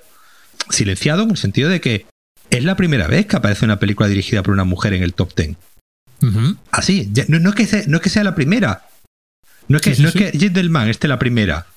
[0.70, 2.06] Silenciado en el sentido de que
[2.50, 5.34] es la primera vez que aparece una película dirigida por una mujer en el top
[5.34, 5.58] ten.
[6.72, 8.88] Así, no, es que sea, no es que sea la primera.
[9.68, 11.68] No es que, no es que Gentleman esté la primera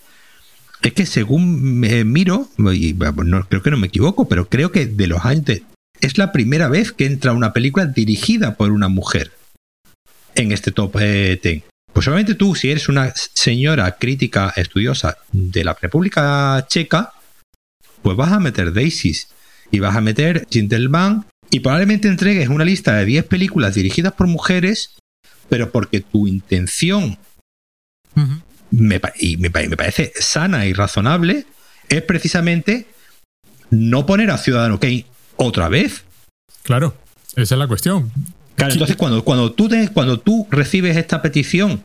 [0.88, 5.06] es que según miro, y no, creo que no me equivoco, pero creo que de
[5.06, 5.60] los años
[6.00, 9.32] es la primera vez que entra una película dirigida por una mujer
[10.34, 11.44] en este top 10.
[11.44, 17.12] Eh, pues obviamente tú, si eres una señora crítica estudiosa de la República Checa,
[18.02, 19.28] pues vas a meter Daisies
[19.70, 24.26] y vas a meter Gentleman y probablemente entregues una lista de 10 películas dirigidas por
[24.26, 24.96] mujeres,
[25.48, 27.18] pero porque tu intención
[28.72, 31.46] me, y me, parece sana y razonable,
[31.88, 32.86] es precisamente
[33.70, 36.04] no poner a Ciudadano Kane otra vez.
[36.62, 36.96] Claro,
[37.36, 38.10] esa es la cuestión.
[38.56, 41.84] Claro, entonces cuando, cuando, tú cuando tú recibes esta petición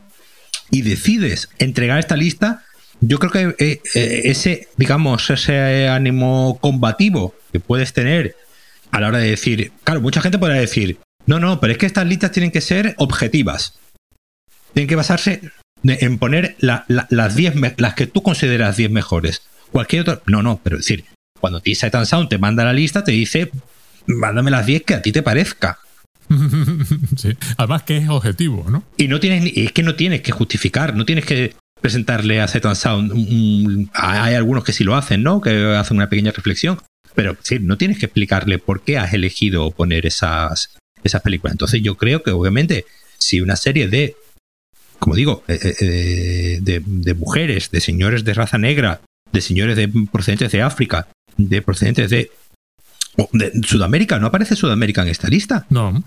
[0.70, 2.64] y decides entregar esta lista,
[3.00, 8.36] yo creo que eh, eh, ese, digamos, ese ánimo combativo que puedes tener
[8.90, 11.86] a la hora de decir, claro, mucha gente podrá decir, no, no, pero es que
[11.86, 13.78] estas listas tienen que ser objetivas.
[14.72, 15.42] Tienen que basarse
[15.90, 19.42] en poner las 10 las que tú consideras 10 mejores.
[19.70, 20.22] Cualquier otro.
[20.26, 21.04] No, no, pero es decir,
[21.40, 23.50] cuando ti Satan Sound te manda la lista, te dice,
[24.06, 25.78] mándame las 10 que a ti te parezca.
[27.16, 27.36] sí.
[27.56, 28.84] Además que es objetivo, ¿no?
[28.96, 32.76] Y no tienes es que no tienes que justificar, no tienes que presentarle a Satan
[32.76, 33.90] Sound.
[33.94, 35.40] hay algunos que sí lo hacen, ¿no?
[35.40, 36.78] Que hacen una pequeña reflexión.
[37.14, 41.54] Pero sí, no tienes que explicarle por qué has elegido poner esas, esas películas.
[41.54, 42.84] Entonces yo creo que obviamente
[43.18, 44.14] si una serie de
[44.98, 49.00] como digo, eh, eh, eh, de, mujeres, de señores de raza negra,
[49.32, 52.30] de señores de procedentes de África, de procedentes de,
[53.32, 54.18] de Sudamérica.
[54.18, 55.66] ¿No aparece Sudamérica en esta lista?
[55.70, 56.02] No.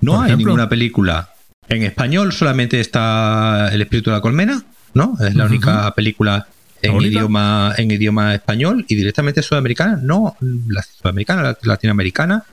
[0.00, 1.30] No hay ninguna película.
[1.68, 4.64] En español solamente está El espíritu de la colmena,
[4.94, 5.16] ¿no?
[5.20, 6.48] Es la única película
[6.82, 10.00] en idioma, en idioma español y directamente sudamericana.
[10.02, 12.44] No, la sudamericana, la latinoamericana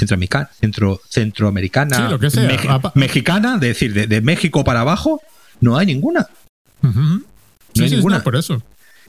[0.00, 2.18] centroamericana, centro, centroamericana
[2.94, 5.22] mexicana, es decir, de, México para abajo,
[5.60, 6.26] no hay ninguna.
[6.82, 7.22] No
[7.76, 8.22] hay ninguna.
[8.22, 8.62] por eso.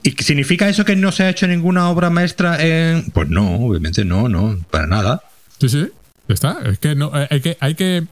[0.04, 3.12] ¿Y significa eso que no se ha hecho ninguna obra maestra en.?
[3.12, 5.24] Pues no, obviamente no, no, para nada.
[5.60, 5.88] Sí, sí.
[6.28, 6.58] Está.
[6.66, 8.06] Es que no, eh, hay que, hay que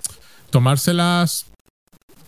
[0.51, 1.47] tomárselas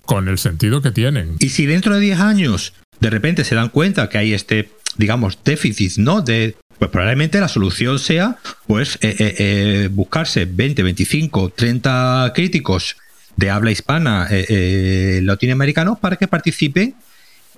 [0.06, 1.36] con el sentido que tienen.
[1.40, 5.40] Y si dentro de 10 años de repente se dan cuenta que hay este, digamos,
[5.44, 6.22] déficit, ¿no?
[6.22, 12.95] De pues probablemente la solución sea pues eh, eh, eh, buscarse 20, 25, 30 críticos
[13.36, 14.28] de habla hispana
[15.22, 16.95] latinoamericanos para que participen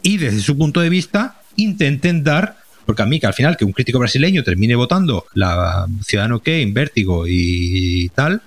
[0.02, 3.64] y desde su punto de vista intenten dar Porque a mí, que al final, que
[3.64, 8.41] un crítico brasileño termine votando la Ciudadano Kane, Vértigo y tal,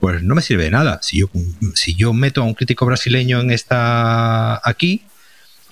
[0.00, 0.98] pues no me sirve de nada.
[1.02, 1.30] Si yo,
[1.74, 5.02] si yo meto a un crítico brasileño en esta aquí,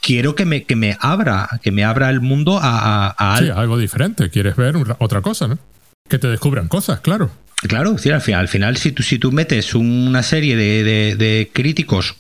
[0.05, 4.29] quiero que me, que me abra, que me abra el mundo a, algo diferente.
[4.31, 5.59] Quieres ver otra cosa, ¿no?
[6.09, 7.31] Que te descubran cosas, claro.
[7.63, 11.51] Claro, sí, al final, al final si, tú, si tú metes una serie de, de,
[11.53, 12.17] críticos,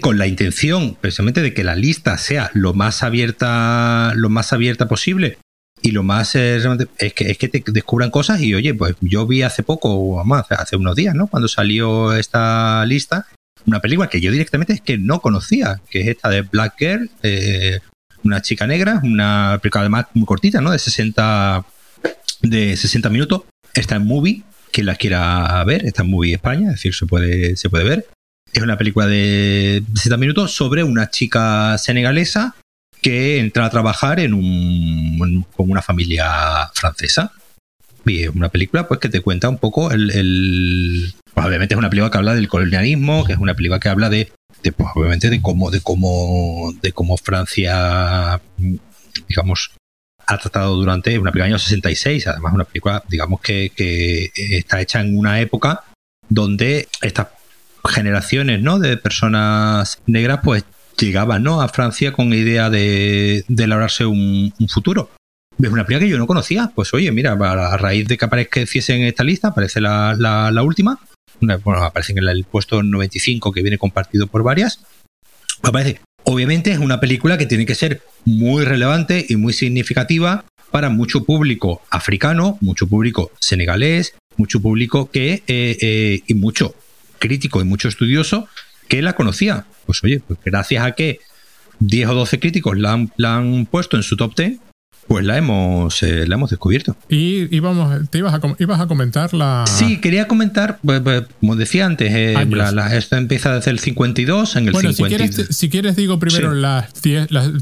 [0.00, 4.86] con la intención precisamente de que la lista sea lo más abierta, lo más abierta
[4.86, 5.38] posible
[5.82, 6.62] y lo más eh,
[6.98, 10.44] es que, es que te descubran cosas y oye, pues yo vi hace poco, vamos,
[10.50, 11.26] hace unos días, ¿no?
[11.26, 13.26] Cuando salió esta lista,
[13.66, 17.10] una película que yo directamente es que no conocía, que es esta de Black Girl,
[17.22, 17.80] eh,
[18.22, 20.70] una chica negra, una película además muy cortita, ¿no?
[20.70, 21.64] De 60
[22.42, 23.42] de 60 minutos,
[23.74, 24.42] está en movie
[24.74, 28.08] quien la quiera ver, está en Movie España, es decir, se puede, se puede ver.
[28.52, 32.56] Es una película de 60 minutos sobre una chica senegalesa
[33.00, 37.32] que entra a trabajar en un, con una familia francesa.
[38.04, 42.10] Y una película pues que te cuenta un poco el, pues, obviamente es una película
[42.10, 44.32] que habla del colonialismo, que es una película que habla de,
[44.62, 48.40] de pues, obviamente de cómo, de cómo, de cómo Francia
[49.28, 49.70] digamos
[50.26, 55.00] ha tratado durante una película del año 66, además una película, digamos, que, está hecha
[55.00, 55.84] en una época
[56.28, 57.28] donde estas
[57.86, 58.78] generaciones ¿no?
[58.78, 60.64] de personas negras pues
[60.98, 61.60] llegaban ¿no?
[61.60, 65.10] a Francia con la idea de, de labrarse un, futuro.
[65.60, 66.72] Es una película que yo no conocía.
[66.74, 70.98] Pues oye, mira, a raíz de que apareciese en esta lista, aparece la, la, última.
[71.40, 74.80] Bueno, aparece en el puesto 95 que viene compartido por varias.
[75.62, 80.88] Aparece Obviamente es una película que tiene que ser muy relevante y muy significativa para
[80.88, 86.74] mucho público africano, mucho público senegalés, mucho público que eh, eh, y mucho
[87.18, 88.48] crítico y mucho estudioso
[88.88, 89.66] que la conocía.
[89.84, 91.20] Pues oye, pues gracias a que
[91.80, 94.58] 10 o 12 críticos la han, la han puesto en su top 10,
[95.06, 96.96] pues la hemos, eh, la hemos descubierto.
[97.08, 99.64] Y íbamos, te ibas a, ibas a comentar la.
[99.66, 102.34] Sí, quería comentar, pues, pues, como decía antes, eh,
[102.92, 106.92] esto empieza desde el 52, en el bueno, Si quieres, si quieres, digo primero las,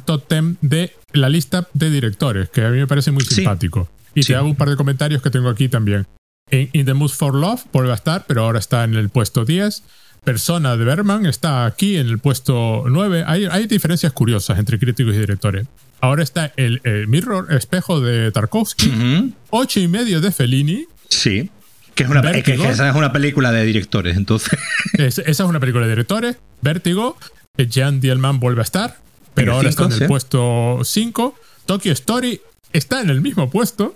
[0.05, 3.89] top 10 de la lista de directores, que a mí me parece muy simpático.
[4.15, 6.07] Y te hago un par de comentarios que tengo aquí también.
[6.51, 9.45] In, In the Mood for Love vuelve a estar, pero ahora está en el puesto
[9.45, 9.83] 10.
[10.23, 13.25] Persona de Berman está aquí en el puesto 9.
[13.27, 15.67] Hay, hay diferencias curiosas entre críticos y directores.
[16.03, 20.87] Ahora está el, Mirror Espejo de Tarkovsky, ocho y medio de Fellini.
[21.09, 21.49] Sí.
[21.95, 24.59] Que, es una, esa es una película de directores, entonces.
[24.99, 26.39] esa es una película de directores.
[26.61, 27.17] Vértigo.
[27.57, 28.99] Jean Dielman vuelve a estar,
[29.35, 31.39] pero ahora está en el puesto 5.
[31.67, 32.41] Tokyo Story
[32.73, 33.95] está en el mismo puesto.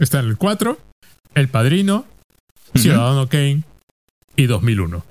[0.00, 0.78] Está en el 4.
[1.34, 2.06] El Padrino.
[2.74, 3.64] Ciudadano Kane.
[4.34, 5.04] Y 2001.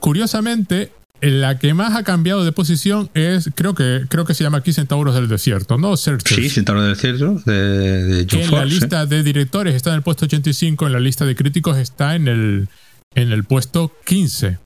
[0.00, 4.58] Curiosamente, la que más ha cambiado de posición es, creo que, creo que se llama
[4.58, 5.96] aquí Centauros del Desierto, ¿no?
[5.96, 10.02] Sí, Centauros del Desierto, de, John que en la lista de directores está en el
[10.02, 12.68] puesto 85, en la lista de críticos está en el,
[13.14, 14.58] en el puesto 15.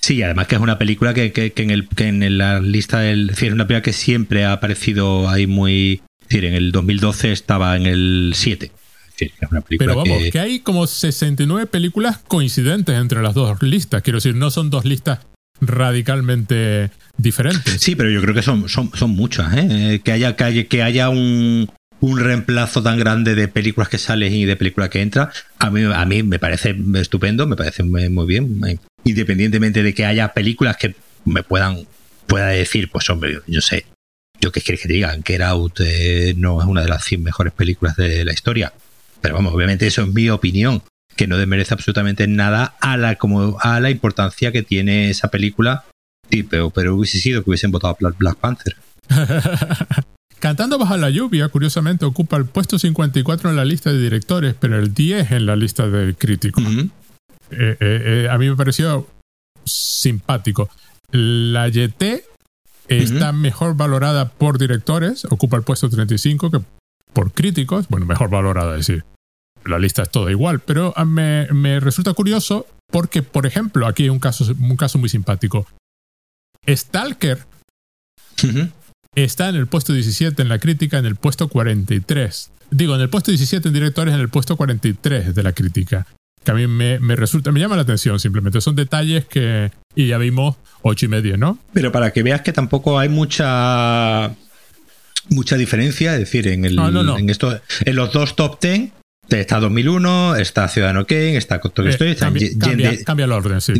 [0.00, 3.30] Sí, además que es una película que, que, en, el, que en la lista del.
[3.30, 6.02] Es una película que siempre ha aparecido ahí muy.
[6.20, 8.70] Es decir, en el 2012 estaba en el 7.
[9.78, 10.40] Pero vamos, que...
[10.40, 14.02] hay como 69 películas coincidentes entre las dos listas.
[14.02, 15.20] Quiero decir, no son dos listas
[15.60, 17.80] radicalmente diferentes.
[17.80, 19.54] Sí, pero yo creo que son, son, son muchas.
[19.56, 20.00] ¿eh?
[20.04, 21.70] Que haya, que haya un,
[22.00, 25.84] un reemplazo tan grande de películas que salen y de películas que entran, a mí,
[25.84, 28.60] a mí me parece estupendo, me parece muy bien.
[29.04, 30.94] Independientemente de que haya películas que
[31.24, 31.86] me puedan
[32.26, 33.86] pueda decir, pues hombre, yo, sé,
[34.40, 37.22] yo qué quieres que te digan, que Out eh, no es una de las 100
[37.22, 38.72] mejores películas de la historia.
[39.20, 40.82] Pero vamos, obviamente eso es mi opinión,
[41.16, 45.84] que no desmerece absolutamente nada a la, como, a la importancia que tiene esa película.
[46.30, 48.76] Sí, pero, pero hubiese sido que hubiesen votado a Black Panther.
[50.40, 54.78] Cantando bajo la lluvia, curiosamente, ocupa el puesto 54 en la lista de directores, pero
[54.78, 56.64] el 10 en la lista de críticos.
[56.64, 56.88] Eh,
[57.50, 59.06] eh, eh, a mí me pareció
[59.64, 60.68] simpático.
[61.12, 62.02] La YT
[62.88, 66.60] está mejor valorada por directores, ocupa el puesto 35 que
[67.14, 67.88] por críticos.
[67.88, 69.04] Bueno, mejor valorada, es decir
[69.64, 74.08] la lista es toda igual, pero ah, me, resulta curioso porque, por ejemplo, aquí hay
[74.08, 75.66] un caso, un caso muy simpático.
[76.68, 77.38] Stalker
[79.14, 82.50] está en el puesto 17 en la crítica, en el puesto 43.
[82.70, 86.06] Digo, en el puesto 17 en directores, en el puesto 43 de la crítica.
[86.44, 88.60] Que a mí me, resulta, me llama la atención simplemente.
[88.60, 89.70] Son detalles que.
[89.94, 91.58] Y ya vimos ocho y medio, ¿no?
[91.72, 94.34] Pero para que veas que tampoco hay mucha
[95.30, 98.92] mucha diferencia, es decir, en el en esto en los dos top 10
[99.28, 102.48] Está 2001, está Ciudadano Kane, está Tokyo Story, cambia,
[103.04, 103.72] cambia, el orden, sí.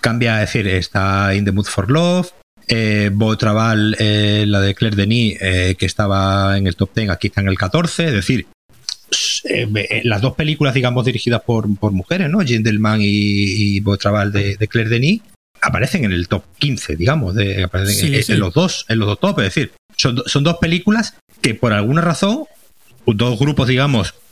[0.00, 2.30] Cambia, es decir, está In the Mood for Love,
[2.68, 7.10] Eh, Beau Traval, eh, la de Claire Denis, eh, que estaba en el top 10,
[7.10, 8.06] aquí está en el 14.
[8.06, 8.46] Es decir,
[9.44, 12.40] eh, eh, las dos películas, digamos, dirigidas por, por mujeres, ¿no?
[12.40, 15.22] Gentleman y, y Beau Traval de, de Claire Denis,
[15.60, 17.94] aparecen en el top 15, digamos, de, aparecen
[18.24, 19.38] Sí, en, los dos, en los dos top.
[19.40, 22.44] Es decir, son, son dos películas que por alguna razón,
[23.06, 24.25] dos grupos, digamos, eh,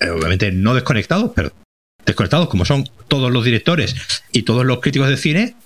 [0.00, 1.52] obviamente no desconectados, pero
[2.04, 3.94] desconectados como son todos los directores
[4.32, 5.56] y todos los críticos de cine,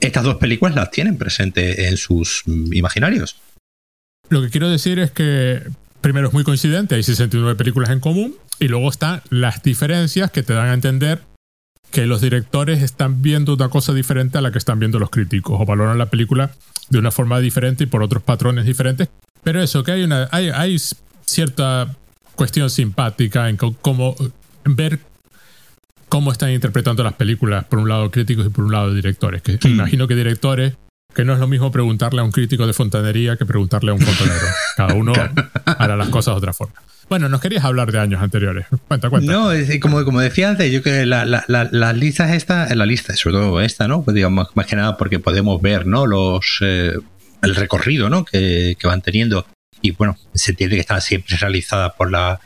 [0.00, 3.36] estas dos películas las tienen presentes en sus mm, imaginarios.
[4.28, 5.62] Lo que quiero decir es que
[6.00, 10.42] primero es muy coincidente, hay 69 películas en común, y luego están las diferencias que
[10.42, 11.22] te dan a entender
[11.90, 15.60] que los directores están viendo una cosa diferente a la que están viendo los críticos,
[15.60, 16.50] o valoran la película
[16.88, 19.08] de una forma diferente y por otros patrones diferentes.
[19.42, 20.76] Pero eso, que hay una hay
[21.26, 21.96] cierta
[22.34, 24.16] cuestión simpática en cómo
[24.64, 24.98] ver
[26.08, 29.42] cómo están interpretando las películas, por un lado críticos y por un lado directores.
[29.42, 29.68] Que Hmm.
[29.72, 30.74] imagino que directores
[31.14, 34.00] que no es lo mismo preguntarle a un crítico de fontanería que preguntarle a un
[34.00, 34.46] fontanero.
[34.76, 35.12] Cada uno
[35.64, 36.74] hará las cosas de otra forma.
[37.10, 38.66] Bueno, nos querías hablar de años anteriores.
[38.88, 39.30] Cuenta, cuenta.
[39.30, 42.74] No, es como, como decía antes, yo creo que la- la- la- las listas estas,
[42.74, 44.02] la lista, sobre todo esta, ¿no?
[44.02, 46.06] Pues digamos, más que nada porque podemos ver, ¿no?
[46.06, 46.94] Los eh,
[47.42, 48.24] el recorrido, ¿no?
[48.24, 49.44] Que, que van teniendo.
[49.80, 52.40] Y bueno, se entiende que están siempre realizadas por la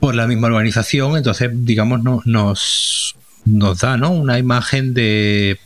[0.00, 4.10] por la misma organización, entonces, digamos, no, nos, nos da, ¿no?
[4.10, 5.58] Una imagen de,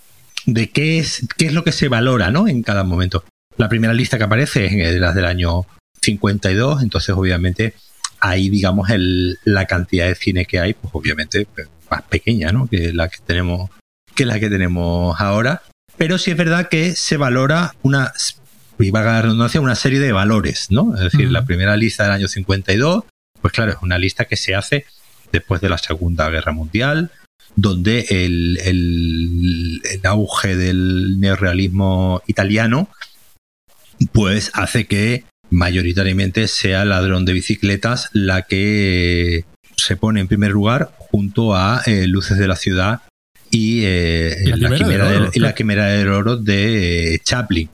[0.47, 2.49] de qué es, qué es lo que se valora, ¿no?
[2.49, 3.25] En cada momento.
[3.57, 5.67] La primera lista que aparece es la del año
[6.01, 7.75] 52, entonces, obviamente,
[8.21, 8.89] ahí, digamos,
[9.45, 12.67] la cantidad de cine que hay, pues obviamente pues, más pequeña, ¿no?
[12.67, 13.71] Que la que tenemos,
[14.15, 15.63] que la que tenemos ahora.
[15.99, 18.13] Pero sí es verdad que se valora una,
[18.83, 20.95] y valga la redundancia, una serie de valores, ¿no?
[20.95, 23.05] Es decir, la primera lista del año 52,
[23.41, 24.87] pues claro, es una lista que se hace
[25.31, 27.11] después de la Segunda Guerra Mundial,
[27.57, 32.89] donde el, el, el auge del neorrealismo italiano,
[34.13, 39.45] pues hace que mayoritariamente sea Ladrón de Bicicletas la que
[39.77, 43.03] se pone en primer lugar junto a eh, Luces de la Ciudad
[43.51, 45.55] y, eh, La del.
[45.55, 47.69] Quimera del Oro de eh, Chaplin.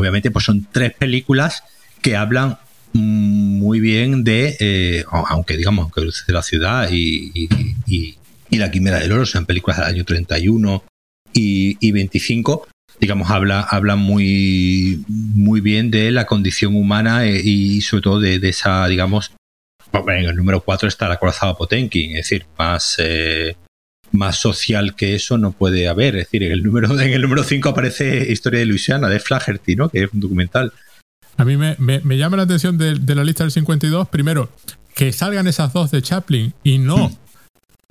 [0.00, 1.62] Obviamente, pues son tres películas
[2.00, 2.56] que hablan
[2.94, 7.30] muy bien de, eh, aunque digamos que Luces de la Ciudad y,
[7.86, 8.16] y-
[8.58, 10.82] La Quimera del Oro son películas del año 31
[11.32, 12.66] y, y 25,
[12.98, 18.36] digamos, habla, habla muy, muy bien de la condición humana eh, y sobre todo de,
[18.48, 19.32] esa, digamos,
[19.92, 23.54] bueno, en el número 4 está la corazada Potenkin, es decir, más, eh,
[24.12, 26.16] más social que eso no puede haber.
[26.16, 29.76] Es decir, en el número, en el número 5 aparece Historia de Luisiana, de Flaherty,
[29.76, 29.88] ¿no?
[29.88, 30.72] que es un documental.
[31.36, 34.50] A mí me, me- me llama la atención de, de la lista del 52, primero,
[34.94, 37.16] que salgan esas dos de Chaplin y no Hmm.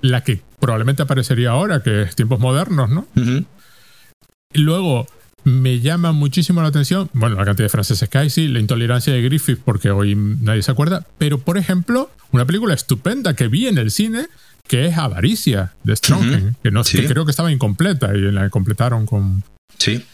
[0.02, 3.08] la que probablemente aparecería ahora, que es tiempos modernos, ¿no?
[4.54, 5.08] Luego
[5.44, 9.14] me llama muchísimo la atención, bueno, la cantidad de franceses que hay, sí, la intolerancia
[9.14, 13.68] de Griffith, porque hoy nadie se acuerda, pero por ejemplo, una película estupenda que vi
[13.68, 14.28] en el cine,
[14.70, 16.56] que es Avaricia, de Stronghen, Ujú.
[16.64, 17.00] que, no, Sí.
[17.02, 19.44] que creo que estaba incompleta y la completaron con...
[19.78, 20.06] Sí.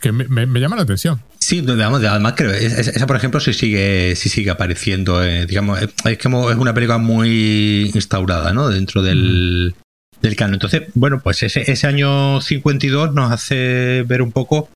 [0.00, 1.20] que me, me- me llama la atención.
[1.38, 5.46] Sí, digamos, además creo, es- es- esa por ejemplo sí sigue, sí sigue apareciendo, eh,
[5.46, 8.68] digamos, es, como es una película muy instaurada, ¿no?
[8.68, 9.74] Dentro del,
[10.20, 10.54] del canon.
[10.54, 14.68] Entonces, bueno, pues ese, ese año 52 nos hace ver un poco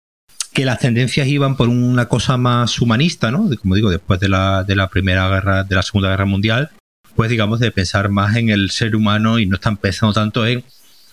[0.53, 3.51] que las tendencias iban por una cosa más humanista, ¿no?
[3.61, 6.71] Como digo, después de la, de la primera guerra, de la segunda guerra mundial,
[7.17, 10.63] pues digamos de pensar más en el ser humano y no están pensando tanto en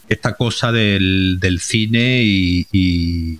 [0.09, 3.39] esta cosa del, cine y, y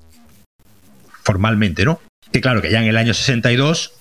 [1.23, 1.99] formalmente, ¿no?
[2.31, 3.91] Que claro, que ya en el año 62,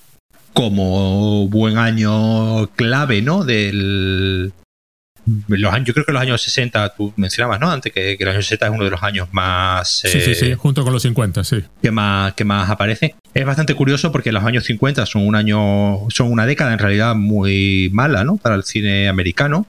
[0.52, 3.44] como buen año clave, ¿no?
[3.44, 4.52] Del.
[5.46, 7.70] Los años, yo creo que los años 60, tú mencionabas, ¿no?
[7.70, 9.88] Antes que, que los años 60 es uno de los años más.
[10.00, 11.62] Sí, sí, eh, sí, junto con los 50, sí.
[11.80, 13.14] que más, que más aparece.
[13.32, 17.14] Es bastante curioso porque los años 50 son un año, son una década en realidad
[17.14, 18.36] muy mala, ¿no?
[18.36, 19.66] Para el cine americano.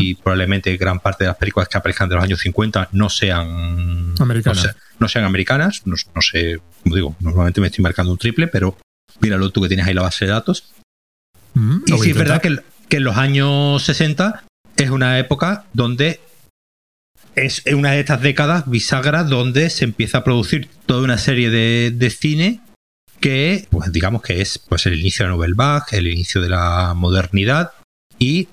[0.00, 4.12] Y probablemente gran parte de las películas que aparezcan de los años 50 no sean
[4.18, 4.56] Americanas.
[4.58, 5.82] No, se- no sean americanas.
[5.84, 8.76] No, no sé, como digo, normalmente me estoy marcando un triple, pero
[9.20, 10.72] míralo tú que tienes ahí la base de datos.
[11.86, 12.56] Y sí es verdad que,
[12.88, 14.42] que en los años 60
[14.84, 16.20] es una época donde
[17.34, 21.92] es una de estas décadas bisagras donde se empieza a producir toda una serie de,
[21.94, 22.60] de cine
[23.20, 26.48] que, pues digamos que es pues el inicio de la Nouvelle Vague, el inicio de
[26.48, 27.72] la modernidad
[28.18, 28.48] y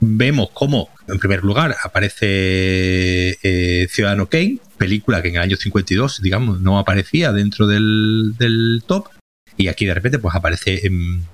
[0.00, 6.22] vemos cómo, en primer lugar, aparece eh, Ciudadano Kane, película que en el año 52,
[6.22, 9.08] digamos, no aparecía dentro del, del top
[9.56, 11.24] y aquí de repente pues aparece en,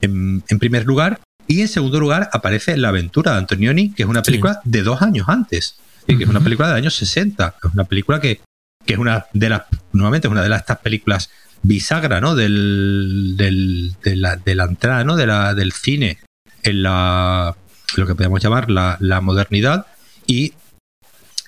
[0.00, 1.20] en, en primer lugar.
[1.50, 4.26] Y en segundo lugar aparece La aventura de Antonioni, que es una Sí.
[4.30, 5.80] película de dos años antes.
[6.06, 7.56] Y que es una película del año 60.
[7.64, 8.40] Es una película que,
[8.86, 9.62] que es una de las,
[9.92, 11.28] nuevamente, es una de las, estas películas
[11.62, 12.36] bisagra, ¿no?
[12.36, 15.16] Del, del, de, la, de la entrada, ¿no?
[15.16, 16.18] De la, del cine
[16.62, 17.56] en la,
[17.96, 19.86] lo que podemos llamar la, la modernidad
[20.26, 20.54] y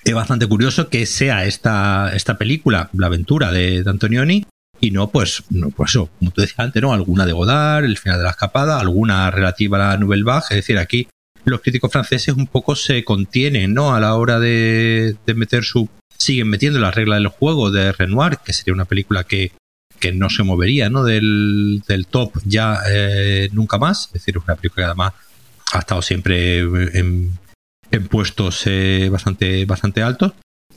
[0.04, 4.44] es bastante curioso que sea esta, esta película, La aventura de, de Antonioni,
[4.82, 6.92] y no, pues, no, pues eso, como tú decías antes, ¿no?
[6.92, 10.56] Alguna de Godard, El final de la escapada, alguna relativa a la Nouvelle Vague, es
[10.56, 11.06] decir, aquí
[11.44, 13.94] los críticos franceses un poco se contienen, ¿no?
[13.94, 15.88] A la hora de, de meter su...
[16.18, 19.52] siguen metiendo la regla del juego de Renoir, que sería una película que,
[20.00, 21.04] que no se movería, ¿no?
[21.04, 25.12] Del, del top ya eh, nunca más, es decir, una película que además
[25.72, 27.38] ha estado siempre en,
[27.92, 30.32] en puestos eh, bastante, bastante altos.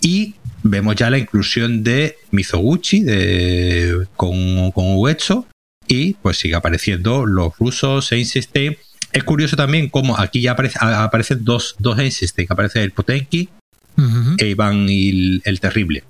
[0.06, 5.45] Y vemos ya la inclusión de Mizoguchi de, con, con Uetsu
[5.88, 8.77] y pues sigue apareciendo los rusos, Einstein.
[9.11, 13.49] Es curioso también cómo aquí ya aparece, aparecen dos, dos Einstein, aparece el Potenki
[13.98, 14.36] Ujú.
[14.38, 16.03] e Iván y el, el Terrible.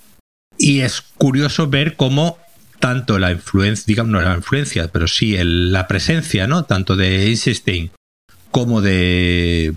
[0.58, 2.38] Y es curioso ver cómo
[2.80, 6.66] tanto la influencia, digamos, no la influencia, pero sí el- la presencia, ¿no?
[6.66, 7.92] Tanto de Einstein
[8.52, 9.74] como de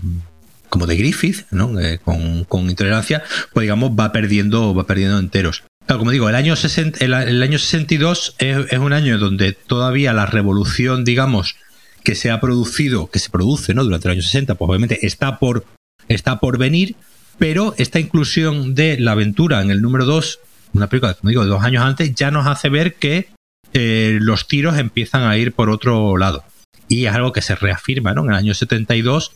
[0.69, 1.79] como de Griffith, ¿no?
[1.79, 3.23] Eh, con, intolerancia,
[3.53, 5.63] pues digamos, va perdiendo, va perdiendo enteros.
[5.85, 9.53] Claro, como digo, el año, 60 el, el año 62 es, es un año donde
[9.53, 11.55] todavía la revolución, digamos,
[12.03, 13.83] que se ha producido, que se produce, ¿no?
[13.83, 15.65] Durante el año 60, pues obviamente está por,
[16.07, 16.95] está por venir,
[17.37, 20.39] pero esta inclusión de la aventura en el número 2,
[20.73, 23.29] una película, como digo, de dos años antes, ya nos hace ver que
[23.73, 26.43] eh, los tiros empiezan a ir por otro lado.
[26.87, 28.23] Y es algo que se reafirma, ¿no?
[28.23, 29.33] En el año 72,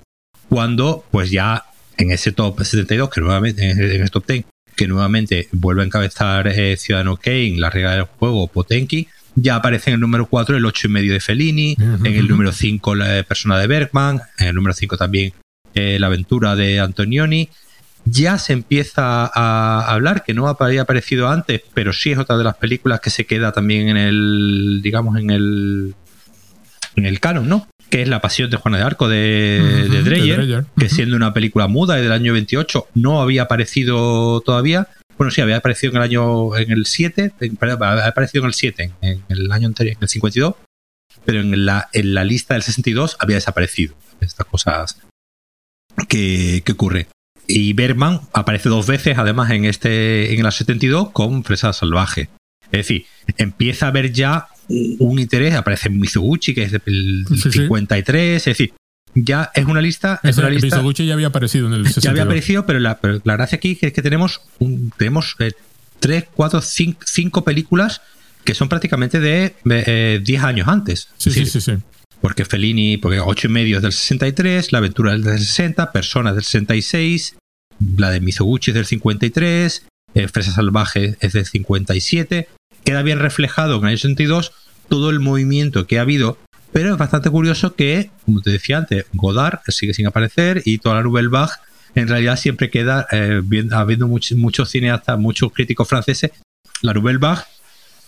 [0.54, 1.66] cuando, pues ya
[1.98, 6.48] en ese top 72, que nuevamente, en ese top 10, que nuevamente vuelve a encabezar
[6.48, 10.64] eh, Ciudadano Kane, la regla del juego, Potenki, ya aparece en el número 4 el
[10.64, 14.54] 8 y medio de Fellini, en el número 5 la persona de Bergman, en el
[14.54, 15.34] número 5 también
[15.74, 17.50] eh, la aventura de Antonioni.
[18.06, 22.44] Ya se empieza a hablar, que no había aparecido antes, pero sí es otra de
[22.44, 25.96] las películas que se queda también en el, digamos, en el,
[26.96, 27.68] en el canon, ¿no?
[27.94, 30.66] Que es La Pasión de Juana de Arco de, Dreyer, Dreyer.
[30.78, 34.88] que siendo una película muda y del año 28 no había aparecido todavía.
[35.16, 38.48] Bueno, sí, había aparecido en el año, en el 7, en- perdón, había aparecido en
[38.48, 40.56] el 7, en el año anterior, en el 52,
[41.24, 43.94] pero en la, en la lista del 62 había desaparecido.
[44.22, 44.98] Estas cosas
[46.08, 47.08] que, que ocurre.
[47.46, 52.30] Y Bergman aparece dos veces, además, en este en el 72 con Fresa Salvaje.
[52.72, 53.06] Es decir,
[53.38, 57.52] empieza a haber ya un interés, aparece Mizuguchi, que es del Sí, sí.
[57.52, 58.74] 53, es decir,
[59.16, 62.04] ya es una lista, es Ese una lista Mizoguchi ya había aparecido en el 62.
[62.04, 65.52] ya había aparecido, pero la, pero la gracia aquí es que tenemos, un- tenemos eh,
[66.00, 68.02] tres, cuatro, cinco, cinco películas
[68.44, 71.10] que son prácticamente de eh, 10 años antes.
[71.18, 71.78] Sí, Es sí, decir, sí, sí.
[72.20, 76.36] Porque Fellini, porque 8 y medio es del 63, La aventura es del 60, Personas
[76.36, 77.36] del 66,
[77.98, 79.86] la de Mizoguchi es del 53,
[80.16, 82.48] eh, Fresa Salvaje es del 57.
[82.86, 84.52] Queda bien reflejado en el año 62
[84.90, 86.38] todo el movimiento que ha habido,
[86.72, 90.96] pero es bastante curioso que, como te decía antes, Godard sigue sin aparecer y toda
[90.96, 91.52] la Nouvelle Vague
[91.96, 96.32] en realidad siempre queda, eh, bien- habiendo muchos, muchos cineastas, muchos críticos franceses,
[96.82, 97.44] la Nouvelle Vague,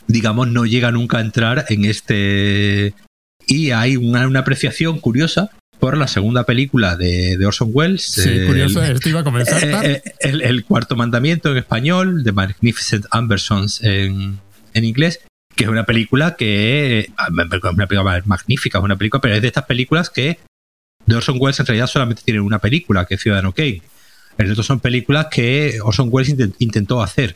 [0.08, 2.94] digamos, no llega nunca a entrar en este
[3.48, 8.02] y hay una, una apreciación curiosa por la segunda película de, de Orson Welles.
[8.04, 12.24] Sí, el- curioso, esto iba a comenzar eh, eh, el, el cuarto mandamiento en español,
[12.24, 14.40] de Magnificent Ambersons en,
[14.76, 15.22] en inglés,
[15.56, 17.48] que es una película que eh, una
[17.88, 20.38] película magnífica, es una película, pero es de estas películas que
[21.06, 23.82] de Orson Welles en realidad solamente tienen una película, que es Ciudadano Kane.
[24.38, 27.36] El resto son películas que Orson Welles intent- intentó hacer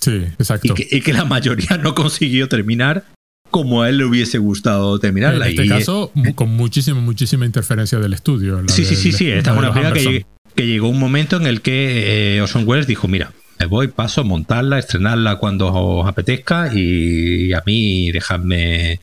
[0.00, 0.74] Sí, y exacto.
[0.74, 3.04] que, y que la mayoría no consiguió terminar
[3.50, 5.48] como a él le hubiese gustado En terminarla.
[5.48, 8.62] este Y, caso, mu- con muchísima, muchísima interferencia del estudio.
[8.62, 9.30] la Sí, sí, sí, sí.
[9.30, 10.24] Esta es una película
[10.56, 14.24] que llegó un momento en el que eh, Orson Welles dijo, mira, me voy, paso,
[14.24, 19.00] montarla, estrenarla cuando os apetezca y, a mí dejadme,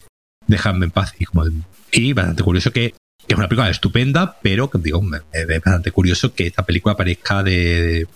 [0.47, 1.13] dejadme en paz.
[1.19, 1.45] Y, como,
[1.91, 2.91] y bastante curioso que,
[3.27, 5.01] que es una película estupenda, pero que digo,
[5.31, 8.07] es bastante curioso que esta película aparezca de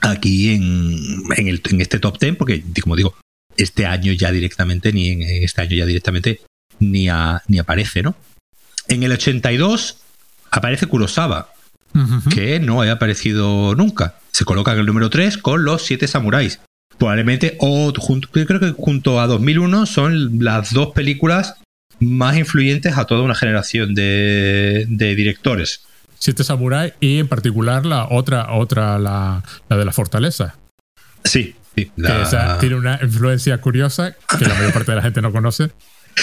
[0.00, 0.96] aquí en,
[1.36, 3.16] en, el, en este top 10, porque como digo,
[3.56, 6.40] este año ya directamente, ni en este año ya directamente,
[6.78, 8.14] ni, a- ni aparece, ¿no?
[8.86, 9.98] En el 82
[10.52, 11.52] aparece Kurosawa,
[11.94, 12.30] Ujú, ujú.
[12.30, 14.14] que no había aparecido nunca.
[14.38, 16.60] Se coloca en el número 3 con Los Siete Samuráis.
[16.96, 21.56] Probablemente, o junto, creo que junto a 2001 son las dos películas
[21.98, 25.80] más influyentes a toda una generación de, de directores.
[26.20, 30.54] Siete Samurai y en particular la otra, otra la, la de la fortaleza.
[31.24, 31.86] Sí, sí.
[31.86, 35.32] Que la- esa tiene una influencia curiosa que la mayor parte de la gente no
[35.32, 35.72] conoce.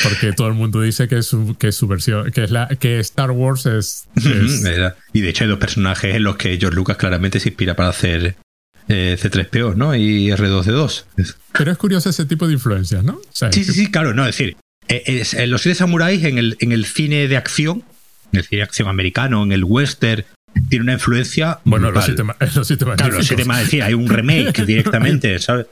[0.04, 2.68] Porque todo el mundo dice que es su, que es su versión, que es la
[2.68, 4.64] que Star Wars es, es-
[5.14, 7.90] Y de hecho hay dos personajes en los que George Lucas claramente se inspira para
[7.90, 8.36] hacer
[8.88, 9.96] eh, C3PO, ¿no?
[9.96, 11.06] Y R2D2.
[11.54, 13.20] Pero es curioso ese tipo de influencias, ¿no?
[13.32, 14.58] sí, sí, sí, claro, no, es decir,
[14.88, 17.84] eh, los siete samuráis en el, en el cine de acción,
[18.32, 20.24] en el cine de acción americano, en el western,
[20.70, 21.60] tiene una influencia.
[21.66, 22.24] Bueno, los siete,
[22.56, 25.68] los siete Claro, los siete decir, hay un remake directamente, ¿sabes?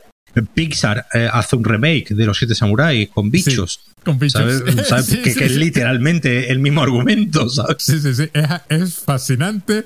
[0.54, 3.82] Pixar eh, hace un remake de los siete samuráis con bichos.
[4.04, 4.42] con bichos.
[4.88, 5.18] ¿sabes?
[5.24, 7.78] que, es literalmente el mismo argumento, ¿sabes?
[7.80, 8.30] Sí, sí, sí.
[8.34, 9.86] Es, es fascinante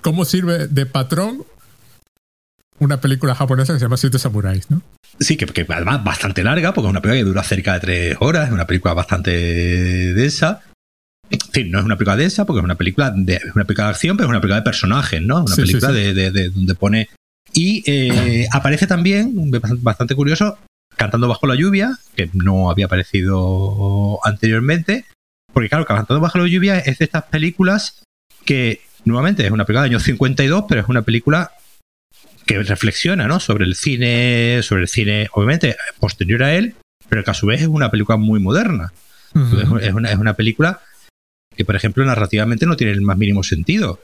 [0.00, 1.44] cómo sirve de patrón
[2.82, 4.82] una película japonesa que se llama Siete Samuráis, ¿no?
[5.20, 8.16] Sí, que, que, además bastante larga, porque es una película que dura cerca de tres
[8.20, 9.30] horas, es una película bastante
[10.14, 10.62] densa.
[11.30, 13.90] En fin, no es una película densa porque es una película de, una película de
[13.90, 15.44] acción, pero es una película de personajes, ¿no?
[15.44, 17.08] Una película De, donde pone.
[17.52, 19.50] Y eh, aparece también,
[19.80, 20.58] bastante curioso,
[20.94, 25.06] Cantando bajo la lluvia, que no había aparecido anteriormente.
[25.52, 28.02] Porque, claro, Cantando bajo la lluvia es de estas películas
[28.44, 31.52] que, nuevamente, es una película de año 52, pero es una película
[32.46, 33.40] que reflexiona ¿no?
[33.40, 36.74] sobre el cine, sobre el cine, obviamente, posterior a él,
[37.08, 38.92] pero que a su vez es una película muy moderna.
[39.80, 40.82] es, una, es una película
[41.56, 44.00] que, por ejemplo, narrativamente no tiene el más mínimo sentido.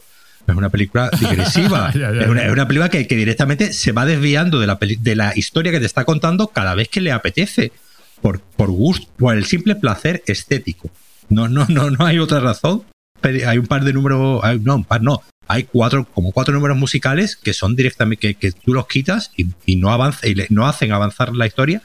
[0.49, 1.91] Es una película digresiva.
[1.91, 5.87] es, una, película que, directamente se va desviando de la, de la historia que te
[5.87, 7.73] está contando cada vez que le apetece.
[8.21, 10.91] Por, por gusto, por el simple placer estético.
[11.29, 12.83] No, no, no, no hay otra razón.
[13.23, 17.35] Hay un par de números, no, un par no, hay cuatro, como cuatro números musicales
[17.35, 21.47] que son directamente, que, tú los quitas y, no avanza, y no hacen avanzar la
[21.47, 21.83] historia,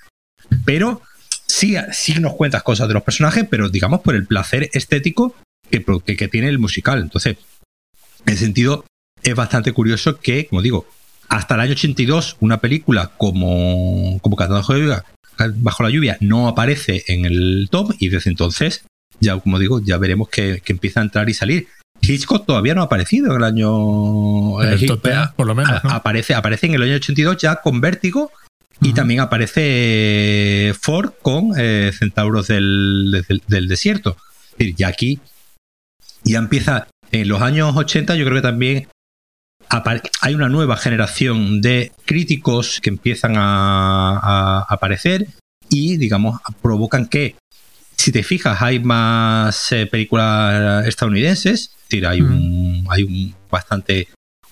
[0.66, 1.02] pero
[1.48, 5.36] sí, sí nos cuentas cosas de los personajes, pero digamos por el placer estético
[5.72, 7.02] que, que, tiene el musical.
[7.02, 7.38] Entonces,
[8.26, 8.86] en sentido,
[9.22, 10.88] es bastante curioso que, como digo,
[11.30, 15.06] hasta el año 82, una película como, como la, lluvia,
[15.56, 18.86] bajo la lluvia no aparece en el top y desde entonces,
[19.20, 21.68] ya como digo, ya veremos que, que empieza a entrar y salir.
[22.02, 24.62] Hitchcock todavía no ha aparecido en el año.
[24.62, 24.88] Eh,
[25.36, 25.82] por lo menos.
[25.86, 28.32] Aparece, aparece en el año 82 ya con Vértigo
[28.82, 34.18] y también aparece Ford con eh, Centauros del, Desierto.
[34.52, 35.20] Es decir, ya aquí
[36.24, 36.88] ya empieza.
[37.14, 38.88] En los años 80, yo creo que también
[40.22, 45.28] hay una nueva generación de críticos que empiezan a aparecer
[45.70, 47.36] y, digamos, provocan que
[47.96, 54.08] si te fijas, hay más eh, películas estadounidenses, es decir, hay un, hay un bastante.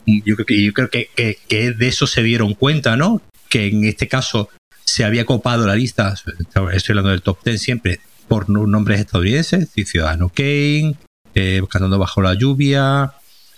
[0.05, 1.09] yo creo, que, yo creo que,
[1.47, 3.21] que, de eso se dieron cuenta, ¿no?
[3.49, 4.49] Que en este caso
[4.85, 10.29] se había copado la lista, estoy hablando del top 10 siempre, por nombres estadounidenses, Ciudadano
[10.29, 10.95] Kane,
[11.35, 13.13] eh, Cantando Bajo la Lluvia,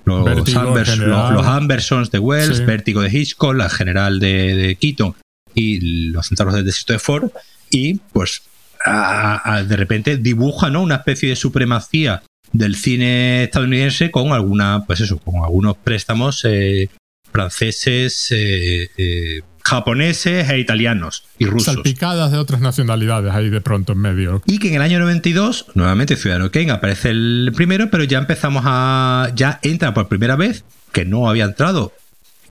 [0.05, 5.15] los, los, Ambersons de Wells, Vértigo de Hitchcock, la General de, de Keaton
[5.55, 7.31] y los Centauros del Desierto de Ford,
[7.69, 8.43] y pues
[8.85, 10.81] de repente dibuja ¿no?
[10.81, 16.89] una especie de supremacía del cine estadounidense con alguna, pues eso, con algunos préstamos eh,
[17.31, 21.73] franceses, eh, eh, japoneses e italianos y rusos.
[21.73, 24.41] Salpicadas de otras nacionalidades ahí de pronto en medio.
[24.45, 28.63] Y que en el año 92, nuevamente Ciudadano Kane aparece el primero, pero ya empezamos
[28.65, 29.31] a.
[29.35, 31.93] ya entra por primera vez, que no había entrado,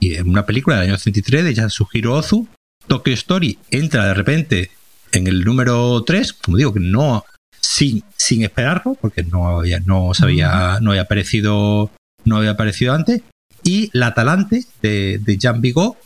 [0.02, 2.48] y en una película del año 33 de Yasuhiro Ozu,
[2.88, 4.70] Tokyo Story entra de repente
[5.12, 7.24] en el número 3, como digo, que no
[7.60, 11.92] sin, sin esperarlo, porque no había, no sabía, no había aparecido,
[12.24, 13.22] no había aparecido antes.
[13.62, 15.96] Y La Talante de, de Jean Vigo,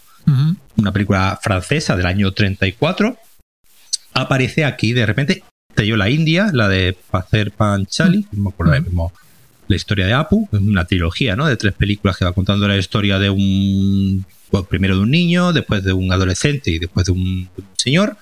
[0.77, 3.17] una película francesa del año 34,
[4.15, 5.43] aparece aquí de repente.
[5.75, 9.13] Te la India, la de Pacer Panchali, no me acuerdo mismo
[9.69, 11.47] la historia de Apu, es una trilogía, ¿no?
[11.47, 15.53] De tres películas que va contando la historia de un pues, primero de un niño,
[15.53, 18.17] después de un adolescente y después de un señor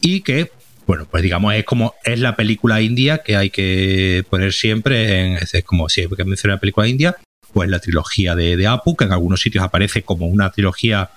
[0.00, 0.52] y que
[0.86, 5.36] bueno, pues digamos, es como es la película india que hay que poner siempre en,
[5.36, 7.16] es como siempre que menciona la película india,
[7.52, 11.10] pues la trilogía de, de, Apu, que en algunos sitios aparece como una trilogía,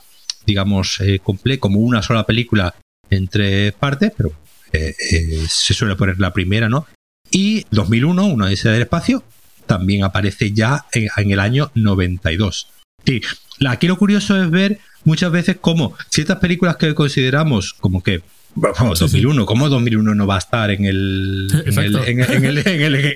[0.46, 2.76] digamos, eh, completa, como una sola película
[3.10, 4.32] en tres partes, pero
[4.72, 6.88] eh, eh, se suele poner la primera, ¿no?
[7.32, 9.24] Y 2001, una ese del espacio,
[9.66, 12.68] también aparece ya en, el año 92.
[13.06, 13.22] Sí,
[13.68, 18.22] aquí lo curioso es ver muchas veces cómo ciertas películas que consideramos como que
[18.58, 21.96] Vamos, 2001, ¿cómo 2001 no va a estar en el, en el,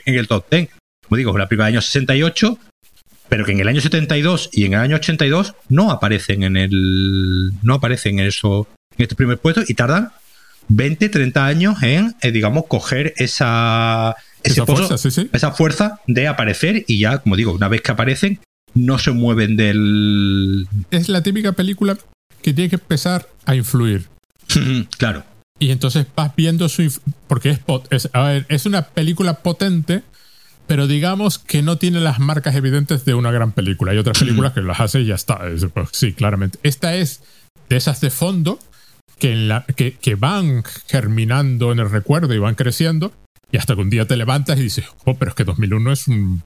[0.06, 0.69] en, el, top 10?
[1.07, 2.60] Como digo, es la película del año 68,
[3.30, 7.51] pero que en el año 72 y en el año 82 no aparecen en el.
[7.61, 10.11] No aparecen en eso, en este primer puesto y tardan
[10.68, 14.15] 20, 30 años en, eh, digamos, coger esa.
[14.43, 14.95] esa, fuerza,
[15.31, 18.39] esa fuerza de aparecer y ya, como digo, una vez que aparecen,
[18.73, 20.68] no se mueven del.
[20.91, 21.97] Es la típica película
[22.41, 24.07] que tiene que empezar a influir.
[24.97, 25.23] claro.
[25.60, 27.01] Y entonces vas viendo su...
[27.27, 30.03] Porque es, es, a ver, es una película potente,
[30.70, 33.91] pero digamos que no tiene las marcas evidentes de una gran película.
[33.91, 35.40] Hay otras películas que las hace y ya está.
[35.74, 36.60] Pues, sí, claramente.
[36.62, 37.24] Esta es
[37.70, 38.60] de esas de fondo
[39.18, 43.12] que, en la, que, que, van germinando en el recuerdo y van creciendo.
[43.52, 46.08] Y hasta que un día te levantas y dices, oh, pero es que 2001 es,
[46.08, 46.44] un,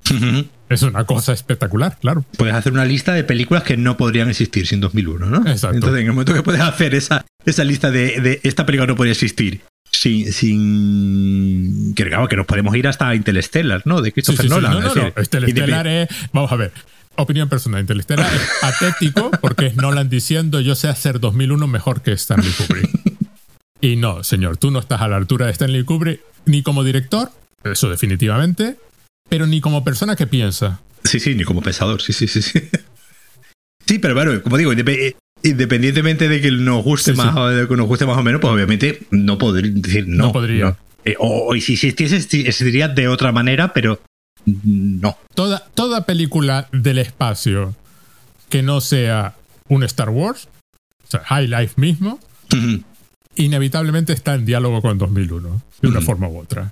[0.70, 2.24] es una cosa espectacular, claro.
[2.38, 5.40] Puedes hacer una lista de películas que no podrían existir sin 2001, ¿no?
[5.40, 5.76] Exacto.
[5.76, 8.96] Entonces, en el momento que puedes hacer esa, esa lista de, de esta película no
[8.96, 9.64] podría existir
[9.94, 14.02] sin, sin que, que nos podemos ir hasta Interstellar, ¿no?
[14.02, 14.74] De Christopher Nolan.
[14.74, 15.08] No, no, no.
[15.18, 16.72] Interstellar es, vamos a ver,
[17.16, 22.12] opinión personal, Interstellar es patético porque es Nolan diciendo yo sé hacer 2001 mejor que
[22.12, 22.90] Stanley Kubrick.
[23.80, 27.32] Y no, señor, tú no estás a la altura de Stanley Kubrick ni como director,
[27.64, 28.78] eso definitivamente,
[29.30, 30.82] pero ni como persona que piensa.
[31.04, 32.62] Sí, sí, ni como pensador, sí, sí, sí, sí.
[33.86, 34.74] Sí, pero bueno, como digo,
[35.44, 38.54] independientemente de que nos guste más o de que nos guste más o menos, pues
[38.54, 40.28] obviamente no podría decir no.
[40.28, 40.78] No podría.
[41.06, 44.02] Eh, o, si existiese, existiría de otra manera, pero
[44.46, 45.18] no.
[45.36, 47.76] Toda, toda película del espacio
[48.50, 49.36] que no sea
[49.68, 50.48] un Star Wars,
[51.06, 52.20] o sea, High Life mismo,
[53.36, 56.72] inevitablemente está en diálogo con 2001, de una forma u otra.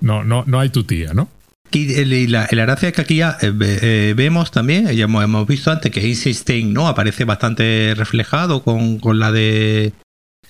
[0.00, 1.28] no, no, no hay tu tía, ¿no?
[1.70, 5.92] Y la, gracia es que aquí ya eh, eh, vemos también, ya hemos, visto antes
[5.92, 6.88] que Einstein ¿no?
[6.88, 9.92] aparece bastante reflejado con, la de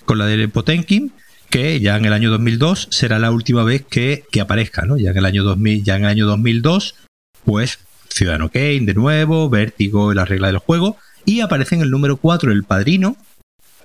[0.05, 1.11] con la de Potenkin,
[1.49, 4.97] que ya en el año 2002 será la última vez que, aparezca, ¿no?
[4.97, 6.95] Ya en el año 2000, ya en el año 2002,
[7.43, 7.79] pues
[8.09, 12.51] Ciudadano Kane de nuevo, Vértigo la regla del juego, y aparece en el número 4
[12.51, 13.17] El Padrino,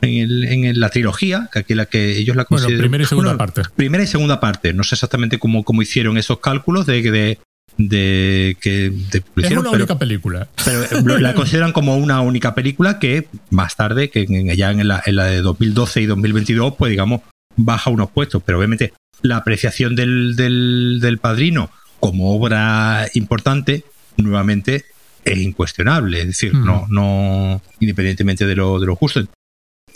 [0.01, 2.77] en, la trilogía, que aquí la que ellos la consideran.
[2.77, 3.63] Bueno, primera y segunda parte.
[3.77, 4.73] Primera y segunda parte.
[4.73, 7.39] No sé exactamente cómo, cómo hicieron esos cálculos de, de,
[7.79, 8.93] de que
[9.37, 10.49] es una única película.
[10.65, 14.27] Pero la consideran como una única película que más tarde, que
[14.57, 17.23] ya en la, en la de 2012 y 2022, pues digamos,
[17.57, 18.43] baja unos puestos.
[18.45, 18.93] Pero obviamente
[19.23, 23.85] la apreciación del, del, del padrino como obra importante,
[24.19, 24.85] nuevamente,
[25.25, 26.21] es incuestionable.
[26.21, 26.95] Es decir, no, mm.
[26.95, 29.25] no, independientemente de lo, de lo justo.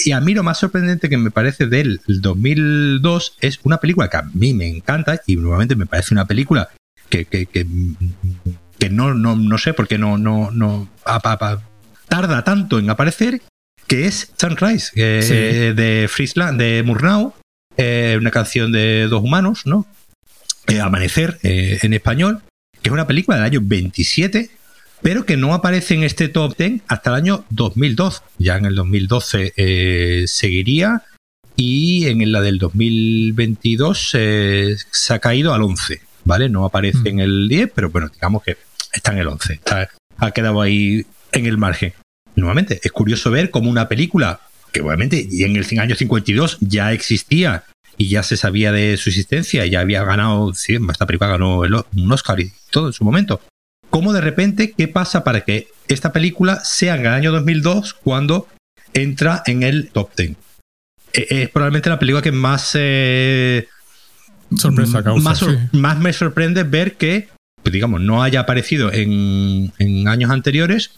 [0.04, 4.16] Y a mí lo más sorprendente que me parece del 2002 es una película que
[4.16, 6.68] a mí me encanta y nuevamente me parece una película
[7.08, 10.88] que, que, que, no, no, no, sé por qué no, no, no
[12.08, 13.42] tarda tanto en aparecer,
[13.88, 17.34] que es Sunrise, eh, de Friesland, de Murnau,
[17.76, 19.86] eh, una canción de dos humanos, ¿no?
[20.68, 22.42] Eh, Amanecer en español,
[22.82, 24.50] que es una película del año 27
[25.02, 28.22] pero que no aparece en este top 10 hasta el año 2002.
[28.38, 31.02] Ya en el 2012 eh, seguiría
[31.56, 36.48] y en la del 2022 eh, se ha caído al 11, ¿vale?
[36.48, 37.06] No aparece mm.
[37.06, 38.56] en el 10, pero bueno, digamos que
[38.92, 39.60] está en el 11,
[40.18, 41.94] ha quedado ahí en el margen.
[42.36, 44.40] Nuevamente, es curioso ver cómo una película
[44.72, 47.64] que obviamente y en el año 52 ya existía
[47.96, 52.12] y ya se sabía de su existencia, ya había ganado, sí, esta película ganó un
[52.12, 53.40] Oscar y todo en su momento,
[53.90, 58.48] cómo de repente, ¿qué pasa para que esta película sea en el año 2002 cuando
[58.92, 60.36] entra en el top 10?
[61.12, 62.72] E, es probablemente la película que más...
[62.74, 63.68] Eh,
[64.56, 67.28] Sorpresa causa, más, me sorprende ver que,
[67.62, 69.72] pues, digamos, no haya aparecido en,
[70.08, 70.92] años anteriores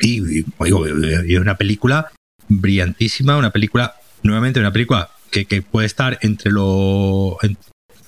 [0.00, 2.12] y, es una película
[2.48, 7.36] brillantísima, una película, nuevamente una película que, puede estar entre los...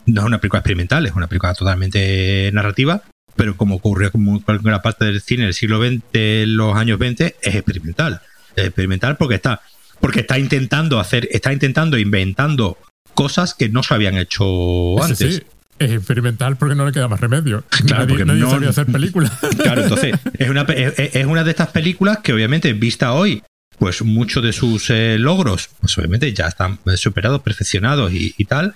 [0.06, 3.02] no es una película experimental, es una película totalmente narrativa,
[3.40, 7.54] pero como ocurrió con cualquier parte del cine del siglo XX, los años 20, es
[7.54, 8.20] experimental.
[8.54, 9.62] Es experimental porque está,
[9.98, 12.76] porque está intentando hacer, está intentando, inventando
[13.14, 15.36] cosas que no se habían hecho antes.
[15.36, 15.42] Sí,
[15.78, 17.64] es experimental porque no le queda más remedio.
[17.86, 19.32] Claro, nadie, porque no sabía hacer películas.
[19.56, 23.42] Claro, entonces, es una, es, una de estas películas que obviamente, vista hoy,
[23.78, 28.74] pues muchos de sus eh, logros, pues obviamente ya están superados, perfeccionados y, tal.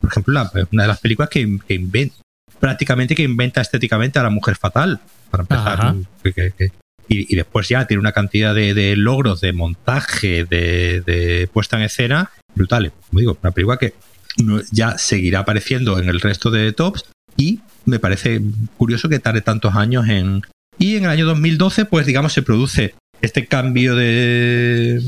[0.00, 2.21] Por ejemplo, una de las películas que, que, inventa,
[2.62, 5.00] prácticamente que inventa estéticamente a la mujer fatal,
[5.32, 5.96] para empezar.
[7.08, 12.92] y, después ya tiene una cantidad de, logros de montaje, de, puesta en escena brutales.
[13.08, 13.94] Como digo, una película que
[14.70, 17.06] ya seguirá apareciendo en el resto de tops
[17.36, 18.40] y me parece
[18.76, 20.42] curioso que tarde tantos años en...
[20.78, 25.02] Y en el año 2012, pues digamos, se produce este cambio de...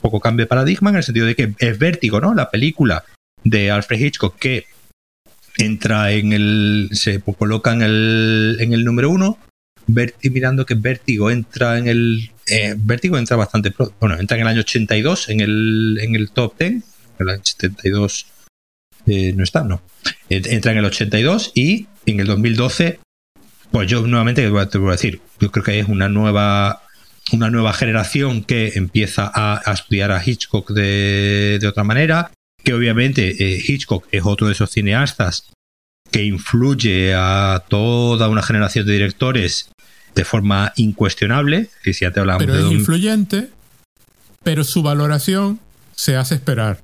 [0.00, 2.34] poco cambio de paradigma en el sentido de que es Vértigo, ¿no?
[2.34, 3.04] La película
[3.42, 4.64] de Alfred Hitchcock que
[5.56, 6.88] entra en el.
[6.92, 9.38] se coloca en el, en el número uno.
[9.86, 12.30] Verti, mirando que Vértigo entra en el.
[12.46, 13.94] Eh, Vértigo entra bastante pronto.
[14.00, 16.82] Bueno, entra en el año 82 en el, en el top 10.
[17.18, 18.26] El año 72
[19.06, 19.82] eh, no está, no.
[20.28, 23.00] Entra en el 82 y en el 2012.
[23.70, 26.80] Pues yo nuevamente te voy a decir, yo creo que es una nueva
[27.32, 32.30] una nueva generación que empieza a, estudiar a Hitchcock de, de, otra manera,
[32.64, 35.50] que obviamente eh, Hitchcock es otro de esos cineastas
[36.10, 39.68] que influye a toda una generación de directores
[40.14, 41.68] de forma incuestionable.
[41.82, 43.50] Que si ya te hablamos pero de es influyente,
[44.42, 45.60] pero su valoración
[45.94, 46.82] se hace esperar.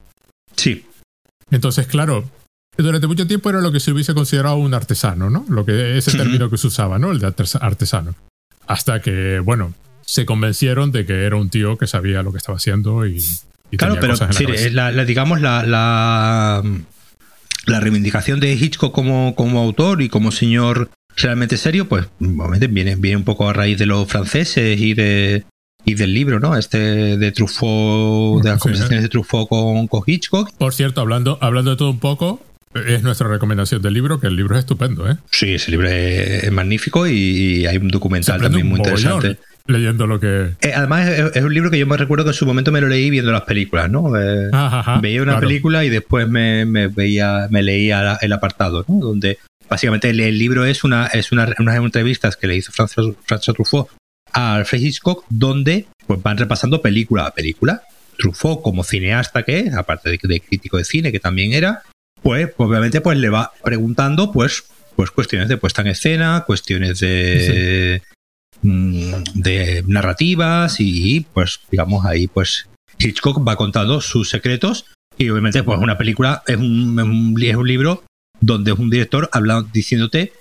[0.57, 0.85] Sí,
[1.51, 2.29] Entonces, claro,
[2.77, 5.45] durante mucho tiempo era lo que se hubiese considerado un artesano, ¿no?
[5.49, 7.11] Lo que ese término que se usaba, ¿no?
[7.13, 8.15] El de artes- artesano.
[8.67, 12.57] Hasta que, bueno, se convencieron de que era un tío que sabía lo que estaba
[12.57, 13.25] haciendo y,
[13.71, 14.67] y Claro, pero la sí, cabeza.
[14.67, 16.63] es la, la- digamos la, la,
[17.67, 22.97] la reivindicación de Hitchcock como, como autor y como señor realmente serio, pues obviamente viene,
[22.97, 25.45] viene un poco a raíz de los franceses y de
[25.85, 26.57] y del libro, ¿no?
[26.57, 26.79] Este
[27.17, 30.53] de Truffaut, de las Sí, conversaciones de Truffaut con, con Hitchcock.
[30.59, 32.45] Por cierto, hablando, hablando de todo un poco,
[32.75, 35.17] es nuestra recomendación del libro, que el libro es estupendo, ¿eh?
[35.31, 39.43] Sí, ese libro es, magnífico y, hay un documental también un muy mogollón interesante.
[39.71, 40.51] Leyendo lo que...
[40.61, 42.81] Eh, además, es, es un libro que yo me recuerdo que en su momento me
[42.81, 44.17] lo leí viendo las películas, ¿no?
[44.21, 45.47] Eh, Ajá, ajá, veía una claro.
[45.47, 48.99] película y después me, me veía, me leía la- el apartado, ¿no?
[48.99, 49.39] Donde
[49.69, 53.55] básicamente el, el libro es una, es una, unas entrevistas que le hizo François, François
[53.55, 53.89] Truffaut
[54.33, 57.83] a Alfred Hitchcock, donde pues van repasando película a película.
[58.19, 61.83] Truffaut, como cineasta que es, aparte de, de crítico de cine que también era,
[62.23, 64.65] pues obviamente pues le va preguntando pues,
[64.95, 68.03] pues cuestiones de puesta en escena, cuestiones de,
[68.63, 72.69] mm, de narrativas y pues digamos ahí pues
[72.99, 77.57] Hitchcock va contando sus secretos y obviamente pues una película es un, es un, es
[77.57, 78.05] un libro
[78.41, 80.33] donde es un director hablando, diciéndote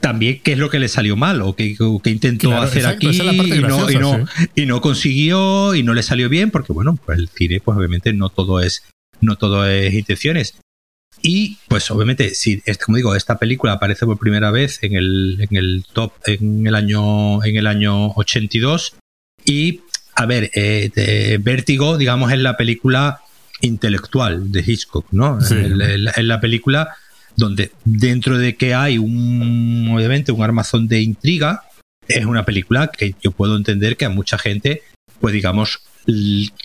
[0.00, 3.16] también qué es lo que le salió mal o qué, intentó Claro, hacer exacto, aquí
[3.16, 4.24] es y, no, y, no,
[4.54, 8.12] y no consiguió y no le salió bien porque bueno pues el cine pues obviamente
[8.12, 8.84] no todo es
[9.20, 10.54] no todo es intenciones
[11.22, 15.36] y pues obviamente si es como digo esta película aparece por primera vez en el,
[15.40, 18.94] en el top en el año en el año 82
[19.44, 19.80] y
[20.14, 23.20] a ver eh, de- Vértigo digamos es la película
[23.60, 25.54] intelectual de Hitchcock no Sí.
[25.56, 25.70] Es
[26.24, 26.94] la- película
[27.36, 31.62] donde dentro de que hay un obviamente un armazón de intriga
[32.08, 34.82] es una película que yo puedo entender que a mucha gente
[35.20, 35.80] pues digamos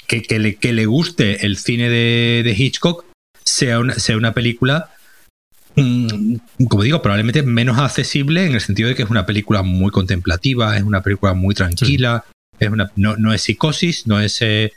[0.07, 3.05] que, que le, que le guste el cine de, de Hitchcock
[3.45, 4.89] sea una, sea una película
[5.75, 6.35] mm,
[6.69, 10.77] como digo probablemente menos accesible en el sentido de que es una película muy contemplativa
[10.77, 12.25] es una película muy tranquila
[12.59, 14.73] es una no, no es psicosis no es eh,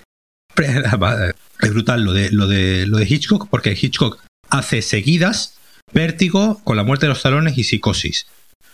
[0.57, 4.19] es brutal lo de lo de lo de Hitchcock porque Hitchcock
[4.51, 5.55] hace seguidas
[5.93, 8.27] Vértigo con la muerte de los talones y Psicosis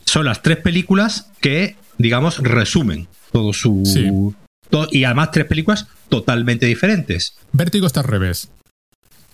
[0.07, 4.09] son las tres películas que digamos resumen todo su Sí.
[4.71, 8.49] todo- y además tres películas totalmente diferentes Vértigo está al revés.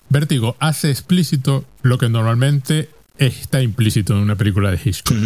[0.09, 5.17] Vértigo hace explícito lo que normalmente está implícito en una película de Hitchcock.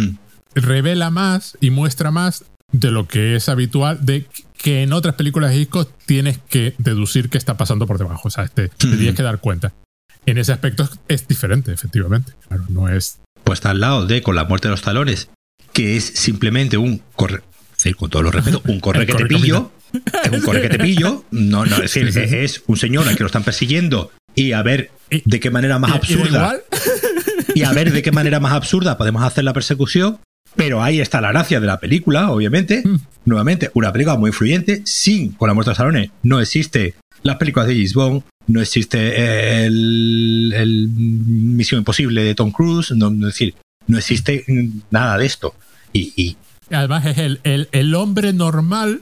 [0.55, 4.25] Revela más y muestra más de lo que es habitual, de
[4.57, 8.27] que en otras películas de Hitchcock tienes que deducir qué está pasando por debajo.
[8.27, 9.73] O sea, te, te tienes que dar cuenta.
[10.25, 12.33] En ese aspecto es, diferente, efectivamente.
[12.47, 13.19] Claro, no es.
[13.43, 15.29] pues está al lado de con la muerte de los talones
[15.73, 17.41] que es simplemente un corre
[17.97, 19.71] con todo lo respeto un corre que te pillo
[20.23, 23.23] es un corre que te pillo no no es decir es un señor al que
[23.23, 26.57] lo están persiguiendo y a ver Y- de qué manera más y absurda
[27.55, 30.19] y a ver de qué manera más absurda podemos hacer la persecución.
[30.55, 32.83] Pero ahí está la gracia de la película, obviamente.
[32.85, 32.97] Mm.
[33.25, 34.83] Nuevamente, una película muy influyente.
[34.85, 36.93] Sin con la muerte de salones no existe
[37.23, 43.09] las películas de James Bond, no existe el, el Misión Imposible de Tom Cruise, no,
[43.09, 43.55] no- es decir,
[43.87, 44.45] no existe
[44.91, 45.55] nada de esto.
[45.91, 46.37] Y, y
[46.71, 49.01] Además, es el, el, el hombre normal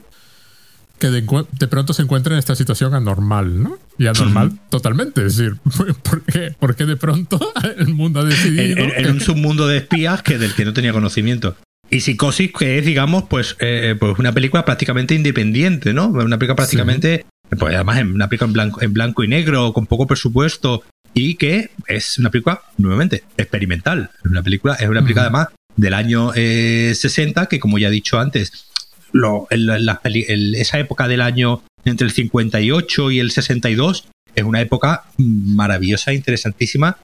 [1.02, 3.76] que de, pronto se encuentra en esta situación anormal, ¿no?
[3.98, 5.26] Y anormal totalmente.
[5.26, 5.56] Es decir,
[6.02, 7.38] ¿por qué, ¿por qué de pronto
[7.78, 8.78] el mundo ha decidido?
[8.78, 11.56] en, en- en un submundo de espías que del que no tenía conocimiento.
[11.90, 16.06] Y Psicosis, que es, digamos, pues, eh, pues una película prácticamente independiente, ¿no?
[16.06, 17.26] Una película prácticamente,
[17.58, 21.34] pues además, en una película en blanco, en blanco y negro, con poco presupuesto, y
[21.34, 24.08] que es una película, nuevamente, experimental.
[24.24, 25.36] Una película, es una película Ujú.
[25.36, 28.68] además del año eh, 60, que como ya he dicho antes,
[29.12, 34.08] lo, el- la peli- el- esa época del año entre el 58 y el 62
[34.34, 36.98] es una época maravillosa, interesantísima,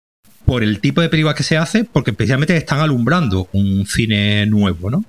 [0.45, 4.91] por el tipo de película que se hace, porque especialmente están alumbrando un cine nuevo,
[4.91, 5.05] ¿no?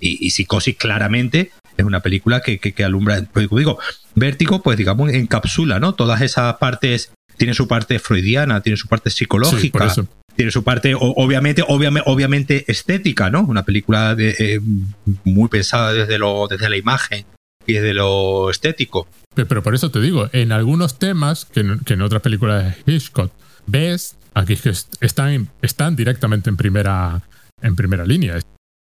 [0.00, 3.78] Y, y Psicosis claramente es una película que, que, que alumbra, pues como digo,
[4.14, 5.94] Vértigo, pues digamos, encapsula, ¿no?
[5.94, 9.78] Todas esas partes, tiene su parte freudiana, tiene su parte psicológica.
[10.40, 13.42] Tiene su parte, obviamente, obviamente, obviamente estética, ¿no?
[13.42, 14.58] Una película de, eh,
[15.24, 17.26] muy pensada desde, lo, desde la imagen
[17.66, 19.06] y desde lo estético.
[19.34, 22.74] Pe- Pero por eso te digo, en algunos temas que en, que en otras películas
[22.86, 23.30] de Hitchcock
[23.66, 24.72] ves, aquí que
[25.02, 27.20] están, están directamente en primera,
[27.60, 28.40] en primera línea.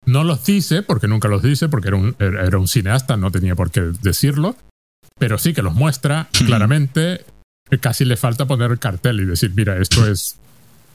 [0.06, 3.32] No los dice, porque nunca los dice, porque era un, era era un cineasta, no
[3.32, 4.54] tenía por qué decirlo,
[5.18, 7.24] pero sí que los muestra claramente.
[7.80, 10.39] Casi le falta poner el cartel y decir, mira, esto es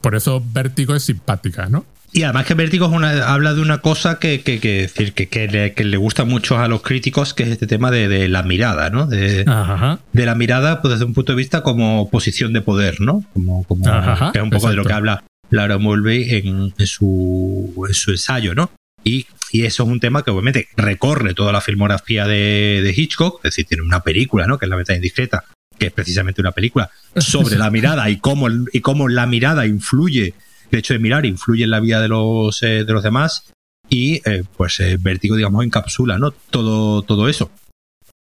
[0.05, 1.83] por eso Vértigo es simpática, ¿no?
[2.13, 5.29] Y además que Vértigo es una, habla de una cosa que, que, que, decir, que,
[5.29, 8.27] que, le, que le gusta mucho a los críticos, que es este tema de, de
[8.27, 9.07] la mirada, ¿no?
[9.07, 9.97] De, Ajá.
[10.13, 13.25] de la mirada pues, desde un punto de vista como posición de poder, ¿no?
[13.33, 16.85] Como, como Ajá, que es un poco de lo que habla Laura Mulvey en, en
[16.85, 18.69] su, en su ensayo, ¿no?
[19.03, 23.37] Y, y eso es un tema que obviamente recorre toda la filmografía de, de Hitchcock,
[23.39, 24.59] es decir, tiene una película, ¿no?
[24.59, 25.45] Que es La Ventana Indiscreta,
[25.77, 30.33] que es precisamente una película sobre la mirada y cómo, y cómo la mirada influye,
[30.71, 33.45] el hecho de mirar influye en la vida de los, eh, de los demás
[33.89, 36.31] y eh, pues eh, Vértigo, digamos, encapsula, ¿no?
[36.31, 37.51] Todo, todo eso.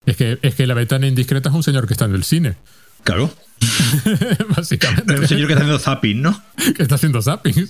[0.05, 2.55] Es que, es que la ventana indiscreta es un señor que está en el cine,
[3.03, 3.31] Claro.
[4.55, 5.15] básicamente.
[5.15, 6.43] Un señor que está haciendo zapping, ¿no?
[6.75, 7.67] que está haciendo zapping.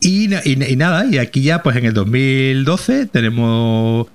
[0.00, 4.06] Y, y nada, y aquí ya, pues en el 2012 tenemos.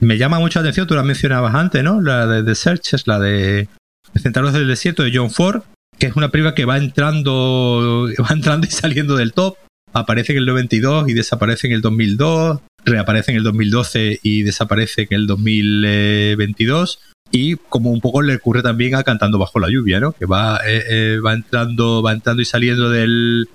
[0.00, 2.00] Me llama mucho la atención, tú la mencionabas antes, ¿no?
[2.00, 3.68] La de The Search, es la de
[4.14, 5.62] Centauros del Desierto de John Ford,
[5.98, 9.56] que es una película que va entrando, va entrando y saliendo del top.
[9.92, 15.02] Aparece en el 92 y desaparece en el 2002, reaparece en el 2012 y desaparece
[15.02, 17.00] en el 2022.
[17.32, 20.12] Y como un poco le ocurre también a Cantando bajo la lluvia, ¿no?
[20.12, 23.48] Que va, eh, eh, va entrando, va entrando y saliendo del,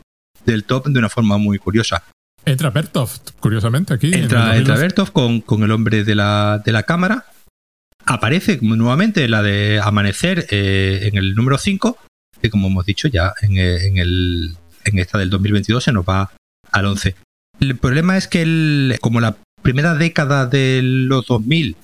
[0.45, 2.03] del top de una forma muy curiosa.
[2.45, 4.07] Entra Bertoft, curiosamente, aquí.
[4.07, 4.81] en Entra, entra 2011.
[4.81, 7.25] Bertov con, con el hombre de la, de la cámara.
[8.05, 11.97] Aparece nuevamente la de Amanecer eh, en el número 5,
[12.41, 14.55] que como hemos dicho ya en, eh, en, el,
[14.85, 16.31] en esta del 2022 se nos va
[16.71, 17.15] al 11.
[17.59, 21.75] El problema es que el, como la primera década de los 2000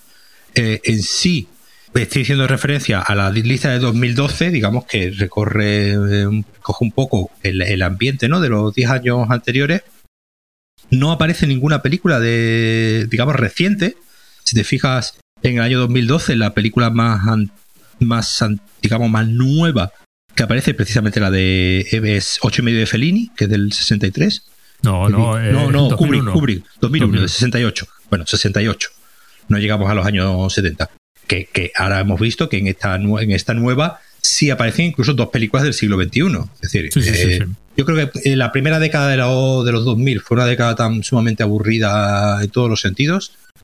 [0.56, 1.48] eh, en sí
[1.94, 7.32] estoy haciendo referencia a la lista de 2012, digamos que recorre, eh, coge un poco
[7.44, 8.40] el, el ambiente ¿no?
[8.40, 9.84] de los 10 años anteriores.
[10.92, 13.98] No aparece ninguna película de, digamos, reciente.
[14.44, 17.52] Si te fijas, en el año 2012, la película más, an-
[18.00, 19.92] más an- digamos, más nueva
[20.36, 23.74] que aparece es precisamente la de es 8 y medio de Fellini, que es del
[23.74, 24.44] 63.
[24.84, 26.34] No, no, eh, no, no, Kubrick, 2001.
[26.34, 27.22] Kubrick, 2001, 2001.
[27.24, 27.88] de 68.
[28.10, 28.90] Bueno, 68.
[29.50, 30.90] No llegamos a los años 70.
[31.26, 35.30] Que, que ahora hemos visto que en esta, en esta nueva sí aparecen incluso dos
[35.30, 36.22] películas del siglo XXI.
[36.56, 37.54] Es decir, Sí, sí, sí, eh, sí.
[37.78, 39.28] Yo creo que eh, la primera década de, la-
[39.64, 43.34] de los 2000 fue una década tan sumamente aburrida en todos los sentidos,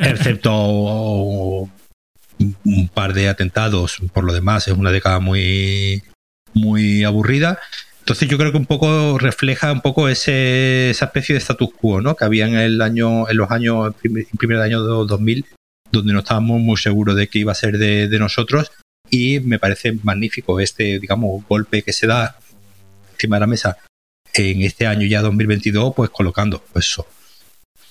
[0.00, 1.68] excepto
[2.38, 3.98] un par de atentados.
[4.12, 6.02] Por lo demás, es una década muy,
[6.54, 7.58] muy aburrida.
[8.00, 12.00] Entonces yo creo que un poco refleja un poco ese, esa especie de status quo
[12.00, 12.14] ¿no?
[12.14, 15.44] que había en el año, en los años, en primer, en primer año de 2000,
[15.90, 18.70] donde no estábamos muy seguros de que iba a ser de, de nosotros.
[19.10, 22.36] Y me parece magnífico este, digamos, golpe que se da
[23.16, 23.76] encima de la mesa
[24.34, 27.06] en este año ya 2022, pues colocando pues eso,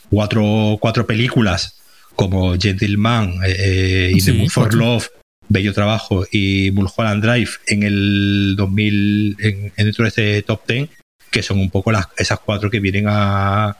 [0.09, 1.77] cuatro, cuatro películas
[2.15, 4.79] como Gentleman eh, eh, y Sí, The Mood for cuatro.
[4.79, 5.07] Love,
[5.49, 10.89] Bello Trabajo y Mulholland Drive en el 2000, en, en dentro de este top 10,
[11.31, 13.77] que son un poco las, esas cuatro que vienen a,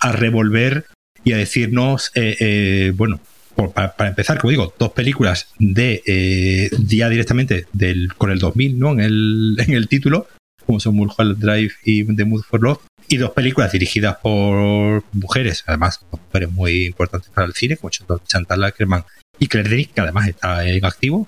[0.00, 0.84] a revolver
[1.24, 3.20] y a decirnos, eh, eh, bueno,
[3.56, 8.38] por- para, para empezar, como digo, dos películas de eh, ya directamente del, con el
[8.38, 8.92] 2000, ¿no?
[8.92, 10.28] En el, en el título,
[10.68, 15.64] como son Mulholland Drive y The Mood for Love, y dos películas dirigidas por mujeres,
[15.66, 19.02] además, mujeres muy importantes para el cine, como Chantal- Ackerman
[19.38, 21.26] y Claire Denis, que además está en activo.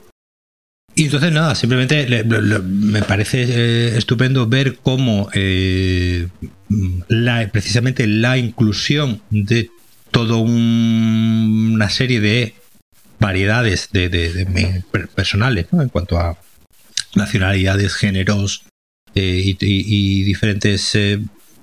[0.94, 6.28] Y entonces, nada, simplemente le- me parece eh, estupendo ver cómo eh,
[7.50, 9.70] precisamente la inclusión de
[10.10, 12.54] toda una serie de
[13.18, 14.82] variedades de,
[15.14, 16.36] personales en cuanto a
[17.14, 18.64] nacionalidades, géneros
[19.14, 21.20] y, y- y diferentes eh,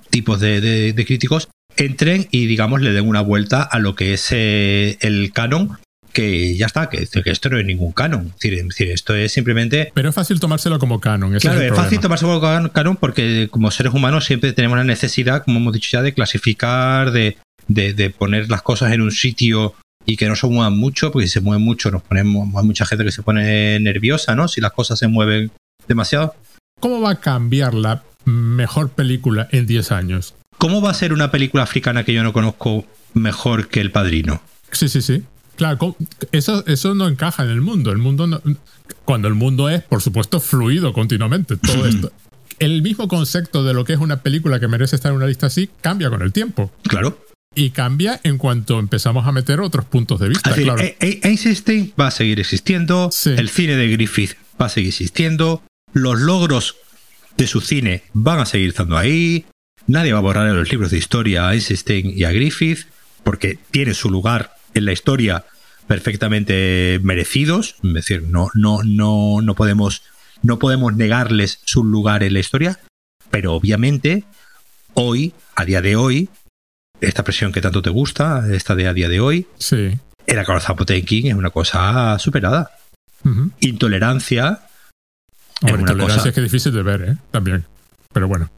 [0.09, 4.13] tipos de, de- de críticos entren y digamos le den una vuelta a lo que
[4.13, 5.77] es eh, el canon
[6.13, 8.27] que ya está, que, que esto no es ningún canon.
[8.29, 11.35] Es decir, es decir, esto es simplemente Pero es fácil tomárselo como canon.
[11.35, 14.83] ese Claro, es, fácil tomarse como can- canon porque como seres humanos siempre tenemos la
[14.83, 17.37] necesidad, como hemos dicho ya, de clasificar, de,
[17.67, 19.75] de, de poner las cosas en un sitio
[20.07, 22.85] y que no se muevan mucho, porque si se mueven mucho nos ponemos, hay mucha
[22.87, 24.47] gente que se pone nerviosa, ¿no?
[24.47, 25.51] Si las cosas se mueven
[25.87, 26.33] demasiado.
[26.79, 30.35] ¿Cómo va a cambiar la mejor película en 10 años?
[30.57, 34.41] ¿Cómo va a ser una película africana que yo no conozco mejor que El Padrino?
[34.71, 35.23] Sí, sí, sí.
[35.55, 35.95] Claro,
[36.31, 37.91] eso, eso no encaja en el mundo.
[37.91, 38.41] El mundo no-
[39.05, 41.57] cuando el mundo es, por supuesto, fluido continuamente.
[41.57, 42.11] Todo esto.
[42.59, 45.47] El mismo concepto de lo que es una película que merece estar en una lista
[45.47, 46.71] así cambia con el tiempo.
[46.83, 47.23] Claro.
[47.55, 50.51] Y cambia en cuanto empezamos a meter otros puntos de vista.
[50.51, 50.81] Decir, claro.
[50.81, 53.31] E- E- Einstein va a seguir existiendo, Sí.
[53.31, 55.63] el cine de Griffith va a seguir existiendo,
[55.93, 56.75] los logros
[57.37, 59.45] de su cine van a seguir estando ahí,
[59.87, 62.87] nadie va a borrar en los libros de historia a Einstein y a Griffith,
[63.23, 65.45] porque tiene su lugar en la historia
[65.87, 70.03] perfectamente merecidos, es decir, no, no, no, no podemos
[70.43, 72.79] no podemos negarles su lugar en la historia,
[73.31, 74.23] pero obviamente
[74.93, 76.29] hoy, a día de hoy,
[77.01, 79.97] esta presión que tanto te gusta, esta de a día de hoy, Sí.
[80.27, 82.69] el acorazado Potemkin es una cosa superada.
[83.59, 84.61] Intolerancia,
[85.61, 87.17] Hombre, una tolerancia cosa- es que es difícil de ver, ¿eh?
[87.31, 87.65] También.
[88.13, 88.49] Pero bueno,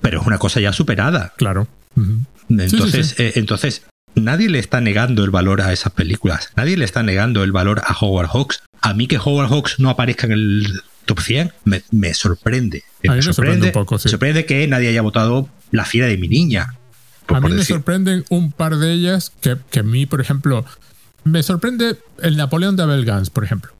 [0.00, 1.32] pero es una cosa ya superada.
[1.36, 1.68] claro.
[2.48, 3.22] Entonces, sí, sí.
[3.22, 3.82] eh, entonces,
[4.14, 6.50] nadie le está negando el valor a esas películas.
[6.56, 8.60] Nadie le está negando el valor a Howard Hawks.
[8.80, 12.82] A mí que Howard Hawks no aparezca en el top 100 me, me sorprende.
[13.06, 14.08] A mí me sorprende un poco, sí.
[14.08, 16.74] me sorprende que nadie haya votado La fiera de mi niña.
[17.26, 17.76] por- A mí me decir.
[17.76, 20.64] sorprenden un par de ellas que, que a mí, por ejemplo,
[21.24, 23.72] me sorprende el Napoleón de Abel Gans, por ejemplo.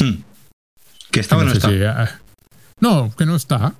[0.00, 0.22] Hmm.
[1.16, 1.68] Que estaba o no sé está.
[1.70, 2.20] si, ah,
[2.80, 3.74] no, que no está.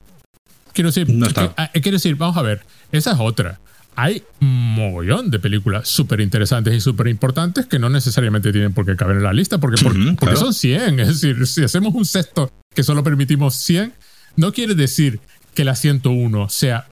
[0.73, 1.49] Quiero decir, No está.
[1.49, 3.61] que- ah, quiero decir, vamos a ver, esa es otra.
[3.99, 8.85] Hay un mogollón de películas súper interesantes y súper importantes que no necesariamente tienen por
[8.85, 10.37] qué caber en la lista, porque, por- Ujú, porque claro.
[10.41, 11.01] son 100.
[11.01, 13.95] Es decir, si hacemos un sexto que solo permitimos 100,
[14.37, 15.21] no quiere decir
[15.55, 16.87] que la 101 sea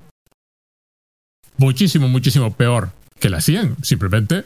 [1.59, 2.91] muchísimo, muchísimo peor
[3.21, 3.77] que la 100.
[3.83, 4.45] Simplemente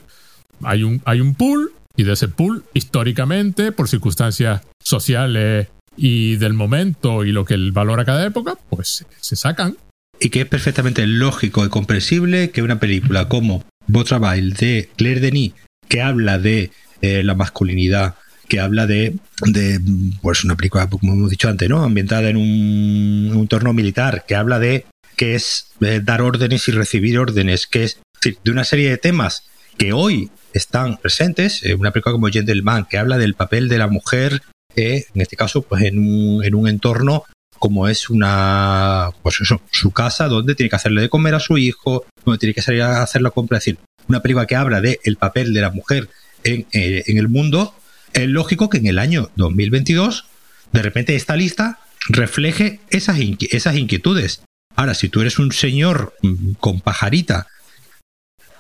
[0.62, 5.68] hay un, hay un pool y de ese pool, históricamente, por circunstancias sociales
[5.98, 9.76] y del momento y lo que el valor a cada época, pues se sacan.
[10.20, 13.64] Y que es perfectamente lógico y comprensible que una película como
[14.06, 15.52] Travail de Claire Denis,
[15.88, 16.70] que habla de
[17.02, 18.14] eh, la masculinidad,
[18.48, 19.16] que habla de,
[19.46, 19.80] de,
[20.22, 21.82] pues una película, como hemos dicho antes, ¿no?
[21.82, 27.18] Ambientada en un, entorno militar, que habla de que es eh, dar órdenes y recibir
[27.18, 32.12] órdenes, que es de una serie de temas que hoy están presentes, eh, una película
[32.12, 34.42] como Gentleman, que habla del papel de la mujer,
[34.86, 37.24] en este caso, pues en un, en un entorno
[37.58, 41.58] como es una, pues eso, su casa, donde tiene que hacerle de comer a su
[41.58, 43.58] hijo, donde tiene que salir a hacer la compra.
[43.58, 46.08] Es decir, una película que habla de el papel de la mujer
[46.44, 47.74] en, eh, en el mundo,
[48.12, 50.26] es lógico que en el año 2022,
[50.72, 53.18] de repente esta lista refleje esas,
[53.50, 54.42] esas inquietudes.
[54.76, 57.48] Ahora, si tú eres un señor mm, con pajarita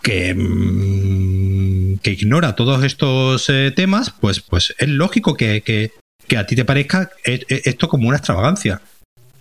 [0.02, 5.62] que, mm, que ignora todos estos eh, temas, pues, pues es lógico que-
[6.28, 8.80] que a ti te parezca e- e- esto como una extravagancia.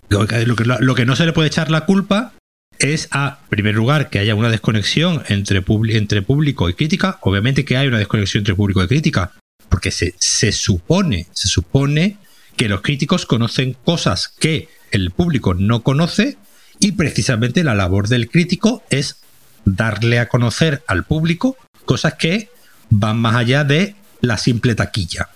[0.10, 2.34] Lo que, no se le puede echar la culpa
[2.80, 7.20] es a, en primer lugar, que haya una desconexión entre, entre público y crítica.
[7.22, 9.34] Obviamente que hay una desconexión entre público y crítica,
[9.70, 12.18] porque se, se supone, se supone
[12.56, 16.38] que los críticos conocen cosas que el público no conoce
[16.80, 19.18] y precisamente la labor del crítico es
[19.66, 22.50] darle a conocer al público cosas que
[22.90, 25.30] van más allá de la simple taquilla.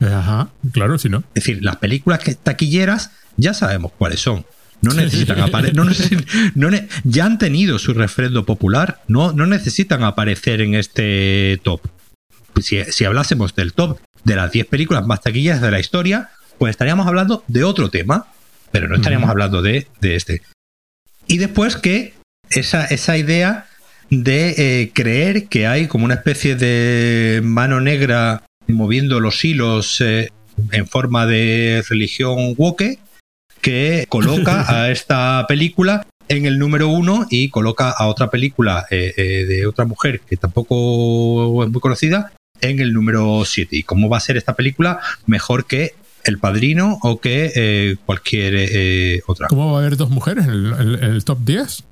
[0.00, 1.18] Ajá, claro, si no.
[1.34, 4.44] Es decir, las películas que taquilleras ya sabemos cuáles son.
[4.82, 5.76] No necesitan aparecer.
[5.76, 9.02] No necesi- no ne- ya han tenido su refrendo popular.
[9.08, 11.82] No, no necesitan aparecer en este top.
[12.62, 16.70] Si, si hablásemos del top de las 10 películas más taquilleras de la historia, pues
[16.70, 18.26] estaríamos hablando de otro tema.
[18.72, 20.42] Pero no estaríamos hablando de, de este.
[21.26, 22.14] Y después que
[22.50, 23.66] esa, esa idea
[24.10, 28.44] de eh, creer que hay como una especie de mano negra
[28.74, 30.30] moviendo los hilos eh,
[30.72, 32.98] en forma de religión woke
[33.60, 39.12] que coloca a esta película en el número uno y coloca a otra película eh,
[39.16, 43.74] eh, de otra mujer que tampoco es muy conocida en el número 7.
[43.76, 45.94] ¿Y cómo va a ser esta película mejor que
[46.24, 49.48] El Padrino o que eh, cualquier otra?
[49.48, 51.84] ¿Cómo va a haber dos mujeres en el, en- en el top 10?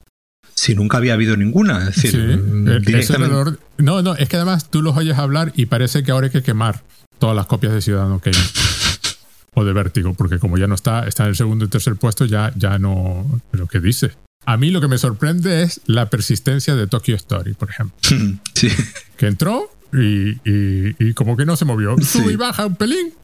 [0.60, 1.88] Si nunca había habido ninguna.
[1.88, 5.16] Es decir, Sí, mm, eh, ese directamente- No, no, es que además tú los oyes
[5.18, 6.82] hablar y parece que ahora hay que quemar
[7.18, 8.36] todas las copias de Ciudadano Kane.
[9.54, 12.24] o de Vértigo, porque como ya no está, está en el segundo y tercer puesto,
[12.24, 13.40] ya, ya no.
[13.52, 14.12] Lo que dice.
[14.46, 17.96] A mí lo que me sorprende es la persistencia de Tokyo Story, por ejemplo.
[18.54, 18.68] Sí.
[19.16, 21.96] Que entró y, y- y como que no se movió.
[21.98, 22.18] Sí.
[22.18, 23.14] Sube y baja un pelín.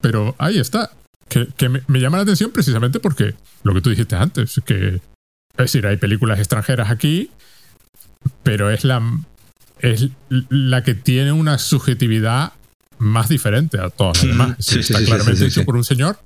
[0.00, 0.90] Pero ahí está.
[1.28, 5.00] Que, que me, me llama la atención precisamente porque lo que tú dijiste antes, que
[5.52, 7.30] es decir, hay películas extranjeras aquí,
[8.42, 9.02] pero es la,
[9.80, 12.52] es la que tiene una subjetividad
[12.98, 14.56] más diferente a todas las demás.
[14.58, 16.18] Es Sí, decir, sí, está sí, claramente sí, hecho por un señor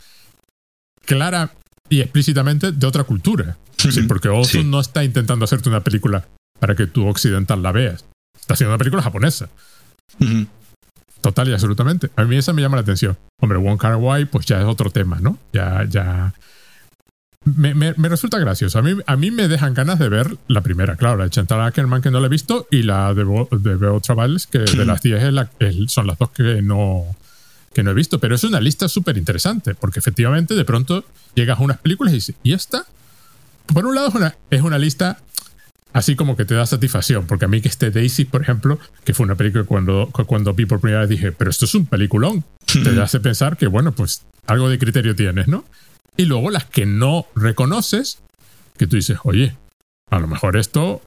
[1.04, 1.52] clara
[1.88, 3.56] y explícitamente de otra cultura.
[3.76, 6.26] Sí, porque Ozu no está intentando hacerte una película
[6.58, 8.04] para que tú occidental la veas.
[8.38, 9.48] Está haciendo una película japonesa.
[11.20, 12.10] Total y absolutamente.
[12.16, 13.16] A mí esa me llama la atención.
[13.40, 15.38] Hombre, Wong Kar Wai, pues ya es otro tema, ¿no?
[15.52, 16.34] Ya, ya.
[17.44, 18.78] Me, me- me resulta gracioso.
[18.78, 21.60] A mí, a mí me dejan ganas de ver la primera, claro, la de Chantal
[21.60, 24.00] Ackerman que no la he visto y la de, Bo- de Beo
[24.50, 27.04] que de las 10 es la- es- son las dos que no,
[27.74, 28.18] que no he visto.
[28.18, 31.04] Pero es una lista súper interesante, porque efectivamente de pronto
[31.34, 32.86] llegas a unas películas y dices, ¿y esta?
[33.72, 35.18] Por un lado es una, es una lista
[35.92, 39.14] así como que te da satisfacción, porque a mí que esté Daisy, por ejemplo, que
[39.14, 41.86] fue una película que cuando, cuando vi por primera vez dije, pero esto es un
[41.86, 42.42] peliculón,
[42.82, 45.64] te hace pensar que, bueno, pues algo de criterio tienes, ¿no?
[46.16, 48.18] Y luego las que no reconoces,
[48.78, 49.56] que tú dices, oye,
[50.10, 51.02] a lo mejor esto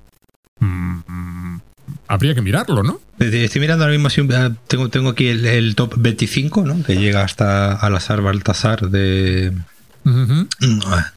[0.60, 1.58] mm,
[2.08, 3.00] habría que mirarlo, ¿no?
[3.20, 6.84] Estoy mirando ahora mismo, ah, tengo, tengo aquí el, top 25, ¿no?
[6.84, 9.54] Que llega hasta al azar Baltasar de...
[10.04, 10.44] Mm,
[10.86, 11.12] ah,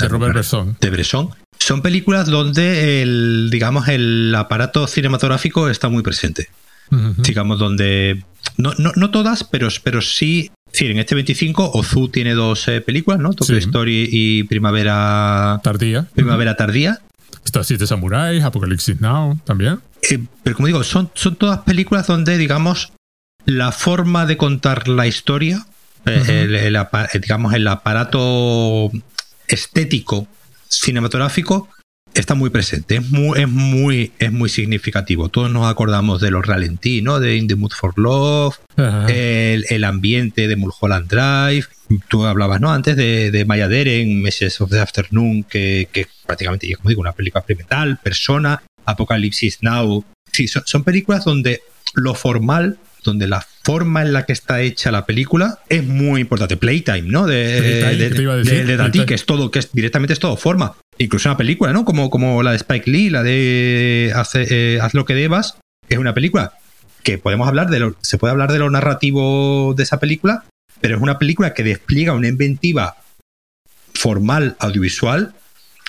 [0.00, 0.76] de Robert Bresson.
[0.80, 1.30] De Bresson.
[1.58, 6.48] Son películas donde el, digamos, el aparato cinematográfico está muy presente.
[7.18, 8.24] Digamos, donde.
[8.56, 10.50] No, no, no, todas, pero, pero sí.
[10.80, 13.32] En este 25, Ozu tiene dos eh, películas, ¿no?
[13.32, 15.60] Tokyo Story y Primavera.
[15.62, 16.06] Tardía.
[16.14, 17.00] Primavera Tardía.
[17.44, 19.80] Está Siete Samuráis, Apocalypse Now también.
[20.10, 22.92] Eh, pero como digo, son, son todas películas donde, digamos,
[23.44, 25.66] la forma de contar la historia,
[26.04, 26.70] eh,
[27.20, 28.90] digamos, el aparato
[29.48, 30.28] estético
[30.68, 31.68] cinematográfico
[32.20, 35.28] está muy presente, es muy, es muy, es muy significativo.
[35.28, 37.20] Todos nos acordamos de los ralentí, ¿no?
[37.20, 38.56] De In the Mood for Love,
[39.08, 41.66] el, ambiente de Mulholland Drive.
[42.08, 42.72] Tú hablabas, ¿no?
[42.72, 47.12] Antes de, de Maya Deren, Messages of the Afternoon, que, que prácticamente, como digo, una
[47.12, 50.04] película experimental, Persona, Apocalipsis Now.
[50.32, 51.62] Sí, son películas donde
[51.94, 56.56] lo formal donde la forma en la que está hecha la película es muy importante.
[56.56, 57.26] Playtime, ¿no?
[57.26, 60.76] De, de, que es todo, que es directamente es todo forma.
[60.98, 61.84] Incluso una película, ¿no?
[61.84, 65.58] Como, como la de Spike Lee, la de eh, Haz lo que debas,
[65.88, 66.54] es una película
[67.02, 70.44] que podemos hablar de lo, se puede hablar de lo narrativo de esa película,
[70.80, 72.96] pero es una película que despliega una inventiva
[73.94, 75.34] formal audiovisual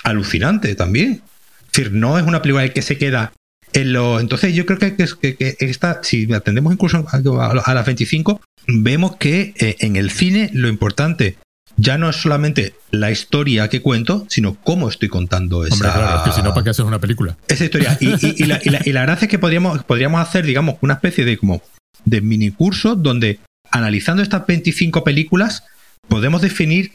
[0.03, 1.23] alucinante también.
[1.61, 3.34] Es decir, no es una película que se queda
[3.73, 9.76] entonces yo creo que, que, esta, si atendemos incluso a, las 25, vemos que eh,
[9.80, 11.38] en el cine lo importante
[11.78, 15.76] ya no es solamente la historia que cuento, sino cómo estoy contando esa.
[15.76, 17.38] Hombre, claro, que si no, ¿para qué haces una película?
[17.48, 17.98] Esa historia.
[18.00, 18.46] Y,
[18.91, 21.62] la, gracia es que podríamos, podríamos hacer, digamos, una especie de como
[22.06, 23.40] de mini curso donde
[23.72, 25.64] analizando estas 25 películas
[26.08, 26.94] podemos definir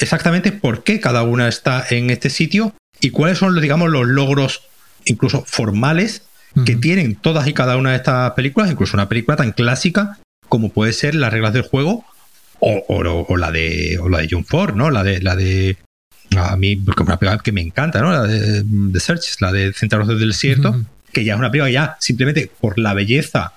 [0.00, 4.62] exactamente por qué cada una está en este sitio y cuáles son, digamos, los logros
[5.04, 6.22] incluso formales
[6.64, 10.18] que tienen todas y cada una de estas películas, incluso una película tan clásica
[10.48, 12.04] como puede ser Las reglas del juego
[12.60, 14.90] o, la de o la de John Ford, ¿no?
[14.90, 15.76] La de la de
[16.36, 18.12] a mí porque es una película que me encanta, ¿no?
[18.12, 21.96] La de The Search, la de Centauros del Desierto, que ya es una película ya
[22.00, 23.52] simplemente por la belleza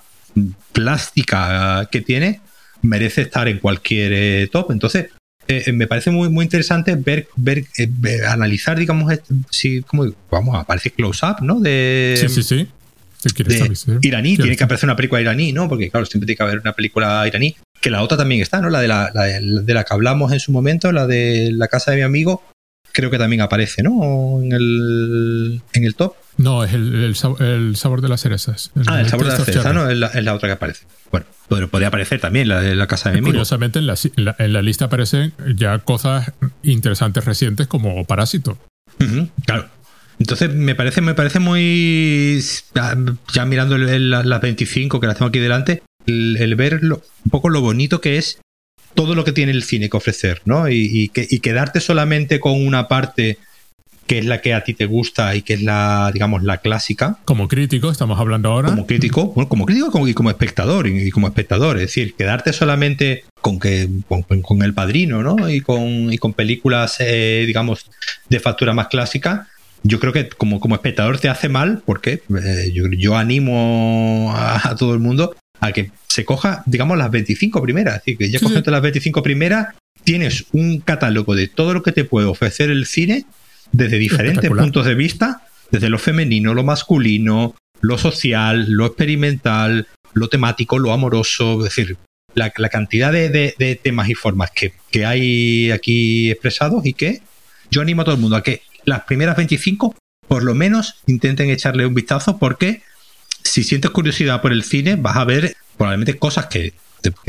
[0.71, 2.41] plástica que tiene
[2.81, 4.71] merece estar en cualquier eh, top.
[4.71, 5.07] Entonces,
[5.49, 7.89] eh, eh, me parece muy, muy interesante ver, ver, eh,
[8.27, 9.11] analizar, digamos,
[9.49, 11.59] si, como, vamos, aparece Close Up, ¿no?
[11.59, 12.67] De, sí, sí, sí.
[14.01, 15.67] iraní, tiene que aparecer una película iraní, ¿no?
[15.67, 17.55] Porque, claro, siempre tiene que haber una película iraní.
[17.81, 18.69] Que la otra también está, ¿no?
[18.69, 21.97] La de la, de la que hablamos en su momento, la de la casa de
[21.97, 22.43] mi amigo,
[22.91, 24.41] creo que también aparece, ¿no?
[24.41, 26.15] En el, en el top.
[26.37, 28.71] No, es el, el, sabor, de las cerezas.
[28.87, 29.89] ah, el sabor de las cerezas, ¿no?
[29.89, 30.85] Es la, es la, otra que aparece.
[31.49, 33.31] Bueno, podría aparecer también la de la casa de mi amigo.
[33.31, 33.95] Curiosamente, en la,
[34.37, 36.31] en la, lista aparecen ya cosas
[36.63, 38.57] interesantes recientes como Parásito.
[39.45, 39.67] claro.
[40.19, 42.41] Entonces, me parece, me parece muy.
[43.33, 48.01] Ya mirando las 25 que las tengo aquí delante, el, ver un poco lo bonito
[48.01, 48.39] que es
[48.95, 50.69] todo lo que tiene el cine que ofrecer, ¿no?
[50.69, 53.37] Y, que, y quedarte solamente con una parte
[54.07, 57.19] que es la que a ti te gusta y que es la, digamos, la clásica.
[57.25, 58.69] Como crítico, estamos hablando ahora.
[58.69, 61.77] Como crítico, bueno, como crítico y como espectador, y como espectador.
[61.77, 65.47] Es decir, quedarte solamente con que con, El Padrino, ¿no?
[65.47, 67.85] Y con, y con películas, eh, digamos,
[68.29, 69.47] de factura más clásica,
[69.83, 74.93] yo creo que como, como espectador te hace mal, porque eh, yo, animo a, todo
[74.93, 77.95] el mundo a que se coja, digamos, las 25 primeras.
[77.95, 81.91] Es decir, que ya sí, las 25 primeras, tienes un catálogo de todo lo que
[81.91, 83.25] te puede ofrecer el cine
[83.71, 90.27] desde diferentes puntos de vista, desde lo femenino, lo masculino, lo social, lo experimental, lo
[90.27, 91.97] temático, lo amoroso, es decir,
[92.33, 94.73] la, cantidad de, temas y formas que,
[95.05, 97.21] hay aquí expresados y que
[97.69, 99.95] yo animo a todo el mundo a que las primeras 25
[100.27, 102.83] por lo menos intenten echarle un vistazo porque
[103.49, 106.73] si sientes curiosidad por el cine vas a ver probablemente cosas que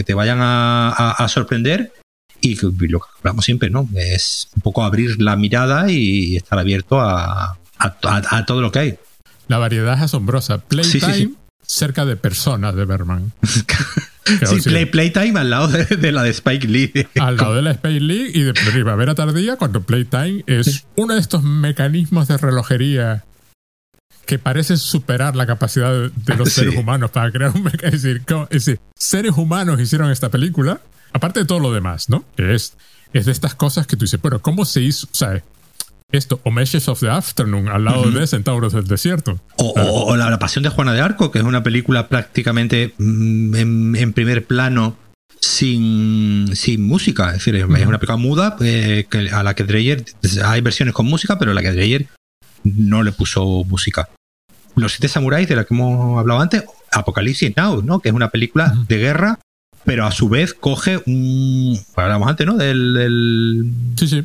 [0.05, 1.93] te, vayan a sorprender
[2.41, 3.89] y lo que hablamos siempre, ¿no?
[3.95, 8.99] Es un poco abrir la mirada y estar abierto a, a, todo lo que hay.
[9.49, 10.59] La variedad es asombrosa.
[10.59, 11.33] Playtime
[11.63, 13.33] cerca de personas de Berman.
[14.25, 16.93] sí, play, Playtime al lado de, la de Spike Lee.
[17.21, 21.21] Al lado de la Spike Lee y de Primavera Tardía, cuando Playtime es uno de
[21.21, 23.25] estos mecanismos de relojería
[24.31, 28.47] que parecen superar la capacidad de, los seres humanos para crear un mecanismo.
[28.49, 30.81] Es decir, seres humanos hicieron esta película
[31.13, 32.25] Aparte de todo lo demás, ¿no?
[32.37, 32.77] Que es,
[33.13, 35.09] es de estas cosas que tú dices, pero ¿cómo se hizo?
[35.11, 35.43] O sea,
[36.13, 39.41] esto, o Meshes of the Afternoon, al lado de Centauros del Desierto.
[39.57, 44.47] O, la, Pasión de Juana de Arco, que es una película prácticamente mm, en, primer
[44.47, 44.97] plano
[45.41, 47.29] sin, sin música.
[47.29, 50.05] Es decir, es una película muda eh, que a la que Dreyer
[50.45, 52.07] hay versiones con música, pero a la que Dreyer
[52.65, 54.09] no le puso música.
[54.81, 58.01] Los siete samuráis de la que hemos hablado antes, Apocalipsis Now, ¿no?
[58.01, 59.39] Que es una película de guerra,
[59.85, 61.79] pero a su vez coge un.
[61.97, 62.57] Hablamos antes, ¿no?
[62.57, 63.71] Del.
[63.97, 64.25] sí, sí.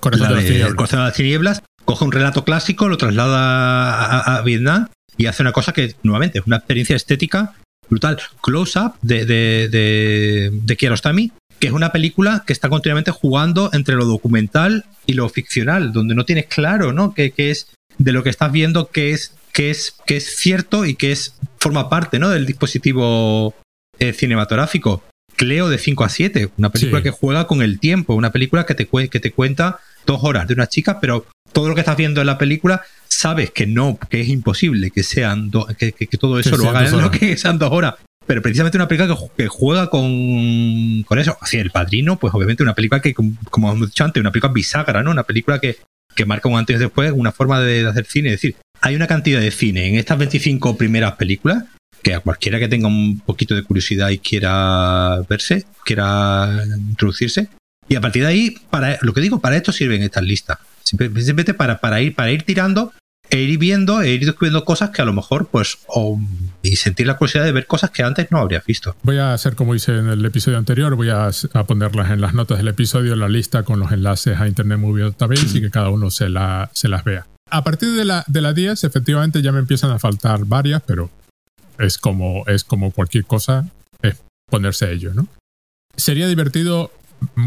[0.00, 1.62] Corazón de, las tinieblas.
[1.84, 6.46] Coge un relato clásico, lo traslada a, Vietnam y hace una cosa que, nuevamente, es
[6.46, 7.54] una experiencia estética
[7.88, 8.18] brutal.
[8.42, 13.94] Close-up de, de, de, de Kiarostami, que es una película que está continuamente jugando entre
[13.94, 17.14] lo documental y lo ficcional, donde no tienes claro, ¿no?
[17.14, 17.68] Que, es
[17.98, 21.34] de lo que estás viendo que es, que es, que es cierto y que es
[21.58, 22.28] forma parte, ¿no?
[22.28, 23.54] Del dispositivo
[23.98, 25.02] eh, cinematográfico.
[25.34, 28.74] Cleo de 5 a 7, una película que juega con el tiempo, una película que
[28.74, 32.20] te, que te cuenta dos horas de una chica, pero todo lo que estás viendo
[32.20, 36.68] en la película sabes que no, que es imposible que sean que, todo eso lo
[36.68, 37.94] haga en que sean dos horas.
[38.26, 41.38] Pero precisamente una película que, juega con, con eso.
[41.40, 45.02] Así, El Padrino, pues obviamente una película que, como hemos dicho antes, una película bisagra,
[45.02, 45.12] ¿no?
[45.12, 45.78] Una película que,
[46.14, 48.30] que marca un antes y después, una forma de, hacer cine.
[48.30, 51.64] Es decir, hay una cantidad de cine en estas 25 primeras películas
[52.02, 57.48] que a cualquiera que tenga un poquito de curiosidad y quiera verse, quiera introducirse.
[57.88, 60.58] Y a partir de ahí, para lo que digo, para esto sirven estas listas.
[60.84, 62.92] Simplemente para, para, ir, para ir tirando
[63.28, 66.20] e ir viendo e ir descubriendo cosas que a lo mejor, pues, o,
[66.62, 68.94] y sentir la curiosidad de ver cosas que antes no habrías visto.
[69.02, 71.30] Voy a hacer como hice en el episodio anterior, voy a,
[71.66, 75.58] ponerlas en las notas del episodio, la lista con los enlaces a Internet Movie Database
[75.58, 77.26] y que cada uno se las vea.
[77.50, 81.10] A partir de la, de la 10, efectivamente ya me empiezan a faltar varias, pero
[81.78, 83.68] es como, es como cualquier cosa,
[84.02, 84.16] es
[84.50, 85.28] ponerse a ello, ¿no?
[85.96, 86.92] Sería divertido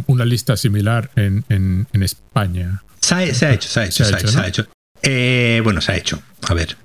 [0.07, 2.83] una lista similar en, en, en España.
[3.01, 4.67] Se ha, hecho, se ha hecho, se ha hecho.
[5.01, 6.21] Eh, bueno, se ha hecho.
[6.47, 6.77] A ver.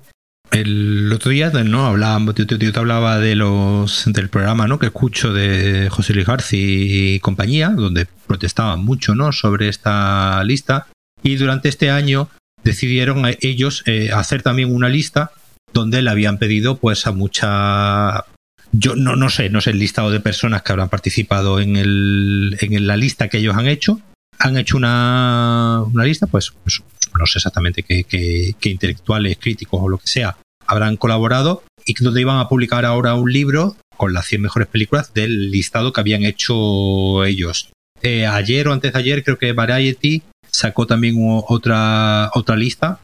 [0.51, 4.79] El otro día no hablábamos, yo, te hablaba de los del programa ¿no?
[4.79, 9.31] que escucho de José Luis y compañía, donde protestaban mucho ¿no?
[9.31, 10.87] sobre esta lista.
[11.23, 12.29] Y durante este año
[12.65, 15.31] decidieron ellos eh, hacer también una lista
[15.71, 18.25] donde le habían pedido pues a mucha
[18.71, 22.57] yo no, no sé, no sé el listado de personas que habrán participado en, el,
[22.59, 24.01] en la lista que ellos han hecho.
[24.39, 26.81] Han hecho una, una lista, pues, pues
[27.17, 30.35] no sé exactamente qué, intelectuales, críticos o lo que sea,
[30.67, 35.13] habrán colaborado y donde iban a publicar ahora un libro con las 100 mejores películas
[35.13, 37.69] del listado que habían hecho ellos.
[38.01, 40.21] Eh, ayer o antes de ayer creo que Variety
[40.55, 42.99] sacó también otra, otra lista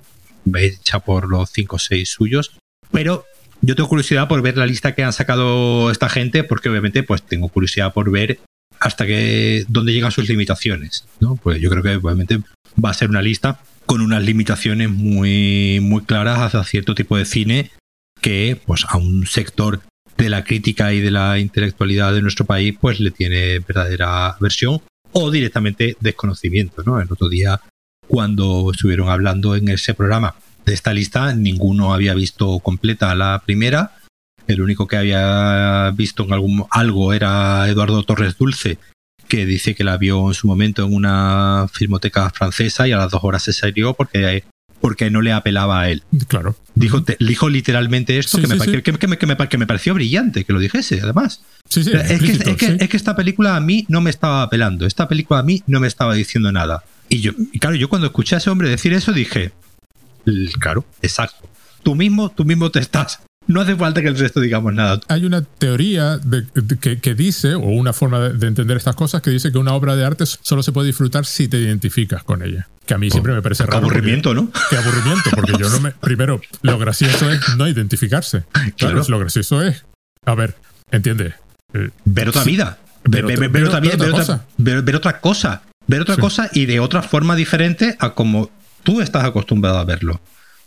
[0.56, 2.52] hecha por los 5 o 6 suyos,
[2.92, 3.26] pero
[3.62, 7.22] yo tengo curiosidad por ver la lista que han sacado esta gente porque obviamente pues
[7.24, 8.40] tengo curiosidad por ver
[8.80, 11.36] hasta que dónde llegan sus limitaciones, ¿no?
[11.36, 12.42] Pues yo creo que obviamente
[12.84, 17.26] va a ser una lista con unas limitaciones muy, muy claras hacia cierto tipo de
[17.26, 17.72] cine
[18.20, 19.82] que pues a un sector
[20.18, 24.82] de la crítica y de la intelectualidad de nuestro país pues le tiene verdadera versión
[25.14, 27.00] o directamente desconocimiento, ¿no?
[27.00, 27.62] El otro día
[28.08, 30.36] cuando estuvieron hablando en ese programa
[30.66, 33.96] de esta lista, ninguno había visto completa la primera.
[34.48, 38.80] El único que había visto en algún algo era Eduardo Torres Dulce,
[39.28, 43.12] que dice que la vio en su momento en una filmoteca francesa y a las
[43.12, 44.44] dos horas se salió porque,
[44.82, 46.04] porque no le apelaba a él.
[46.28, 46.58] Claro.
[46.76, 48.58] Dijo, dijo literalmente esto, que, me,
[49.48, 51.42] que, me, pareció brillante que lo dijese, además.
[51.70, 55.08] Sí, sí, es, que, es, que, esta película a mí no me estaba apelando, esta
[55.08, 56.84] película a mí no me estaba diciendo nada.
[57.08, 59.52] Y yo, y claro, yo cuando escuché a ese hombre decir eso dije,
[60.60, 61.48] claro, exacto.
[61.84, 63.22] Tú mismo, tú mismo te estás
[63.52, 65.00] no hace falta que el resto digamos nada.
[65.08, 66.20] Hay una teoría
[66.80, 70.06] que, dice, o una forma de, entender estas cosas, que dice que una obra de
[70.06, 72.68] arte solo se puede disfrutar si te identificas con ella.
[72.86, 73.78] Que a mí siempre me parece raro.
[73.80, 74.52] aburrimiento, ¿no?
[74.70, 75.92] Qué aburrimiento, porque yo no me.
[76.02, 78.44] Primero, lo gracioso es no identificarse.
[78.78, 79.86] Claro, lo gracioso es.
[80.26, 80.56] A ver,
[80.92, 81.34] entiende.
[81.74, 82.78] Eh, ver otra vida.
[83.04, 85.64] Ver, otra vida, ver, otra, ver, otra cosa.
[85.88, 88.52] Ver otra cosa y de otra forma diferente a como
[88.84, 90.22] tú estás acostumbrado a verlo.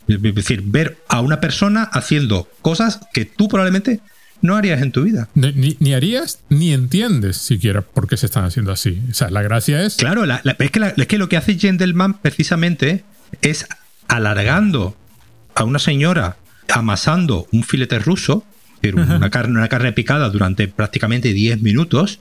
[0.09, 4.01] Es decir, ver a una persona haciendo cosas que tú probablemente
[4.43, 5.29] no harías en tu vida.
[5.35, 9.03] Ni, harías ni entiendes siquiera por qué se están haciendo así.
[9.11, 9.97] O sea, la gracia es.
[9.97, 13.05] Claro, es, que es, que lo que hace Gentleman precisamente
[13.41, 13.67] es
[14.07, 14.97] alargando
[15.55, 16.37] a una señora
[16.69, 18.45] amasando un filete ruso,
[18.93, 22.21] una, carne, una carne picada durante prácticamente 10 minutos,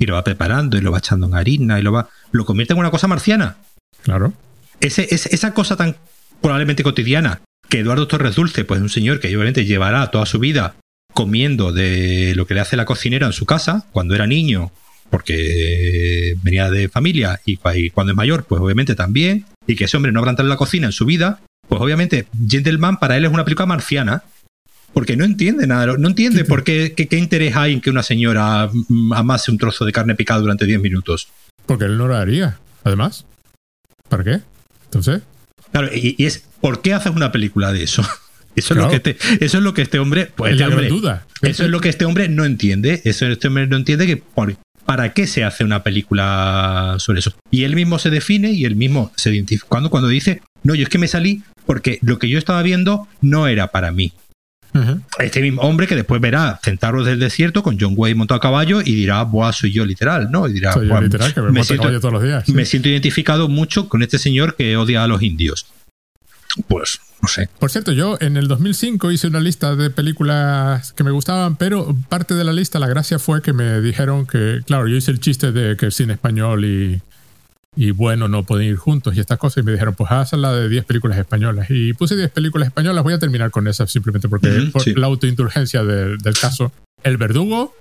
[0.00, 2.08] y lo va preparando y lo va echando en harina y lo va.
[2.32, 3.58] lo convierte en una cosa marciana.
[4.02, 4.32] Claro.
[4.80, 5.96] Ese, esa cosa tan
[6.40, 10.38] probablemente cotidiana, que Eduardo Torres Dulce, pues es un señor que obviamente llevará toda su
[10.38, 10.74] vida
[11.12, 14.72] comiendo de lo que le hace la cocinera en su casa, cuando era niño,
[15.10, 20.12] porque venía de familia, y, cuando es mayor, pues obviamente también, y que ese hombre
[20.12, 23.44] no habrá en la cocina en su vida, pues obviamente Gentleman para él es una
[23.44, 24.22] película marciana,
[24.92, 28.68] porque no entiende nada, no entiende por qué, qué, interés hay en que una señora
[28.72, 31.28] mm, amase un trozo de carne picada durante 10 minutos.
[31.66, 33.24] Porque él no lo haría, además.
[34.08, 34.40] ¿Para qué?
[34.84, 35.22] Entonces.
[35.72, 38.02] Claro, y, es, ¿por qué haces una película de eso?
[38.56, 40.26] Eso, es lo que este, eso es lo que este hombre.
[40.34, 41.24] Pues este hombre duda.
[41.40, 43.00] Eso es lo que este hombre no entiende.
[43.04, 44.22] Eso este hombre no entiende que
[44.84, 47.32] para qué se hace una película sobre eso.
[47.52, 49.68] Y él mismo se define y él mismo se identifica.
[49.68, 53.06] Cuando, cuando dice, no, yo es que me salí porque lo que yo estaba viendo
[53.20, 54.12] no era para mí.
[55.18, 58.80] Este mismo hombre que después verá Centauros del Desierto con John Wayne montado a caballo
[58.80, 60.48] y dirá, Buah, soy yo literal, ¿no?
[60.48, 62.48] Y dirá, soy yo literal, que me, siento, todos los días.
[62.48, 65.66] Me siento identificado mucho con este señor que odia a los indios.
[66.68, 67.48] Pues, no sé.
[67.58, 71.96] Por cierto, yo en el 2005 hice una lista de películas que me gustaban, pero
[72.08, 75.20] parte de la lista, la gracia fue que me dijeron que, claro, yo hice el
[75.20, 77.02] chiste de que el cine español y
[77.76, 79.62] y bueno, no pueden ir juntos y estas cosas.
[79.62, 81.66] Y me dijeron, pues haz la de 10 películas españolas.
[81.70, 85.84] Y puse 10 películas españolas, voy a terminar con esa simplemente porque por la autoindulgencia
[85.84, 86.72] del caso.
[87.02, 87.76] El Verdugo,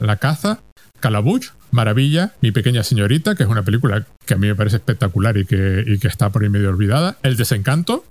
[0.00, 0.60] La Caza,
[1.00, 5.36] Calabuch, Maravilla, Mi Pequeña Señorita, que es una película que a mí me parece espectacular
[5.36, 7.18] y que, y que está por ahí medio olvidada.
[7.22, 8.04] El Desencanto,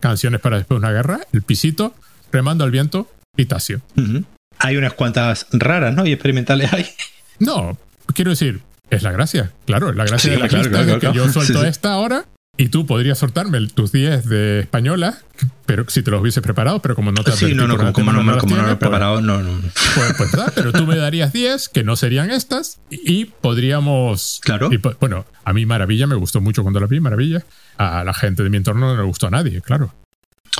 [0.00, 1.94] Canciones para después de una guerra, El Pisito,
[2.32, 3.82] Remando al Viento y Tasio.
[4.58, 6.06] Hay unas cuantas raras, ¿no?
[6.06, 6.86] Y experimentales hay.
[7.38, 7.76] No,
[8.14, 8.60] quiero decir,
[8.94, 12.26] es la gracia, claro, la gracia de la claro, que yo suelto esta ahora
[12.56, 15.18] y tú podrías soltarme tus 10 de española,
[15.66, 18.22] pero si te los hubieses preparado, pero como no te Sí, no, no, como, no,
[18.22, 19.60] me, como no, he pues preparado, no, no.
[19.94, 24.40] Pues, pues pero tú me darías 10 que no serían estas y, podríamos.
[24.42, 24.70] Claro.
[25.00, 27.44] bueno, a mí Maravilla me gustó mucho cuando la vi, Maravilla.
[27.76, 29.92] A la gente de mi entorno no le gustó a nadie, claro.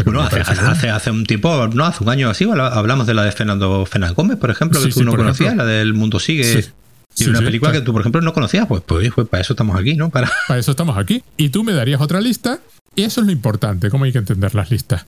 [0.05, 3.87] bueno, hace, hace, un tiempo, no, hace un año así, hablamos de la de Fernando
[3.87, 6.65] Fernández Gómez, por ejemplo, que tú no conocías, la del Mundo Sigue.
[7.17, 9.79] Y una película que tú, por ejemplo, no conocías, pues, pues, pues, para eso estamos
[9.79, 10.11] aquí, ¿no?
[10.11, 10.31] Para...
[10.49, 11.23] para eso estamos aquí.
[11.37, 12.61] Y tú me darías otra lista,
[12.95, 15.07] y eso es lo importante, cómo hay que entender las listas.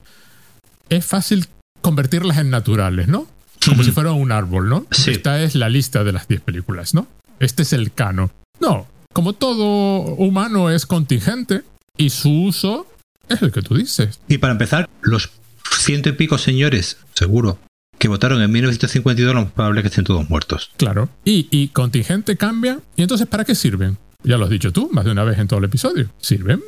[0.89, 1.47] Es fácil
[1.81, 3.27] convertirlas en naturales, ¿no?
[3.65, 4.85] Como si fuera un árbol, ¿no?
[5.07, 7.07] Esta es la lista de las 10 películas, ¿no?
[7.39, 8.31] Este es el cano.
[8.59, 11.63] No, como todo humano es contingente
[11.97, 12.87] y su uso
[13.29, 14.19] es el que tú dices.
[14.27, 15.31] Y para empezar, los
[15.79, 17.59] ciento y pico señores, seguro,
[17.97, 20.71] que votaron en 1952, lo más probable es que estén todos muertos.
[20.77, 21.09] Claro.
[21.25, 22.79] Y, contingente cambia.
[22.95, 23.97] ¿Y entonces para qué sirven?
[24.23, 26.09] Ya lo has dicho tú más de una vez en todo el episodio.
[26.19, 26.61] ¿Sirven?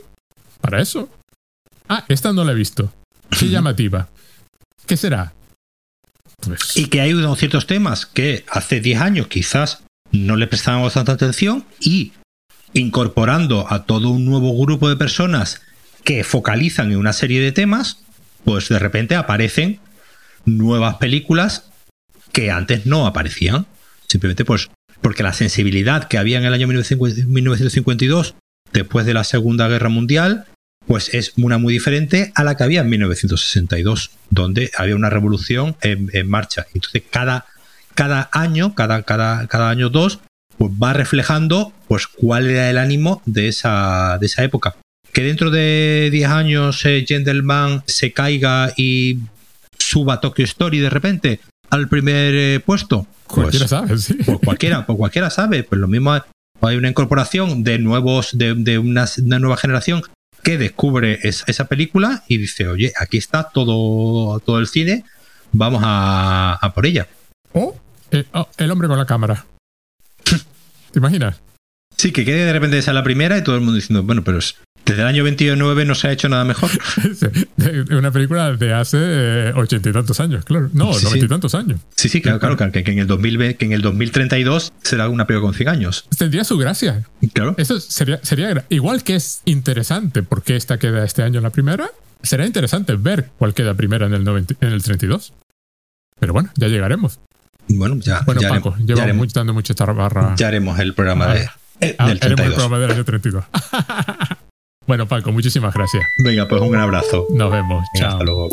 [0.61, 1.09] Para eso.
[1.87, 2.91] Ah, esta no la he visto.
[3.37, 4.09] Qué llamativa.
[4.85, 5.33] ¿Qué será?
[6.41, 6.77] Pues...
[6.77, 11.11] Y que hay unos ciertos temas que hace 10 años quizás no le prestábamos tanta
[11.11, 12.13] atención y
[12.73, 15.61] incorporando a todo un nuevo grupo de personas
[16.03, 18.03] que focalizan en una serie de temas,
[18.45, 19.79] pues de repente aparecen
[20.57, 21.69] nuevas películas
[22.31, 23.65] que antes no aparecían.
[24.07, 24.69] Simplemente pues
[25.01, 28.35] porque la sensibilidad que había en el año 1952,
[28.73, 30.45] después de la Segunda Guerra Mundial,
[30.87, 35.77] pues es una muy diferente a la que había en 1962, donde había una revolución
[35.81, 36.65] en, marcha.
[36.73, 37.45] Entonces cada,
[37.93, 40.19] cada año, cada, cada, cada año dos,
[40.57, 44.75] pues va reflejando pues cuál era el ánimo de esa, de esa época.
[45.13, 49.19] Que dentro de 10 años eh, Gentleman se caiga y
[49.89, 51.39] suba Tokyo Story de repente
[51.69, 53.07] al primer eh, puesto.
[53.27, 54.15] Pues, cualquiera sabe, sí.
[54.25, 55.63] Pues cualquiera, pues cualquiera sabe.
[55.63, 56.13] Pues lo mismo
[56.61, 59.05] hay una incorporación de nuevos, de, una,
[59.39, 60.01] nueva generación
[60.43, 65.03] que descubre esa película y dice, oye, aquí está todo, todo el cine,
[65.51, 67.07] vamos a, por ella.
[67.53, 67.75] O
[68.11, 69.45] eh, oh, el hombre con la cámara.
[70.91, 71.41] ¿Te imaginas?
[71.97, 74.37] Sí, que quede de repente esa la primera y todo el mundo diciendo, bueno, pero
[74.37, 74.55] es,
[74.89, 76.69] desde el año 29 no se ha hecho nada mejor.
[77.91, 80.69] Una película de hace eh, ochenta y tantos años, claro.
[80.73, 81.79] No, noventa y tantos años.
[81.95, 85.47] Sí, sí, claro, claro, que, en el 2020, que en el 2032 será una película
[85.47, 86.05] con 100 años.
[86.17, 87.05] Tendría su gracia.
[87.33, 87.53] Claro.
[87.57, 91.89] Eso sería, sería igual que es interesante porque esta queda este año en la primera,
[92.23, 95.33] será interesante ver cuál queda primera en el, en el 32.
[96.19, 97.19] Pero bueno, ya llegaremos.
[97.67, 98.21] Bueno, ya.
[98.25, 100.35] Bueno, ya Paco, llevamos ya mucho, dando mucha barra.
[100.35, 101.47] Ya haremos el programa de,
[101.97, 102.47] ah, del 32.
[102.47, 103.45] el programa del año 32.
[104.89, 106.03] Bueno, Paco, muchísimas gracias.
[106.17, 107.27] Venga, pues un gran abrazo.
[107.29, 107.85] Nos vemos.
[107.93, 108.13] Chao.
[108.13, 108.49] Hasta luego.